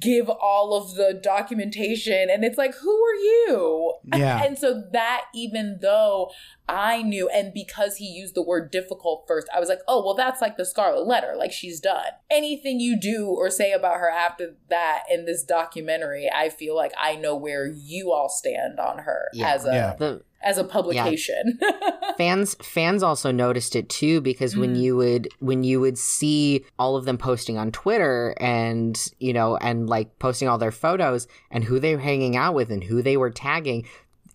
[0.00, 2.28] give all of the documentation.
[2.30, 3.94] And it's like, who are you?
[4.14, 4.42] Yeah.
[4.44, 6.30] And so that, even though
[6.68, 10.14] I knew, and because he used the word difficult first, I was like, oh, well,
[10.14, 11.34] that's like the scarlet letter.
[11.36, 12.06] Like she's done.
[12.30, 16.92] Anything you do or say about her after that in this documentary, I feel like
[17.00, 19.52] I know where you all stand on her Yeah.
[19.52, 20.16] as a Yeah.
[20.46, 21.58] As a publication.
[22.16, 24.80] fans fans also noticed it too because when Mm.
[24.80, 29.56] you would when you would see all of them posting on Twitter and you know
[29.56, 33.02] and like posting all their photos and who they were hanging out with and who
[33.02, 33.86] they were tagging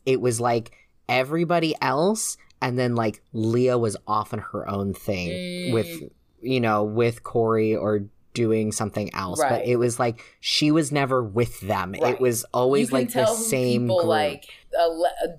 [0.06, 0.72] it was like
[1.10, 5.74] everybody else and then like Lea was off on her own thing Mm.
[5.74, 5.90] with
[6.42, 8.04] you know with Cory or
[8.34, 12.14] doing something else but it was like she was never with them Right.
[12.16, 14.08] it was always you can like the tell who same people group.
[14.10, 14.46] like
[14.80, 14.88] uh,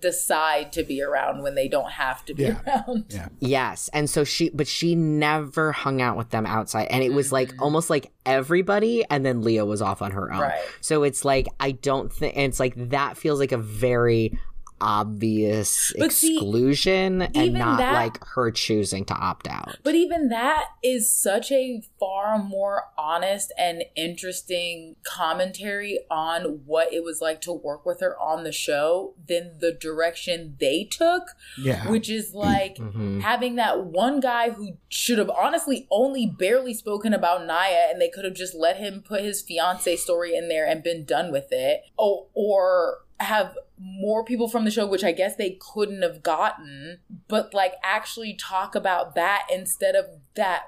[0.00, 2.60] decide to be around when they don't have to be Yeah.
[2.66, 3.06] around.
[3.08, 3.28] Yeah.
[3.40, 3.88] Yes.
[3.94, 6.88] And so she, but she never hung out with them outside.
[6.90, 7.62] And it was like Mhm.
[7.62, 10.38] almost like everybody, and then Lea was off on her own.
[10.40, 10.60] Right.
[10.82, 14.38] So it's like, I don't think, and it's like that feels like a very
[14.82, 19.76] obvious But see, exclusion and not that- like her choosing to opt out.
[19.82, 27.04] But even that is such a far more honest and interesting commentary on what it
[27.04, 31.22] was like to work with her on the show than the direction they took,
[31.58, 31.88] Yeah.
[31.90, 33.20] which is like Mhm.
[33.22, 38.08] having that one guy who should have honestly only barely spoken about Naya and they
[38.08, 41.52] could have just let him put his fiance story in there and been done with
[41.52, 41.82] it.
[41.98, 47.00] Oh, or have more people from the show, which I guess they couldn't have gotten,
[47.28, 50.64] but like actually talk about that instead of that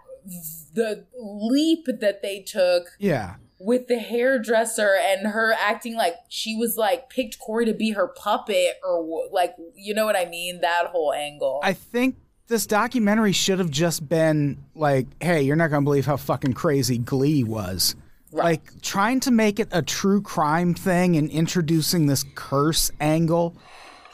[0.73, 3.35] the leap that they took yeah.
[3.59, 8.09] with the hairdresser and her acting like she was like picked Cory to be her
[8.09, 11.61] puppet or like you know what I mean that whole angle.
[11.63, 12.17] I think
[12.47, 16.53] this documentary should have just been like, hey, you're not going to believe how fucking
[16.53, 17.97] crazy Glee was.
[18.35, 18.45] Right.
[18.45, 23.57] Like trying to make it a true crime thing and introducing this curse angle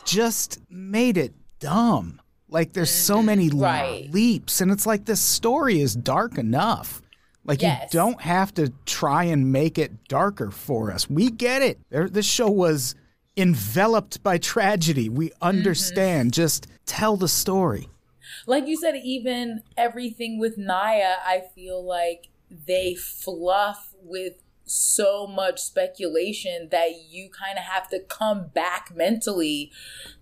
[0.04, 2.20] just made it dumb.
[2.48, 4.10] Like there's so many Right.
[4.10, 7.00] leaps and it's like this story is dark enough.
[7.44, 7.94] Like Yes.
[7.94, 11.08] you don't have to try and make it darker for us.
[11.08, 11.78] We get it.
[11.88, 12.94] There, this show was
[13.36, 15.08] enveloped by tragedy.
[15.08, 15.44] We Mm-hmm.
[15.44, 16.32] understand.
[16.34, 17.88] Just tell the story.
[18.46, 22.28] like you said, even everything with Naya, I feel like
[22.66, 24.34] they fluff with
[24.64, 29.72] so much speculation that you kind of have to come back mentally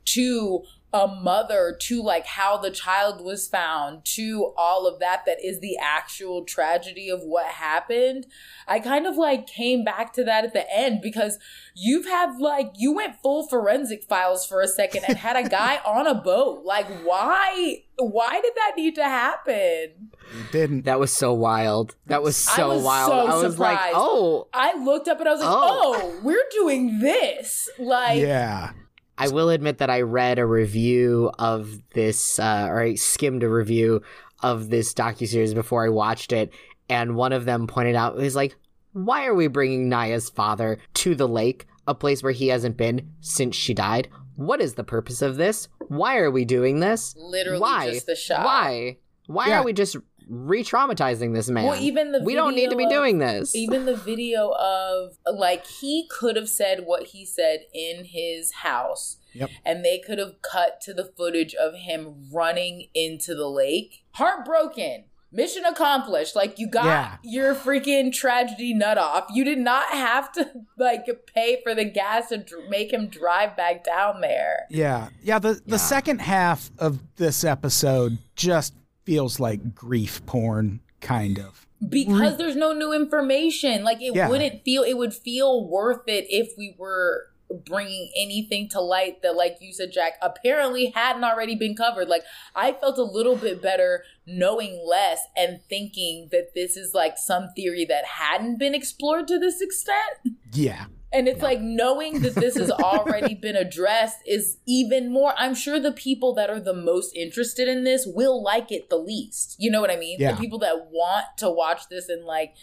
[0.07, 0.63] to
[0.93, 5.61] a mother to like how the child was found to all of that that is
[5.61, 8.27] the actual tragedy of what happened
[8.67, 11.39] i kind of like came back to that at the end because
[11.75, 15.79] you've had like you went full forensic files for a second and had a guy
[15.87, 20.85] on a boat like why why did that need to happen It didn't.
[20.85, 21.97] That was so wild.
[22.07, 23.11] That was I so was wild.
[23.11, 26.01] so I was like, oh, i looked up and i was like Oh.
[26.01, 28.71] oh, we're doing this like yeah.
[29.19, 33.49] I will admit that I read a review of this, uh, or I skimmed a
[33.49, 34.03] review
[34.43, 36.53] of this docuseries before I watched it,
[36.89, 38.55] and one of them pointed out, it was like,
[38.93, 43.13] why are we bringing Naya's father to the lake, a place where he hasn't been
[43.21, 44.09] since she died?
[44.37, 45.69] What is the purpose of this?
[45.89, 47.15] Why are we doing this?
[47.17, 47.91] Literally Why?
[47.91, 48.45] just the shot.
[48.45, 48.99] Why?
[49.27, 49.61] Why Yeah.
[49.61, 49.97] are we just
[50.29, 51.67] re-traumatizing this man?
[51.67, 53.55] Well, even the we don't need to be of- doing this.
[53.55, 59.17] even the video of like he could have said what he said in his house
[59.35, 59.51] Yep.
[59.65, 65.05] and they could have cut to the footage of him running into the lake heartbroken
[65.31, 67.17] mission accomplished like you got Yeah.
[67.23, 72.31] your freaking tragedy nut off you did not have to like pay for the gas
[72.31, 75.09] to dr- make him drive back down there Yeah.
[75.23, 75.39] Yeah.
[75.39, 78.73] The, the second half of this episode just
[79.09, 81.67] feels like grief porn, kind of.
[81.89, 84.29] because there's no new information like it Yeah.
[84.29, 87.27] wouldn't feel it would feel worth it if we were
[87.65, 92.23] bringing anything to light that like you said jack apparently hadn't already been covered like
[92.55, 97.49] i felt a little bit better knowing less and thinking that this is like some
[97.57, 100.87] theory that hadn't been explored to this extent Yeah.
[101.13, 105.35] And it's like knowing that this has already been addressed is even more.
[105.37, 108.99] I'm sure the people that are the most interested in this will like it the
[108.99, 109.57] least.
[109.59, 110.19] You know what I mean?
[110.21, 110.33] Yeah.
[110.33, 112.55] The people that want to watch this and like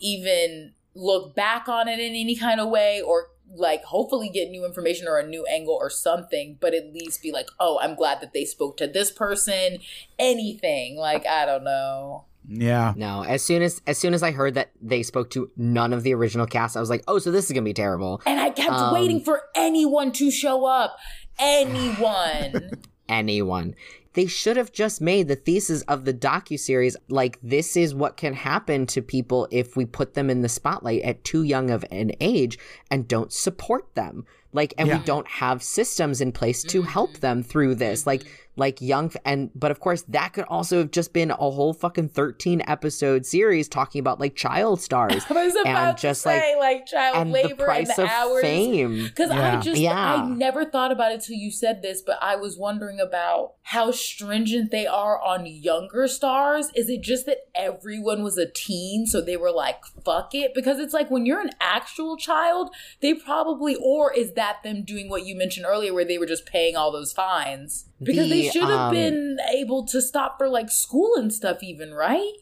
[0.00, 4.64] even look back on it in any kind of way or like hopefully get new
[4.64, 8.20] information or a new angle or something, but at least be like, oh, I'm glad
[8.20, 9.78] that they spoke to this person.
[10.18, 10.96] Anything.
[10.96, 12.24] Like, I don't know.
[12.48, 12.94] Yeah.
[12.96, 16.02] No, as soon as as soon as I heard that they spoke to none of
[16.04, 18.50] the original cast, I was like, "Oh, so this is gonna be terrible." And I
[18.50, 20.96] kept Um, waiting for anyone to show up.
[21.38, 22.70] Anyone.
[23.08, 23.74] Anyone.
[24.14, 28.32] They should have just made the thesis of the docuseries like this is what can
[28.32, 32.12] happen to people if we put them in the spotlight at too young of an
[32.20, 32.58] age
[32.90, 34.24] and don't support them.
[34.52, 34.98] Like and Yeah.
[34.98, 38.06] we don't have systems in place to help them through this.
[38.06, 38.24] Like
[38.56, 42.08] like young and but of course that could also have just been a whole fucking
[42.08, 46.56] 13 episode series talking about like child stars I was about and to just say,
[46.58, 48.42] like like, child and labor the price and the of hours.
[48.42, 49.04] fame.
[49.04, 49.58] Because Yeah.
[49.58, 50.14] I just, Yeah.
[50.14, 53.90] I never thought about it till you said this, but I was wondering about how
[53.90, 56.70] stringent they are on younger stars.
[56.74, 60.54] Is it just that everyone was a teen, so they were like, fuck it?
[60.54, 62.70] Because it's like when you're an actual child,
[63.00, 66.46] they probably, or is that them doing what you mentioned earlier, where they were just
[66.46, 67.86] paying all those fines?
[68.02, 71.94] Because they should have um, been able to stop for like school and stuff, even,
[71.94, 72.32] right?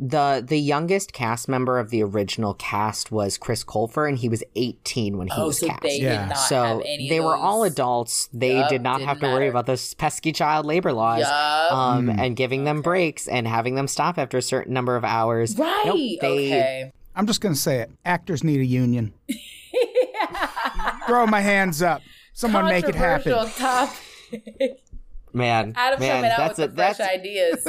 [0.00, 4.42] The the youngest cast member of the original cast was Chris Colfer, and he was
[4.56, 5.82] 18 when he Oh, was so cast.
[5.82, 6.22] they Yeah.
[6.22, 7.08] did not have so any.
[7.08, 8.28] they of were all adults.
[8.32, 11.20] They Yup, did not have to worry about those pesky child labor laws.
[11.20, 11.72] Yup.
[11.72, 15.56] Um, and giving them breaks and having them stop after a certain number of hours.
[15.56, 15.82] Right.
[15.86, 16.92] Nope, they, okay.
[17.14, 17.90] I'm just going to say it.
[18.04, 19.12] Actors need a union.
[21.06, 22.02] Throw my hands up.
[22.32, 23.32] Someone make it happen.
[23.32, 23.98] Controversial topic.
[25.34, 27.66] Man, Adam man, coming out that's with a, the fresh that's ideas.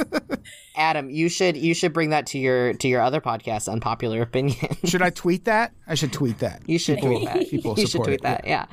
[0.76, 1.08] Adam.
[1.08, 4.76] You should you should bring that to your to your other podcast, Unpopular Opinion.
[4.84, 5.72] Should I tweet that?
[5.86, 6.60] I should tweet that.
[6.66, 7.48] you should People- tweet that.
[7.48, 8.46] people you should support tweet it, that.
[8.46, 8.66] Yeah,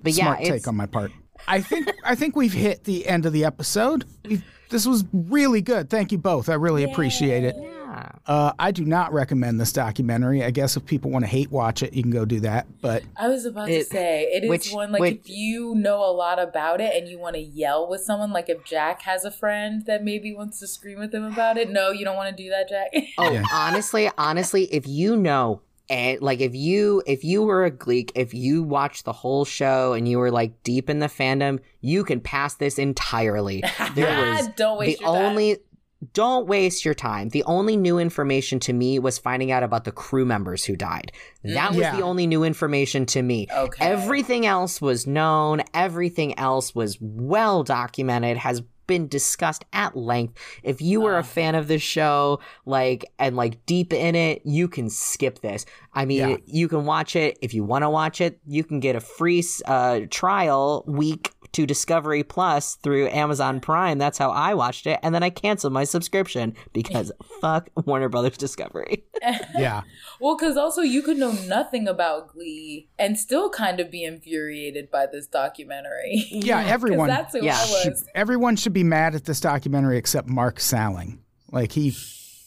[0.00, 1.10] but Smart yeah, it's, take on my part.
[1.48, 4.04] I think I think we've hit the end of the episode.
[4.24, 5.90] We've, this was really good.
[5.90, 6.48] Thank you both.
[6.48, 7.56] I really appreciate it.
[7.96, 8.12] Yeah.
[8.26, 10.42] Uh, I do not recommend this documentary.
[10.44, 12.66] I guess if people want to hate watch it, you can go do that.
[12.80, 15.74] But I was about It- to say it is which- one like which- if you
[15.74, 19.02] know a lot about it and you want to yell with someone, like if Jack
[19.02, 21.70] has a friend that maybe wants to scream with him about it.
[21.70, 22.88] No, you don't want to do that, Jack.
[23.18, 23.44] Oh, Yeah.
[23.52, 28.34] honestly, honestly, if you know, and like if you if you were a gleek, if
[28.34, 32.20] you watched the whole show and you were like deep in the fandom, you can
[32.20, 33.62] pass this entirely.
[33.94, 35.36] There was Don't waste the your time.
[36.12, 37.30] Don't waste your time.
[37.30, 41.10] The only new information to me was finding out about the crew members who died.
[41.42, 41.96] That was Yeah.
[41.96, 43.46] the only new information to me.
[43.50, 43.84] Okay.
[43.84, 45.62] Everything else was known.
[45.72, 50.38] Everything else was well documented, has been discussed at length.
[50.62, 54.68] If you were a fan of this show, like and like deep in it, you
[54.68, 55.66] can skip this.
[55.92, 56.36] I mean, Yeah.
[56.46, 58.38] you can watch it if you want to watch it.
[58.46, 63.98] You can get a free uh, trial week to Discovery Plus through Amazon Prime.
[63.98, 68.36] That's how I watched it, and then I canceled my subscription because fuck Warner Brothers
[68.36, 69.04] Discovery.
[69.58, 69.82] Yeah.
[70.20, 74.90] Well, because also you could know nothing about Glee and still kind of be infuriated
[74.90, 76.26] by this documentary.
[76.30, 77.08] Yeah, 'Cause everyone.
[77.08, 77.56] that's who Yeah.
[77.58, 81.20] I should- everyone should be mad at this documentary except Mark Salling.
[81.50, 81.96] Like he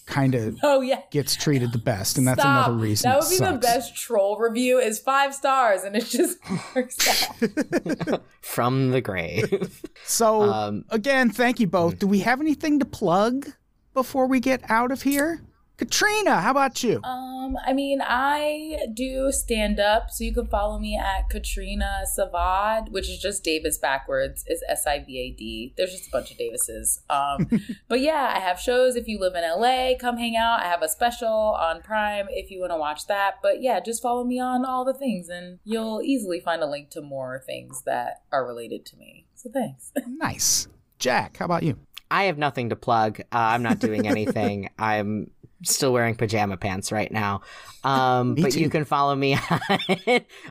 [0.10, 1.02] kind of Oh yeah.
[1.12, 2.68] gets treated the best, and that's Stop.
[2.68, 3.10] another reason.
[3.10, 6.38] That would be the best troll review is five stars and it just
[6.76, 8.22] works out.
[8.42, 9.82] From the grave.
[10.06, 12.00] So Um, again, thank you both.
[12.00, 13.48] Do we have anything to plug
[13.94, 15.42] before we get out of here?
[15.80, 17.00] Katrina, how about you?
[17.06, 22.90] Um, I mean, I do stand up, so you can follow me at Katrina Sivad,
[22.92, 25.74] which is just Davis backwards, is S I V A D.
[25.78, 27.00] There's just a bunch of Davises.
[27.10, 27.50] Um,
[27.88, 28.98] but yeah, I have shows.
[28.98, 30.60] If you live in LA, come hang out.
[30.60, 33.36] I have a special on Prime if you want to watch that.
[33.42, 36.90] But yeah, just follow me on all the things, and you'll easily find a link
[36.90, 39.28] to more things that are related to me.
[39.36, 39.94] So thanks.
[40.06, 40.68] Nice.
[40.98, 41.78] Jack, how about you?
[42.12, 43.22] I have nothing to plug.
[43.22, 44.70] Uh, I'm not doing anything.
[44.80, 45.32] I'm
[45.64, 47.42] still wearing pajama pants right now.
[47.84, 48.62] Um, Me but too.
[48.62, 49.36] you can follow me
[49.70, 49.80] on,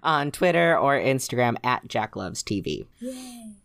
[0.02, 2.86] on Twitter or Instagram at Jack Loves TV.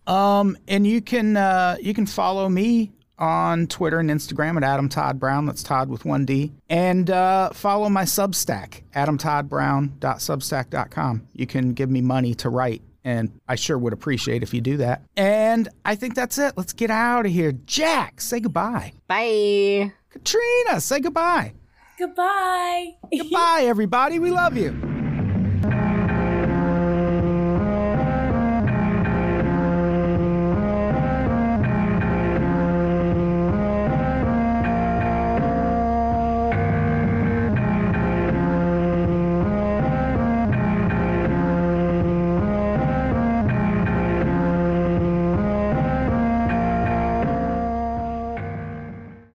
[0.07, 4.89] Um, and you can uh, you can follow me on Twitter and Instagram at Adam
[4.89, 5.45] Todd Brown.
[5.45, 6.51] That's Todd with one D.
[6.69, 11.27] And uh, follow my Substack, adamtoddbrown.substack.com.
[11.33, 14.77] You can give me money to write, and I sure would appreciate if you do
[14.77, 15.03] that.
[15.15, 16.53] And I think that's it.
[16.57, 17.51] Let's get out of here.
[17.51, 18.93] Jack, say goodbye.
[19.07, 19.93] Bye.
[20.09, 21.53] Katrina, say goodbye.
[21.97, 22.95] Goodbye.
[23.17, 24.17] Goodbye, everybody.
[24.17, 24.92] We love you.